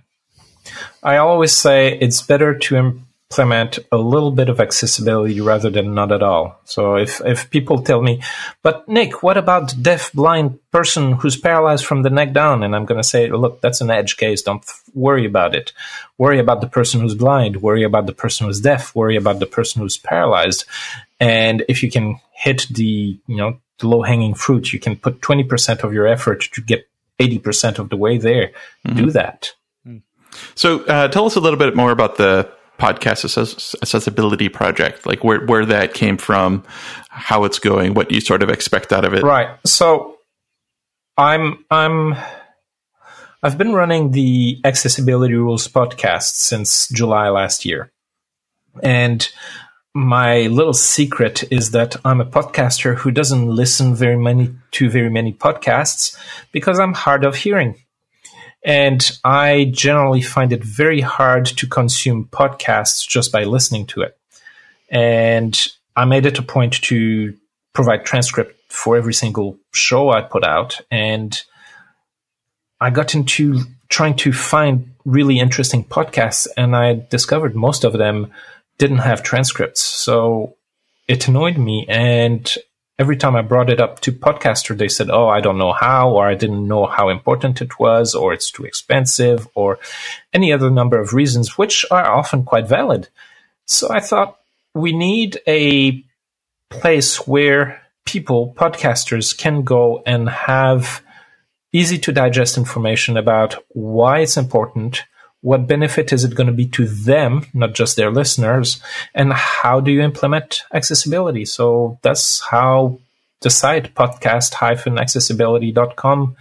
I 1.03 1.17
always 1.17 1.51
say 1.53 1.97
it's 1.99 2.21
better 2.21 2.57
to 2.57 3.01
implement 3.31 3.79
a 3.91 3.97
little 3.97 4.31
bit 4.31 4.49
of 4.49 4.59
accessibility 4.59 5.41
rather 5.41 5.69
than 5.69 5.93
not 5.95 6.11
at 6.11 6.21
all. 6.21 6.59
So 6.63 6.95
if, 6.95 7.21
if 7.25 7.49
people 7.49 7.81
tell 7.81 8.01
me, 8.01 8.21
but 8.61 8.87
Nick, 8.87 9.23
what 9.23 9.37
about 9.37 9.69
the 9.69 9.81
deaf 9.81 10.13
blind 10.13 10.59
person 10.71 11.13
who's 11.13 11.35
paralyzed 11.35 11.85
from 11.85 12.03
the 12.03 12.09
neck 12.09 12.33
down? 12.33 12.63
And 12.63 12.75
I'm 12.75 12.85
going 12.85 13.01
to 13.01 13.07
say, 13.07 13.29
look, 13.29 13.61
that's 13.61 13.81
an 13.81 13.89
edge 13.89 14.17
case. 14.17 14.43
Don't 14.43 14.63
f- 14.63 14.83
worry 14.93 15.25
about 15.25 15.55
it. 15.55 15.73
Worry 16.17 16.39
about 16.39 16.61
the 16.61 16.67
person 16.67 17.01
who's 17.01 17.15
blind. 17.15 17.61
Worry 17.61 17.83
about 17.83 18.05
the 18.05 18.13
person 18.13 18.45
who's 18.45 18.61
deaf. 18.61 18.95
Worry 18.95 19.15
about 19.15 19.39
the 19.39 19.47
person 19.47 19.81
who's 19.81 19.97
paralyzed. 19.97 20.65
And 21.19 21.65
if 21.67 21.81
you 21.81 21.89
can 21.89 22.19
hit 22.31 22.67
the, 22.69 23.19
you 23.25 23.35
know, 23.35 23.59
the 23.79 23.87
low 23.87 24.03
hanging 24.03 24.35
fruit, 24.35 24.71
you 24.71 24.79
can 24.79 24.95
put 24.95 25.21
20% 25.21 25.83
of 25.83 25.93
your 25.93 26.07
effort 26.07 26.41
to 26.53 26.61
get 26.61 26.87
80% 27.19 27.79
of 27.79 27.89
the 27.89 27.97
way 27.97 28.17
there. 28.17 28.51
Do 28.93 29.09
that. 29.11 29.53
so 30.53 30.83
uh, 30.85 31.07
tell 31.07 31.25
us 31.25 31.35
a 31.35 31.39
little 31.39 31.57
bit 31.57 31.75
more 31.75 31.91
about 31.91 32.17
the 32.17 32.54
podcast 32.77 33.23
access- 33.23 33.75
accessibility 33.81 34.49
project 34.49 35.05
like 35.05 35.23
where 35.23 35.45
where 35.45 35.65
that 35.65 35.93
came 35.93 36.17
from 36.17 36.63
how 37.09 37.43
it's 37.43 37.59
going 37.59 37.93
what 37.93 38.11
you 38.11 38.19
sort 38.19 38.43
of 38.43 38.49
expect 38.49 38.91
out 38.91 39.05
of 39.05 39.13
it 39.13 39.23
Right. 39.23 39.49
So 39.65 40.17
I'm 41.17 41.63
I'm 41.71 42.15
I've 43.41 43.57
been 43.57 43.73
running 43.73 44.11
the 44.11 44.59
Accessibility 44.65 45.35
Rules 45.35 45.67
podcast 45.67 46.33
since 46.33 46.87
July 46.89 47.29
last 47.29 47.63
year. 47.63 47.91
And 48.81 49.29
my 49.93 50.47
little 50.47 50.73
secret 50.73 51.43
is 51.51 51.71
that 51.71 51.95
I'm 52.03 52.19
a 52.19 52.25
podcaster 52.25 52.95
who 52.95 53.11
doesn't 53.11 53.47
listen 53.47 53.93
very 53.93 54.17
many 54.17 54.53
to 54.71 54.89
very 54.89 55.11
many 55.11 55.31
podcasts 55.31 56.17
because 56.51 56.79
I'm 56.79 56.93
hard 56.93 57.23
of 57.23 57.35
hearing. 57.35 57.75
And 58.65 59.09
I 59.23 59.71
generally 59.71 60.23
find 60.23 60.51
it 60.51 60.63
very 60.63 60.99
hard 60.99 61.45
to 61.45 61.67
consume 61.67 62.27
podcasts 62.31 63.07
just 63.07 63.31
by 63.31 63.43
listening 63.43 63.85
to 63.87 64.01
it. 64.01 64.17
And 64.89 65.55
I 65.95 66.05
made 66.05 66.25
it 66.25 66.39
a 66.39 66.41
point 66.41 66.81
to 66.83 67.37
provide 67.73 68.05
transcript 68.05 68.59
for 68.69 68.97
every 68.97 69.13
single 69.13 69.57
show 69.71 70.09
I 70.09 70.21
put 70.21 70.43
out. 70.43 70.81
And 70.89 71.39
I 72.81 72.89
got 72.89 73.13
into 73.13 73.61
trying 73.87 74.15
to 74.15 74.33
find 74.33 74.95
really 75.05 75.39
interesting 75.39 75.83
podcasts, 75.83 76.47
and 76.57 76.75
I 76.75 77.05
discovered 77.09 77.55
most 77.55 77.83
of 77.83 77.93
them 77.93 78.31
didn't 78.79 78.97
have 78.97 79.21
transcripts. 79.21 79.81
So 79.81 80.55
it 81.07 81.27
annoyed 81.27 81.57
me. 81.57 81.85
And 81.87 82.51
every 82.97 83.17
time 83.17 83.35
I 83.35 83.41
brought 83.41 83.69
it 83.69 83.81
up 83.81 83.99
to 84.01 84.11
podcaster, 84.11 84.77
they 84.77 84.87
said, 84.87 85.09
Oh, 85.09 85.27
I 85.27 85.41
don't 85.41 85.57
know 85.57 85.73
how, 85.73 86.11
or 86.11 86.27
I 86.27 86.35
didn't 86.35 86.67
know 86.67 86.85
how 86.85 87.09
important 87.09 87.61
it 87.61 87.79
was, 87.79 88.15
or 88.15 88.33
it's 88.33 88.51
too 88.51 88.63
expensive, 88.63 89.47
or 89.55 89.79
any 90.33 90.53
other 90.53 90.69
number 90.69 90.99
of 90.99 91.13
reasons, 91.13 91.57
which 91.57 91.85
are 91.91 92.05
often 92.05 92.43
quite 92.43 92.67
valid. 92.67 93.09
So 93.65 93.89
I 93.89 93.99
thought 93.99 94.37
we 94.73 94.95
need 94.95 95.39
a 95.47 96.03
place 96.69 97.27
where 97.27 97.81
people, 98.05 98.53
podcasters, 98.57 99.37
can 99.37 99.63
go 99.63 100.03
and 100.05 100.29
have 100.29 101.03
easy 101.73 101.97
to 101.97 102.11
digest 102.11 102.57
information 102.57 103.17
about 103.17 103.55
why 103.69 104.19
it's 104.19 104.37
important, 104.37 105.03
what 105.45 105.67
benefit 105.67 106.11
is 106.11 106.23
it 106.23 106.33
going 106.33 106.47
to 106.47 106.53
be 106.53 106.65
to 106.65 106.87
them, 106.87 107.45
not 107.53 107.75
just 107.75 107.95
their 107.95 108.09
listeners, 108.09 108.81
and 109.13 109.31
how 109.31 109.79
do 109.79 109.91
you 109.91 110.01
implement 110.01 110.63
accessibility. 110.73 111.45
So 111.45 111.99
that's 112.01 112.39
how 112.39 112.97
the 113.41 113.51
site 113.51 113.93
podcast-accessibility.com 113.93 116.35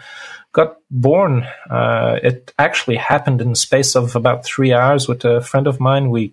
got 0.52 0.78
born. 0.90 1.46
Uh, 1.68 2.18
it 2.22 2.54
actually 2.58 2.96
happened 2.96 3.42
in 3.42 3.50
the 3.50 3.56
space 3.56 3.94
of 3.94 4.16
about 4.16 4.46
three 4.46 4.72
hours 4.72 5.06
with 5.06 5.22
a 5.26 5.42
friend 5.42 5.66
of 5.66 5.80
mine. 5.80 6.08
We 6.08 6.32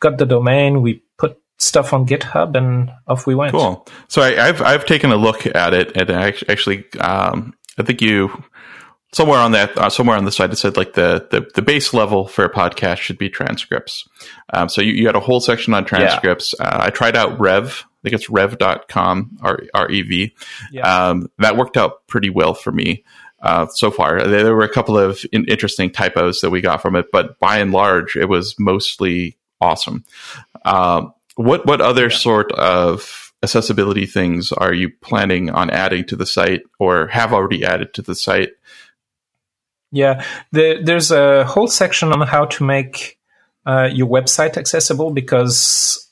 got 0.00 0.18
the 0.18 0.26
domain, 0.26 0.82
we 0.82 1.04
put 1.18 1.40
stuff 1.58 1.92
on 1.92 2.08
GitHub, 2.08 2.56
and 2.56 2.90
off 3.06 3.28
we 3.28 3.36
went. 3.36 3.52
Cool. 3.52 3.86
So 4.08 4.22
I, 4.22 4.48
I've 4.48 4.60
I've 4.60 4.86
taken 4.86 5.12
a 5.12 5.16
look 5.16 5.46
at 5.46 5.72
it, 5.72 5.96
and 5.96 6.10
I 6.10 6.34
actually, 6.48 6.84
um, 6.98 7.54
I 7.78 7.84
think 7.84 8.02
you 8.02 8.42
somewhere 9.12 9.38
on 9.38 9.52
that 9.52 9.76
uh, 9.78 9.90
somewhere 9.90 10.16
on 10.16 10.24
the 10.24 10.32
site 10.32 10.52
it 10.52 10.56
said 10.56 10.76
like 10.76 10.94
the, 10.94 11.26
the 11.30 11.50
the 11.54 11.62
base 11.62 11.92
level 11.94 12.26
for 12.26 12.44
a 12.44 12.52
podcast 12.52 12.98
should 12.98 13.18
be 13.18 13.28
transcripts. 13.28 14.08
Um, 14.52 14.68
so 14.68 14.82
you, 14.82 14.92
you 14.92 15.06
had 15.06 15.16
a 15.16 15.20
whole 15.20 15.40
section 15.40 15.74
on 15.74 15.84
transcripts. 15.84 16.54
Uh, 16.58 16.78
I 16.82 16.90
tried 16.90 17.16
out 17.16 17.38
Rev. 17.38 17.84
I 17.86 18.08
think 18.08 18.14
it's 18.14 18.28
rev.com, 18.30 19.38
R 19.42 19.60
R 19.74 19.90
E 19.90 20.02
V. 20.02 20.34
Yeah. 20.72 21.08
Um, 21.08 21.30
that 21.38 21.56
worked 21.56 21.76
out 21.76 22.06
pretty 22.08 22.30
well 22.30 22.54
for 22.54 22.72
me. 22.72 23.04
uh, 23.42 23.66
so 23.70 23.90
far. 23.90 24.22
There 24.26 24.54
were 24.54 24.64
a 24.64 24.68
couple 24.72 24.96
of 24.96 25.24
in- 25.32 25.46
interesting 25.46 25.90
typos 25.90 26.40
that 26.40 26.50
we 26.50 26.60
got 26.60 26.80
from 26.80 26.96
it, 26.96 27.06
but 27.12 27.38
by 27.40 27.58
and 27.58 27.72
large, 27.72 28.16
it 28.16 28.28
was 28.28 28.54
mostly 28.58 29.36
awesome. 29.60 30.04
Um, 30.64 31.12
what 31.34 31.66
what 31.66 31.80
other 31.80 32.04
yeah. 32.04 32.16
sort 32.16 32.52
of 32.52 33.32
accessibility 33.42 34.06
things 34.06 34.52
are 34.52 34.72
you 34.72 34.90
planning 35.00 35.50
on 35.50 35.70
adding 35.70 36.04
to 36.06 36.16
the 36.16 36.26
site, 36.26 36.62
or 36.78 37.08
have 37.08 37.32
already 37.32 37.64
added 37.64 37.94
to 37.94 38.02
the 38.02 38.14
site? 38.14 38.50
Yeah, 39.92 40.24
the, 40.50 40.80
there's 40.82 41.10
a 41.10 41.44
whole 41.44 41.68
section 41.68 42.12
on 42.12 42.26
how 42.26 42.46
to 42.46 42.64
make 42.64 43.18
uh, 43.66 43.90
your 43.92 44.08
website 44.08 44.56
accessible 44.56 45.10
because 45.10 46.10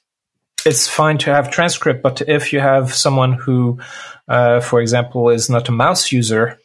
it's 0.66 0.86
fine 0.86 1.16
to 1.18 1.34
have 1.34 1.50
transcript, 1.50 2.02
but 2.02 2.20
if 2.28 2.52
you 2.52 2.60
have 2.60 2.94
someone 2.94 3.32
who, 3.32 3.80
uh, 4.28 4.60
for 4.60 4.80
example, 4.80 5.30
is 5.30 5.48
not 5.48 5.68
a 5.68 5.72
mouse 5.72 6.12
user 6.12 6.58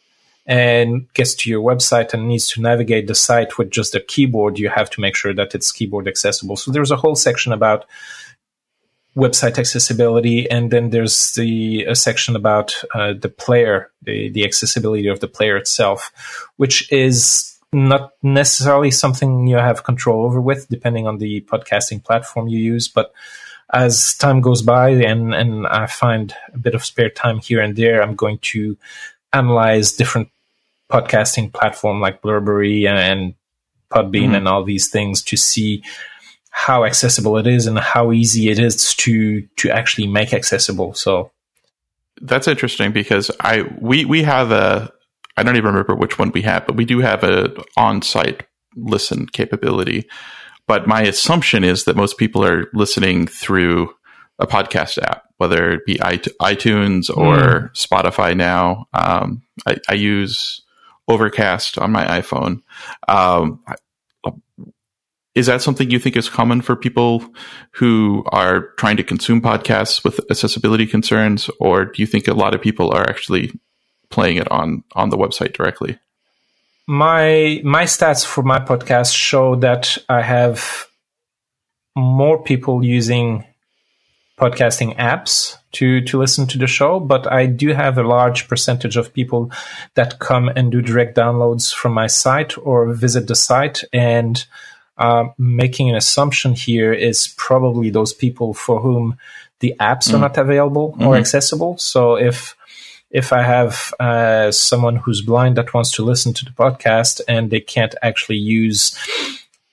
and 0.46 1.12
gets 1.14 1.34
to 1.34 1.50
your 1.50 1.62
website 1.62 2.12
and 2.12 2.28
needs 2.28 2.46
to 2.48 2.60
navigate 2.60 3.06
the 3.08 3.14
site 3.14 3.58
with 3.58 3.70
just 3.70 3.94
a 3.94 4.00
keyboard, 4.00 4.58
you 4.58 4.68
have 4.68 4.90
to 4.90 5.00
make 5.00 5.16
sure 5.16 5.34
that 5.34 5.54
it's 5.54 5.72
keyboard 5.72 6.06
accessible. 6.06 6.56
So 6.56 6.70
there's 6.70 6.90
a 6.90 6.96
whole 6.96 7.16
section 7.16 7.52
about 7.52 7.86
website 9.16 9.58
accessibility, 9.58 10.48
and 10.50 10.70
then 10.70 10.90
there's 10.90 11.32
the 11.32 11.84
a 11.84 11.94
section 11.94 12.36
about 12.36 12.74
uh, 12.94 13.14
the 13.18 13.28
player, 13.28 13.90
the 14.02 14.28
the 14.30 14.44
accessibility 14.44 15.08
of 15.08 15.20
the 15.20 15.28
player 15.28 15.56
itself, 15.56 16.12
which 16.56 16.90
is 16.92 17.56
not 17.72 18.12
necessarily 18.22 18.90
something 18.90 19.46
you 19.46 19.56
have 19.56 19.84
control 19.84 20.24
over 20.24 20.40
with, 20.40 20.68
depending 20.68 21.06
on 21.06 21.18
the 21.18 21.40
podcasting 21.42 22.02
platform 22.02 22.48
you 22.48 22.58
use, 22.58 22.88
but 22.88 23.12
as 23.72 24.14
time 24.16 24.40
goes 24.40 24.62
by 24.62 24.90
and, 24.90 25.34
and 25.34 25.66
I 25.66 25.86
find 25.86 26.32
a 26.54 26.58
bit 26.58 26.74
of 26.74 26.84
spare 26.84 27.10
time 27.10 27.38
here 27.38 27.60
and 27.60 27.76
there, 27.76 28.02
I'm 28.02 28.14
going 28.14 28.38
to 28.52 28.78
analyze 29.32 29.92
different 29.92 30.30
podcasting 30.90 31.52
platform 31.52 32.00
like 32.00 32.22
Blubrry 32.22 32.86
and, 32.86 32.98
and 32.98 33.34
Podbean 33.90 34.26
mm-hmm. 34.26 34.34
and 34.36 34.48
all 34.48 34.64
these 34.64 34.88
things 34.88 35.22
to 35.24 35.36
see 35.36 35.82
how 36.58 36.84
accessible 36.84 37.36
it 37.36 37.46
is 37.46 37.66
and 37.66 37.78
how 37.78 38.12
easy 38.12 38.48
it 38.48 38.58
is 38.58 38.94
to 38.94 39.42
to 39.56 39.70
actually 39.70 40.06
make 40.06 40.32
accessible. 40.32 40.94
So 40.94 41.30
that's 42.20 42.48
interesting 42.48 42.92
because 42.92 43.30
I 43.40 43.62
we 43.80 44.04
we 44.04 44.22
have 44.22 44.50
a 44.50 44.92
I 45.36 45.42
don't 45.42 45.56
even 45.56 45.74
remember 45.74 45.94
which 45.94 46.18
one 46.18 46.32
we 46.32 46.42
have, 46.42 46.66
but 46.66 46.76
we 46.76 46.84
do 46.84 47.00
have 47.00 47.22
a 47.24 47.54
on-site 47.76 48.44
listen 48.74 49.26
capability 49.26 50.06
but 50.66 50.86
my 50.86 51.02
assumption 51.02 51.64
is 51.64 51.84
that 51.84 51.96
most 51.96 52.18
people 52.18 52.44
are 52.44 52.68
listening 52.72 53.26
through 53.26 53.94
a 54.38 54.46
podcast 54.46 54.98
app, 55.02 55.24
whether 55.38 55.72
it 55.72 55.86
be 55.86 55.96
iTunes 55.96 57.08
or 57.16 57.36
mm. 57.36 57.70
Spotify 57.72 58.36
now. 58.36 58.86
Um, 58.92 59.42
I, 59.66 59.78
I, 59.88 59.94
use 59.94 60.60
Overcast 61.08 61.78
on 61.78 61.92
my 61.92 62.04
iPhone. 62.04 62.62
Um, 63.08 63.62
is 65.36 65.46
that 65.46 65.62
something 65.62 65.90
you 65.90 66.00
think 66.00 66.16
is 66.16 66.28
common 66.28 66.60
for 66.62 66.74
people 66.74 67.24
who 67.72 68.24
are 68.32 68.70
trying 68.78 68.96
to 68.96 69.04
consume 69.04 69.40
podcasts 69.40 70.02
with 70.02 70.18
accessibility 70.30 70.86
concerns, 70.86 71.48
or 71.60 71.84
do 71.84 72.02
you 72.02 72.06
think 72.06 72.26
a 72.26 72.34
lot 72.34 72.54
of 72.54 72.60
people 72.60 72.92
are 72.92 73.08
actually 73.08 73.52
playing 74.10 74.38
it 74.38 74.50
on 74.50 74.82
on 74.94 75.10
the 75.10 75.16
website 75.16 75.52
directly? 75.52 75.98
my 76.86 77.60
my 77.64 77.84
stats 77.84 78.24
for 78.24 78.42
my 78.42 78.60
podcast 78.60 79.14
show 79.14 79.56
that 79.56 79.98
I 80.08 80.22
have 80.22 80.86
more 81.96 82.42
people 82.42 82.84
using 82.84 83.44
podcasting 84.38 84.96
apps 84.96 85.56
to 85.72 86.00
to 86.02 86.18
listen 86.18 86.46
to 86.48 86.58
the 86.58 86.66
show, 86.66 87.00
but 87.00 87.30
I 87.30 87.46
do 87.46 87.72
have 87.72 87.98
a 87.98 88.06
large 88.06 88.48
percentage 88.48 88.96
of 88.96 89.12
people 89.12 89.50
that 89.94 90.18
come 90.20 90.48
and 90.48 90.70
do 90.70 90.80
direct 90.80 91.16
downloads 91.16 91.74
from 91.74 91.92
my 91.92 92.06
site 92.06 92.56
or 92.58 92.92
visit 92.92 93.26
the 93.26 93.34
site. 93.34 93.82
And 93.92 94.44
uh, 94.98 95.28
making 95.38 95.90
an 95.90 95.96
assumption 95.96 96.54
here 96.54 96.92
is 96.92 97.34
probably 97.36 97.90
those 97.90 98.12
people 98.12 98.54
for 98.54 98.80
whom 98.80 99.18
the 99.60 99.74
apps 99.80 100.08
mm. 100.08 100.14
are 100.14 100.18
not 100.18 100.38
available 100.38 100.92
mm-hmm. 100.92 101.06
or 101.06 101.16
accessible. 101.16 101.78
So 101.78 102.16
if 102.16 102.56
if 103.10 103.32
I 103.32 103.42
have 103.42 103.94
uh, 104.00 104.50
someone 104.50 104.96
who's 104.96 105.22
blind 105.22 105.56
that 105.56 105.72
wants 105.72 105.92
to 105.92 106.04
listen 106.04 106.34
to 106.34 106.44
the 106.44 106.50
podcast 106.50 107.20
and 107.28 107.50
they 107.50 107.60
can't 107.60 107.94
actually 108.02 108.38
use 108.38 108.98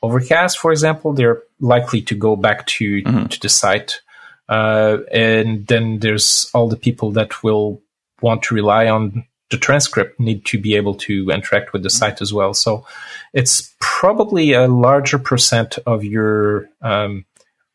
Overcast, 0.04 0.60
for 0.60 0.72
example, 0.74 1.14
they're 1.14 1.44
likely 1.62 2.02
to 2.02 2.14
go 2.14 2.36
back 2.36 2.68
to 2.68 3.02
mm-hmm. 3.02 3.28
to 3.28 3.40
the 3.40 3.48
site. 3.48 4.02
Uh, 4.50 4.98
and 5.14 5.66
then 5.68 6.00
there's 6.00 6.52
all 6.54 6.68
the 6.68 6.76
people 6.76 7.12
that 7.12 7.42
will 7.42 7.82
want 8.22 8.44
to 8.44 8.54
rely 8.54 8.88
on 8.88 9.26
the 9.50 9.58
transcript 9.58 10.20
need 10.20 10.44
to 10.44 10.60
be 10.60 10.76
able 10.76 10.96
to 10.96 11.30
interact 11.30 11.72
with 11.72 11.84
the 11.84 11.90
site 11.90 12.22
as 12.22 12.34
well. 12.34 12.54
So 12.54 12.86
it's 13.34 13.74
probably 13.80 14.54
a 14.54 14.68
larger 14.68 15.18
percent 15.20 15.80
of 15.86 16.04
your 16.04 16.70
um, 16.82 17.26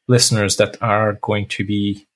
listeners 0.07 0.57
that 0.57 0.81
are 0.81 1.15
going 1.15 1.47
to 1.49 1.65
be 1.65 2.07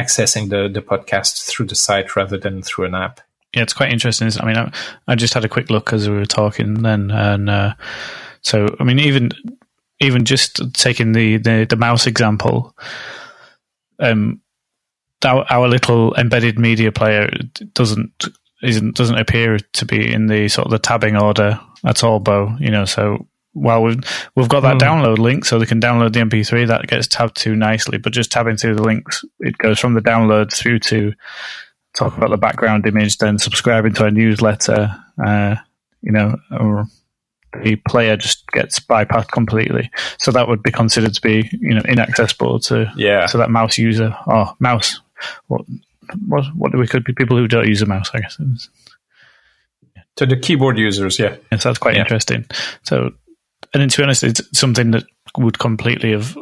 accessing 0.00 0.50
the, 0.50 0.68
the 0.68 0.82
podcast 0.82 1.46
through 1.46 1.66
the 1.66 1.74
site 1.74 2.16
rather 2.16 2.36
than 2.36 2.62
through 2.62 2.84
an 2.84 2.94
app. 2.94 3.20
Yeah, 3.54 3.62
it's 3.62 3.72
quite 3.72 3.92
interesting. 3.92 4.28
I 4.38 4.44
mean, 4.44 4.56
I, 4.56 4.72
I 5.08 5.14
just 5.14 5.32
had 5.32 5.44
a 5.44 5.48
quick 5.48 5.70
look 5.70 5.92
as 5.92 6.08
we 6.08 6.16
were 6.16 6.26
talking 6.26 6.74
then, 6.74 7.10
and 7.10 7.48
uh, 7.48 7.74
so 8.42 8.66
I 8.78 8.84
mean, 8.84 8.98
even 8.98 9.30
even 10.00 10.26
just 10.26 10.60
taking 10.74 11.12
the 11.12 11.38
the, 11.38 11.66
the 11.68 11.76
mouse 11.76 12.06
example, 12.06 12.76
um, 13.98 14.42
our, 15.24 15.46
our 15.48 15.68
little 15.68 16.14
embedded 16.16 16.58
media 16.58 16.92
player 16.92 17.30
doesn't 17.72 18.26
isn't 18.62 18.96
doesn't 18.96 19.18
appear 19.18 19.58
to 19.58 19.84
be 19.84 20.12
in 20.12 20.26
the 20.26 20.48
sort 20.48 20.66
of 20.66 20.70
the 20.70 20.78
tabbing 20.78 21.16
order 21.16 21.60
at 21.84 22.02
all, 22.04 22.20
Beau. 22.20 22.56
You 22.58 22.70
know, 22.70 22.84
so 22.84 23.26
well, 23.54 23.82
we've 23.82 24.28
we've 24.34 24.48
got 24.48 24.60
that 24.60 24.76
mm. 24.76 24.80
download 24.80 25.18
link, 25.18 25.44
so 25.44 25.58
they 25.58 25.66
can 25.66 25.80
download 25.80 26.12
the 26.12 26.20
MP3. 26.20 26.68
That 26.68 26.86
gets 26.86 27.06
tabbed 27.06 27.36
to 27.38 27.56
nicely, 27.56 27.98
but 27.98 28.12
just 28.12 28.30
tabbing 28.30 28.56
through 28.56 28.76
the 28.76 28.82
links, 28.82 29.24
it 29.40 29.56
goes 29.58 29.78
from 29.78 29.94
the 29.94 30.00
download 30.00 30.52
through 30.52 30.80
to 30.80 31.12
talk 31.96 32.16
about 32.16 32.30
the 32.30 32.36
background 32.36 32.86
image, 32.86 33.16
then 33.18 33.38
subscribing 33.38 33.94
to 33.94 34.04
a 34.04 34.10
newsletter. 34.10 34.94
Uh, 35.24 35.56
you 36.02 36.12
know, 36.12 36.36
or 36.60 36.86
the 37.62 37.76
player 37.88 38.16
just 38.16 38.46
gets 38.48 38.78
bypassed 38.78 39.30
completely. 39.30 39.90
So 40.18 40.30
that 40.32 40.48
would 40.48 40.62
be 40.62 40.70
considered 40.70 41.14
to 41.14 41.20
be 41.20 41.48
you 41.52 41.74
know 41.74 41.82
inaccessible 41.88 42.60
to 42.60 42.92
yeah 42.96 43.26
to 43.26 43.38
that 43.38 43.50
mouse 43.50 43.78
user 43.78 44.16
or 44.26 44.48
oh, 44.48 44.56
mouse. 44.60 45.00
What 45.46 45.64
what 46.26 46.44
what 46.54 46.72
do 46.72 46.78
we 46.78 46.86
could 46.86 47.04
be 47.04 47.12
people 47.12 47.36
who 47.36 47.48
don't 47.48 47.68
use 47.68 47.82
a 47.82 47.86
mouse? 47.86 48.10
I 48.14 48.20
guess. 48.20 48.38
To 50.16 50.26
the 50.26 50.36
keyboard 50.36 50.78
users, 50.78 51.18
yeah. 51.18 51.36
Yes, 51.52 51.64
that's 51.64 51.78
quite 51.78 51.94
yeah. 51.94 52.00
interesting. 52.00 52.46
So 52.84 53.12
and 53.74 53.90
to 53.90 53.96
be 53.96 54.02
honest, 54.02 54.24
it's 54.24 54.40
something 54.58 54.92
that 54.92 55.04
would 55.36 55.58
completely 55.58 56.12
have 56.12 56.36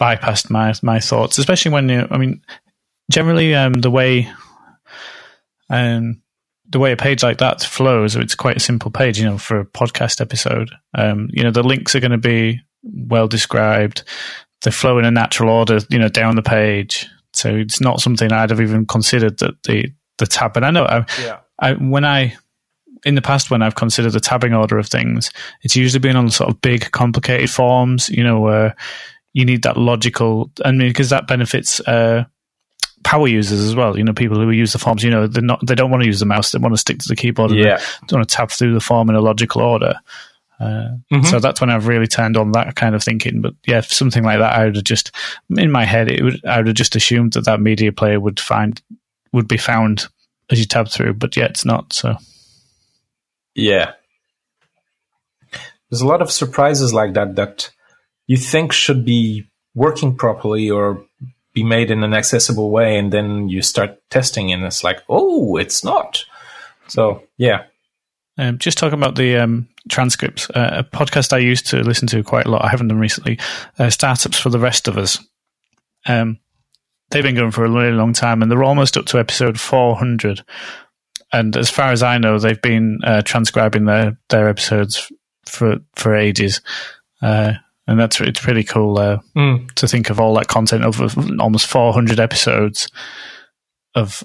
bypassed 0.00 0.50
my 0.50 0.72
my 0.82 1.00
thoughts, 1.00 1.38
especially 1.38 1.72
when 1.72 1.88
you. 1.88 2.06
I 2.10 2.18
mean, 2.18 2.42
generally, 3.10 3.54
um, 3.54 3.74
the 3.74 3.90
way, 3.90 4.30
um, 5.70 6.22
the 6.68 6.78
way 6.78 6.92
a 6.92 6.96
page 6.96 7.22
like 7.22 7.38
that 7.38 7.62
flows, 7.62 8.16
it's 8.16 8.34
quite 8.34 8.56
a 8.56 8.60
simple 8.60 8.90
page. 8.90 9.18
You 9.18 9.26
know, 9.26 9.38
for 9.38 9.60
a 9.60 9.66
podcast 9.66 10.20
episode, 10.20 10.70
um, 10.94 11.28
you 11.32 11.42
know, 11.42 11.50
the 11.50 11.62
links 11.62 11.94
are 11.94 12.00
going 12.00 12.12
to 12.12 12.18
be 12.18 12.60
well 12.82 13.28
described. 13.28 14.04
They 14.62 14.70
flow 14.70 14.98
in 14.98 15.04
a 15.04 15.10
natural 15.10 15.50
order, 15.50 15.78
you 15.88 15.98
know, 15.98 16.08
down 16.08 16.36
the 16.36 16.42
page. 16.42 17.06
So 17.38 17.54
it's 17.54 17.80
not 17.80 18.00
something 18.00 18.32
I'd 18.32 18.50
have 18.50 18.60
even 18.60 18.86
considered 18.86 19.38
that 19.38 19.62
the 19.62 19.92
the 20.18 20.26
tab. 20.26 20.56
And 20.56 20.66
I 20.66 20.70
know, 20.70 20.84
I, 20.84 21.06
yeah. 21.22 21.38
I, 21.58 21.72
when 21.74 22.04
I 22.04 22.36
in 23.04 23.14
the 23.14 23.22
past 23.22 23.50
when 23.50 23.62
I've 23.62 23.74
considered 23.74 24.12
the 24.12 24.20
tabbing 24.20 24.54
order 24.54 24.78
of 24.78 24.88
things, 24.88 25.30
it's 25.62 25.76
usually 25.76 26.00
been 26.00 26.16
on 26.16 26.30
sort 26.30 26.50
of 26.50 26.60
big, 26.60 26.90
complicated 26.90 27.50
forms, 27.50 28.08
you 28.08 28.24
know, 28.24 28.40
where 28.40 28.76
you 29.32 29.44
need 29.44 29.62
that 29.62 29.76
logical, 29.76 30.50
I 30.64 30.72
mean, 30.72 30.88
because 30.88 31.10
that 31.10 31.26
benefits 31.26 31.80
uh, 31.80 32.24
power 33.04 33.28
users 33.28 33.60
as 33.60 33.76
well. 33.76 33.96
You 33.96 34.04
know, 34.04 34.12
people 34.12 34.38
who 34.38 34.50
use 34.50 34.72
the 34.72 34.78
forms, 34.78 35.04
you 35.04 35.10
know, 35.10 35.26
they're 35.26 35.42
not, 35.42 35.64
they 35.64 35.74
don't 35.74 35.90
want 35.90 36.02
to 36.02 36.08
use 36.08 36.20
the 36.20 36.26
mouse, 36.26 36.50
they 36.50 36.58
want 36.58 36.74
to 36.74 36.78
stick 36.78 36.98
to 36.98 37.08
the 37.08 37.16
keyboard. 37.16 37.52
Yeah. 37.52 37.80
They 38.08 38.16
want 38.16 38.28
to 38.28 38.34
tab 38.34 38.50
through 38.50 38.74
the 38.74 38.80
form 38.80 39.08
in 39.10 39.16
a 39.16 39.20
logical 39.20 39.62
order. 39.62 39.94
Uh, 40.60 40.98
mm-hmm. 41.12 41.24
So 41.24 41.38
that's 41.38 41.60
when 41.60 41.70
I've 41.70 41.86
really 41.86 42.06
turned 42.06 42.36
on 42.36 42.52
that 42.52 42.74
kind 42.74 42.94
of 42.94 43.02
thinking. 43.02 43.40
But 43.40 43.54
yeah, 43.66 43.80
something 43.80 44.24
like 44.24 44.38
that, 44.38 44.54
I 44.54 44.64
would 44.64 44.76
have 44.76 44.84
just 44.84 45.12
in 45.50 45.70
my 45.70 45.84
head, 45.84 46.10
it 46.10 46.22
would 46.22 46.44
I 46.44 46.58
would 46.58 46.66
have 46.66 46.76
just 46.76 46.96
assumed 46.96 47.34
that 47.34 47.44
that 47.44 47.60
media 47.60 47.92
player 47.92 48.18
would 48.18 48.40
find 48.40 48.80
would 49.32 49.48
be 49.48 49.58
found 49.58 50.08
as 50.50 50.58
you 50.58 50.66
tab 50.66 50.88
through, 50.88 51.14
but 51.14 51.36
yeah, 51.36 51.44
it's 51.44 51.64
not. 51.64 51.92
So 51.92 52.16
yeah. 53.54 53.92
There's 55.90 56.02
a 56.02 56.06
lot 56.06 56.22
of 56.22 56.30
surprises 56.30 56.92
like 56.92 57.14
that 57.14 57.36
that 57.36 57.70
you 58.26 58.36
think 58.36 58.72
should 58.72 59.04
be 59.04 59.48
working 59.74 60.16
properly 60.16 60.70
or 60.70 61.04
be 61.54 61.64
made 61.64 61.90
in 61.90 62.04
an 62.04 62.14
accessible 62.14 62.70
way, 62.70 62.98
and 62.98 63.12
then 63.12 63.48
you 63.48 63.62
start 63.62 63.98
testing, 64.10 64.52
and 64.52 64.62
it's 64.64 64.84
like, 64.84 65.02
oh, 65.08 65.56
it's 65.56 65.82
not. 65.82 66.24
So, 66.88 67.22
yeah. 67.36 67.64
Um, 68.38 68.58
just 68.58 68.78
talking 68.78 68.98
about 68.98 69.16
the 69.16 69.36
um, 69.36 69.68
transcripts, 69.90 70.48
uh, 70.50 70.70
a 70.78 70.84
podcast 70.84 71.32
I 71.32 71.38
used 71.38 71.66
to 71.68 71.78
listen 71.82 72.06
to 72.08 72.22
quite 72.22 72.46
a 72.46 72.50
lot. 72.50 72.64
I 72.64 72.68
haven't 72.68 72.88
done 72.88 72.98
recently. 73.00 73.38
Uh, 73.78 73.90
Startups 73.90 74.38
for 74.38 74.48
the 74.50 74.58
rest 74.60 74.86
of 74.88 74.96
us. 74.96 75.18
Um, 76.06 76.38
they've 77.10 77.22
been 77.24 77.34
going 77.34 77.50
for 77.50 77.64
a 77.64 77.70
really 77.70 77.92
long 77.92 78.12
time, 78.12 78.40
and 78.42 78.50
they're 78.50 78.62
almost 78.64 78.96
up 78.96 79.06
to 79.06 79.18
episode 79.18 79.58
400 79.60 80.44
and 81.30 81.54
as 81.58 81.68
far 81.68 81.92
as 81.92 82.02
I 82.02 82.16
know, 82.16 82.38
they've 82.38 82.62
been 82.62 83.00
uh, 83.04 83.20
transcribing 83.22 83.84
their 83.84 84.18
their 84.30 84.48
episodes 84.48 85.12
for 85.46 85.76
for 85.94 86.14
ages. 86.16 86.62
Uh, 87.20 87.52
and 87.86 88.00
that's 88.00 88.18
it's 88.22 88.40
pretty 88.40 88.64
cool 88.64 88.98
uh, 88.98 89.18
Mm. 89.36 89.70
to 89.74 89.86
think 89.88 90.08
of 90.08 90.20
all 90.20 90.32
that 90.36 90.48
content 90.48 90.84
over 90.84 91.06
almost 91.38 91.66
400 91.66 92.18
episodes 92.18 92.88
of 93.94 94.22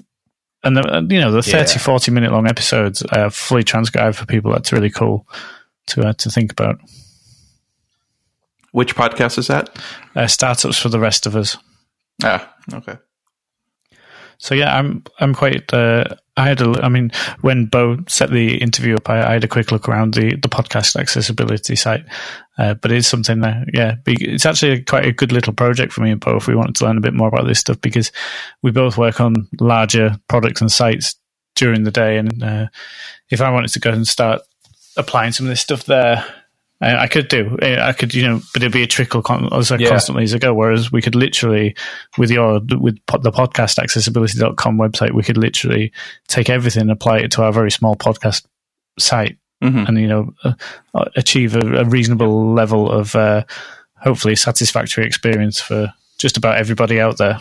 and 0.64 0.76
the, 0.76 1.06
you 1.10 1.20
know 1.20 1.30
the 1.30 1.42
30 1.42 1.56
Yeah. 1.72 1.78
40 1.78 2.10
minute 2.10 2.32
long 2.32 2.46
episodes 2.48 3.02
uh, 3.12 3.28
fully 3.30 3.62
transcribed 3.62 4.16
for 4.16 4.26
people 4.26 4.52
that's 4.52 4.72
really 4.72 4.90
cool 4.90 5.26
to 5.88 6.02
uh, 6.08 6.12
to 6.14 6.30
think 6.30 6.50
about 6.52 6.78
Which 8.72 8.96
podcast 8.96 9.38
is 9.38 9.46
that? 9.48 9.70
uh, 10.16 10.26
startups 10.26 10.78
for 10.78 10.88
the 10.88 10.98
rest 11.00 11.26
of 11.26 11.36
us 11.36 11.56
Ah, 12.22 12.52
okay. 12.72 12.96
so 14.38 14.54
yeah 14.54 14.76
i'm 14.78 15.02
i'm 15.20 15.34
quite 15.34 15.72
uh, 15.74 16.04
i 16.36 16.46
had 16.48 16.60
a 16.60 16.70
i 16.82 16.88
mean 16.88 17.10
when 17.40 17.66
beau 17.66 17.98
set 18.08 18.30
the 18.30 18.56
interview 18.58 18.94
up 18.96 19.08
i, 19.08 19.22
I 19.22 19.32
had 19.34 19.44
a 19.44 19.48
quick 19.48 19.72
look 19.72 19.88
around 19.88 20.14
the 20.14 20.36
the 20.36 20.48
podcast 20.48 20.96
accessibility 20.96 21.76
site. 21.76 22.04
Uh, 22.56 22.72
but 22.74 22.92
it's 22.92 23.08
something 23.08 23.40
that 23.40 23.66
yeah 23.74 23.96
it's 24.06 24.46
actually 24.46 24.80
quite 24.82 25.04
a 25.04 25.12
good 25.12 25.32
little 25.32 25.52
project 25.52 25.92
for 25.92 26.02
me 26.02 26.12
and 26.12 26.20
beau 26.20 26.36
if 26.36 26.46
we 26.46 26.54
wanted 26.54 26.76
to 26.76 26.84
learn 26.84 26.96
a 26.96 27.00
bit 27.00 27.12
more 27.12 27.26
about 27.26 27.46
this 27.46 27.58
stuff 27.58 27.80
because 27.80 28.12
we 28.62 28.70
both 28.70 28.96
work 28.96 29.20
on 29.20 29.48
larger 29.60 30.16
products 30.28 30.60
and 30.60 30.70
sites 30.70 31.16
during 31.56 31.82
the 31.82 31.90
day 31.90 32.16
and 32.16 32.44
uh, 32.44 32.66
if 33.28 33.40
i 33.40 33.50
wanted 33.50 33.72
to 33.72 33.80
go 33.80 33.90
and 33.90 34.06
start 34.06 34.40
applying 34.96 35.32
some 35.32 35.46
of 35.46 35.50
this 35.50 35.60
stuff 35.60 35.84
there 35.86 36.24
I 36.84 37.02
I 37.04 37.06
could 37.08 37.28
do. 37.28 37.56
I 37.62 37.92
could, 37.92 38.14
you 38.14 38.22
know, 38.22 38.40
but 38.52 38.62
it'd 38.62 38.72
be 38.72 38.82
a 38.82 38.86
trickle 38.86 39.22
con- 39.22 39.48
as 39.52 39.70
Yeah. 39.70 39.88
constantly 39.88 40.24
as 40.24 40.34
I 40.34 40.38
go. 40.38 40.52
Whereas 40.54 40.92
we 40.92 41.00
could 41.02 41.14
literally, 41.14 41.74
with 42.18 42.30
your 42.30 42.60
with 42.78 42.98
po- 43.06 43.18
the 43.18 43.32
podcast 43.32 43.78
accessibility.com 43.82 44.76
website, 44.78 45.12
we 45.12 45.22
could 45.22 45.36
literally 45.38 45.92
take 46.28 46.50
everything 46.50 46.82
and 46.82 46.90
apply 46.90 47.18
it 47.18 47.30
to 47.32 47.42
our 47.42 47.52
very 47.52 47.70
small 47.70 47.96
podcast 47.96 48.44
site, 48.98 49.38
Mhm. 49.62 49.88
and 49.88 49.98
you 49.98 50.06
know, 50.08 50.34
uh, 50.44 50.52
uh, 50.94 51.04
achieve 51.16 51.56
a, 51.56 51.80
a 51.80 51.84
reasonable 51.84 52.52
level 52.54 52.90
of 52.90 53.14
uh, 53.16 53.44
hopefully 53.96 54.36
satisfactory 54.36 55.06
experience 55.06 55.60
for 55.60 55.92
just 56.18 56.36
about 56.36 56.58
everybody 56.58 57.00
out 57.00 57.16
there. 57.18 57.38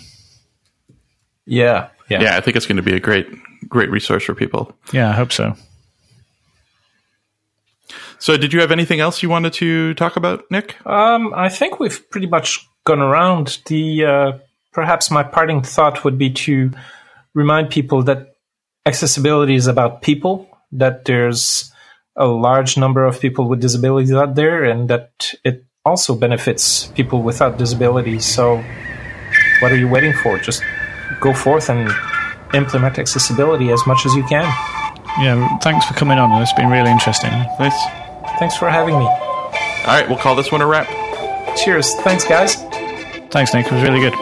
Yeah, 1.45 1.87
yeah. 2.09 2.21
Yeah, 2.21 2.37
I 2.37 2.41
think 2.41 2.55
it's 2.55 2.65
going 2.65 2.77
to 2.77 2.83
be 2.83 2.93
a 2.95 2.99
great, 2.99 3.27
great 3.67 3.89
resource 3.91 4.23
for 4.23 4.33
people. 4.33 4.73
Yeah, 4.93 5.09
I 5.09 5.13
hope 5.13 5.31
so. 5.31 5.55
So, 8.23 8.37
did 8.37 8.53
you 8.53 8.61
have 8.61 8.71
anything 8.71 9.01
else 9.01 9.21
you 9.21 9.27
wanted 9.27 9.51
to 9.55 9.93
talk 9.95 10.15
about, 10.15 10.49
Nick? 10.49 10.77
Um, 10.87 11.33
I 11.35 11.49
think 11.49 11.81
we've 11.81 12.09
pretty 12.09 12.27
much 12.27 12.65
gone 12.85 13.01
around. 13.01 13.59
The 13.65 14.05
uh, 14.05 14.31
perhaps 14.71 15.11
my 15.11 15.23
parting 15.23 15.61
thought 15.61 16.05
would 16.05 16.17
be 16.17 16.31
to 16.47 16.71
remind 17.33 17.69
people 17.69 18.01
that 18.03 18.37
accessibility 18.85 19.55
is 19.55 19.67
about 19.67 20.01
people. 20.01 20.47
That 20.71 21.03
there's 21.03 21.73
a 22.15 22.25
large 22.25 22.77
number 22.77 23.03
of 23.03 23.19
people 23.19 23.49
with 23.49 23.59
disabilities 23.59 24.13
out 24.13 24.35
there, 24.35 24.63
and 24.63 24.89
that 24.89 25.33
it 25.43 25.65
also 25.83 26.15
benefits 26.15 26.87
people 26.95 27.23
without 27.23 27.57
disabilities. 27.57 28.23
So, 28.23 28.63
what 29.59 29.73
are 29.73 29.77
you 29.77 29.89
waiting 29.89 30.13
for? 30.13 30.39
Just 30.39 30.63
go 31.19 31.33
forth 31.33 31.69
and 31.69 31.91
implement 32.53 32.99
accessibility 32.99 33.69
as 33.73 33.85
much 33.85 34.05
as 34.05 34.15
you 34.15 34.23
can. 34.23 34.45
Yeah, 35.19 35.57
thanks 35.57 35.85
for 35.85 35.93
coming 35.95 36.19
on. 36.19 36.41
It's 36.41 36.53
been 36.53 36.69
really 36.69 36.89
interesting. 36.89 37.31
Nice. 37.59 38.02
Thanks 38.39 38.57
for 38.57 38.69
having 38.69 38.97
me. 38.97 39.05
All 39.05 39.87
right, 39.87 40.07
we'll 40.07 40.17
call 40.17 40.35
this 40.35 40.51
one 40.51 40.61
a 40.61 40.65
wrap. 40.65 40.87
Cheers. 41.57 41.93
Thanks, 42.01 42.25
guys. 42.25 42.55
Thanks, 43.29 43.53
Nick. 43.53 43.65
It 43.67 43.71
was 43.71 43.83
really 43.83 43.99
good. 43.99 44.13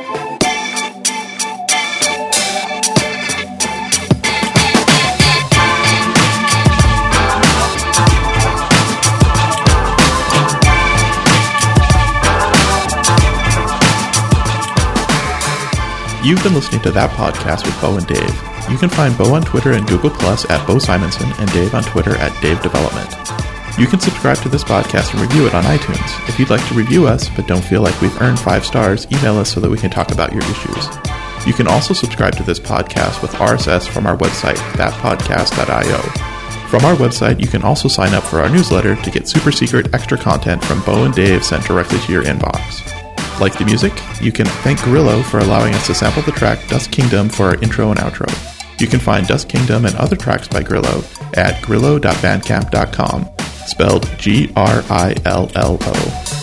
You've 16.23 16.43
been 16.43 16.53
listening 16.53 16.81
to 16.81 16.91
that 16.91 17.09
podcast 17.17 17.65
with 17.65 17.81
Beau 17.81 17.97
and 17.97 18.05
Dave. 18.05 18.29
You 18.69 18.77
can 18.77 18.89
find 18.89 19.17
Beau 19.17 19.33
on 19.33 19.41
Twitter 19.41 19.71
and 19.71 19.87
Google 19.87 20.11
Plus 20.11 20.47
at 20.51 20.65
Beau 20.67 20.75
Simensen 20.75 21.37
and 21.39 21.51
Dave 21.51 21.73
on 21.73 21.81
Twitter 21.81 22.15
at 22.17 22.31
Dave 22.43 22.61
Development. 22.61 23.09
You 23.81 23.87
can 23.87 23.99
subscribe 23.99 24.37
to 24.43 24.49
this 24.49 24.63
podcast 24.63 25.11
and 25.11 25.21
review 25.21 25.47
it 25.47 25.55
on 25.55 25.63
iTunes. 25.63 26.29
If 26.29 26.37
you'd 26.37 26.51
like 26.51 26.63
to 26.67 26.75
review 26.75 27.07
us 27.07 27.27
but 27.29 27.47
don't 27.47 27.63
feel 27.63 27.81
like 27.81 27.99
we've 27.99 28.21
earned 28.21 28.39
five 28.39 28.63
stars, 28.63 29.07
email 29.11 29.39
us 29.39 29.51
so 29.51 29.59
that 29.59 29.71
we 29.71 29.77
can 29.79 29.89
talk 29.89 30.11
about 30.11 30.31
your 30.31 30.43
issues. 30.43 30.87
You 31.47 31.53
can 31.53 31.67
also 31.67 31.95
subscribe 31.95 32.35
to 32.35 32.43
this 32.43 32.59
podcast 32.59 33.23
with 33.23 33.31
RSS 33.31 33.87
from 33.87 34.05
our 34.05 34.15
website, 34.15 34.57
thatpodcast.io. 34.77 35.97
From 36.67 36.85
our 36.85 36.93
website, 36.93 37.39
you 37.39 37.47
can 37.47 37.63
also 37.63 37.87
sign 37.87 38.13
up 38.13 38.21
for 38.23 38.39
our 38.39 38.49
newsletter 38.49 38.97
to 38.97 39.09
get 39.09 39.27
super 39.27 39.51
secret 39.51 39.95
extra 39.95 40.15
content 40.15 40.63
from 40.63 40.83
Beau 40.83 41.03
and 41.05 41.15
Dave 41.15 41.43
sent 41.43 41.65
directly 41.65 41.97
to 42.01 42.11
your 42.11 42.23
inbox. 42.23 42.87
Like 43.39 43.57
the 43.57 43.65
music? 43.65 43.93
You 44.21 44.31
can 44.31 44.45
thank 44.45 44.79
Grillo 44.83 45.23
for 45.23 45.39
allowing 45.39 45.73
us 45.73 45.87
to 45.87 45.95
sample 45.95 46.21
the 46.21 46.33
track 46.33 46.67
Dust 46.67 46.91
Kingdom 46.91 47.29
for 47.29 47.47
our 47.47 47.55
intro 47.63 47.89
and 47.89 47.99
outro. 47.99 48.29
You 48.79 48.85
can 48.85 48.99
find 48.99 49.25
Dust 49.25 49.49
Kingdom 49.49 49.85
and 49.85 49.95
other 49.95 50.15
tracks 50.15 50.47
by 50.47 50.61
Grillo 50.61 51.03
at 51.33 51.59
grillo.bandcamp.com, 51.63 53.29
spelled 53.71 54.07
G 54.19 54.51
R 54.55 54.83
I 54.89 55.15
L 55.25 55.49
L 55.55 55.77
O. 55.81 56.40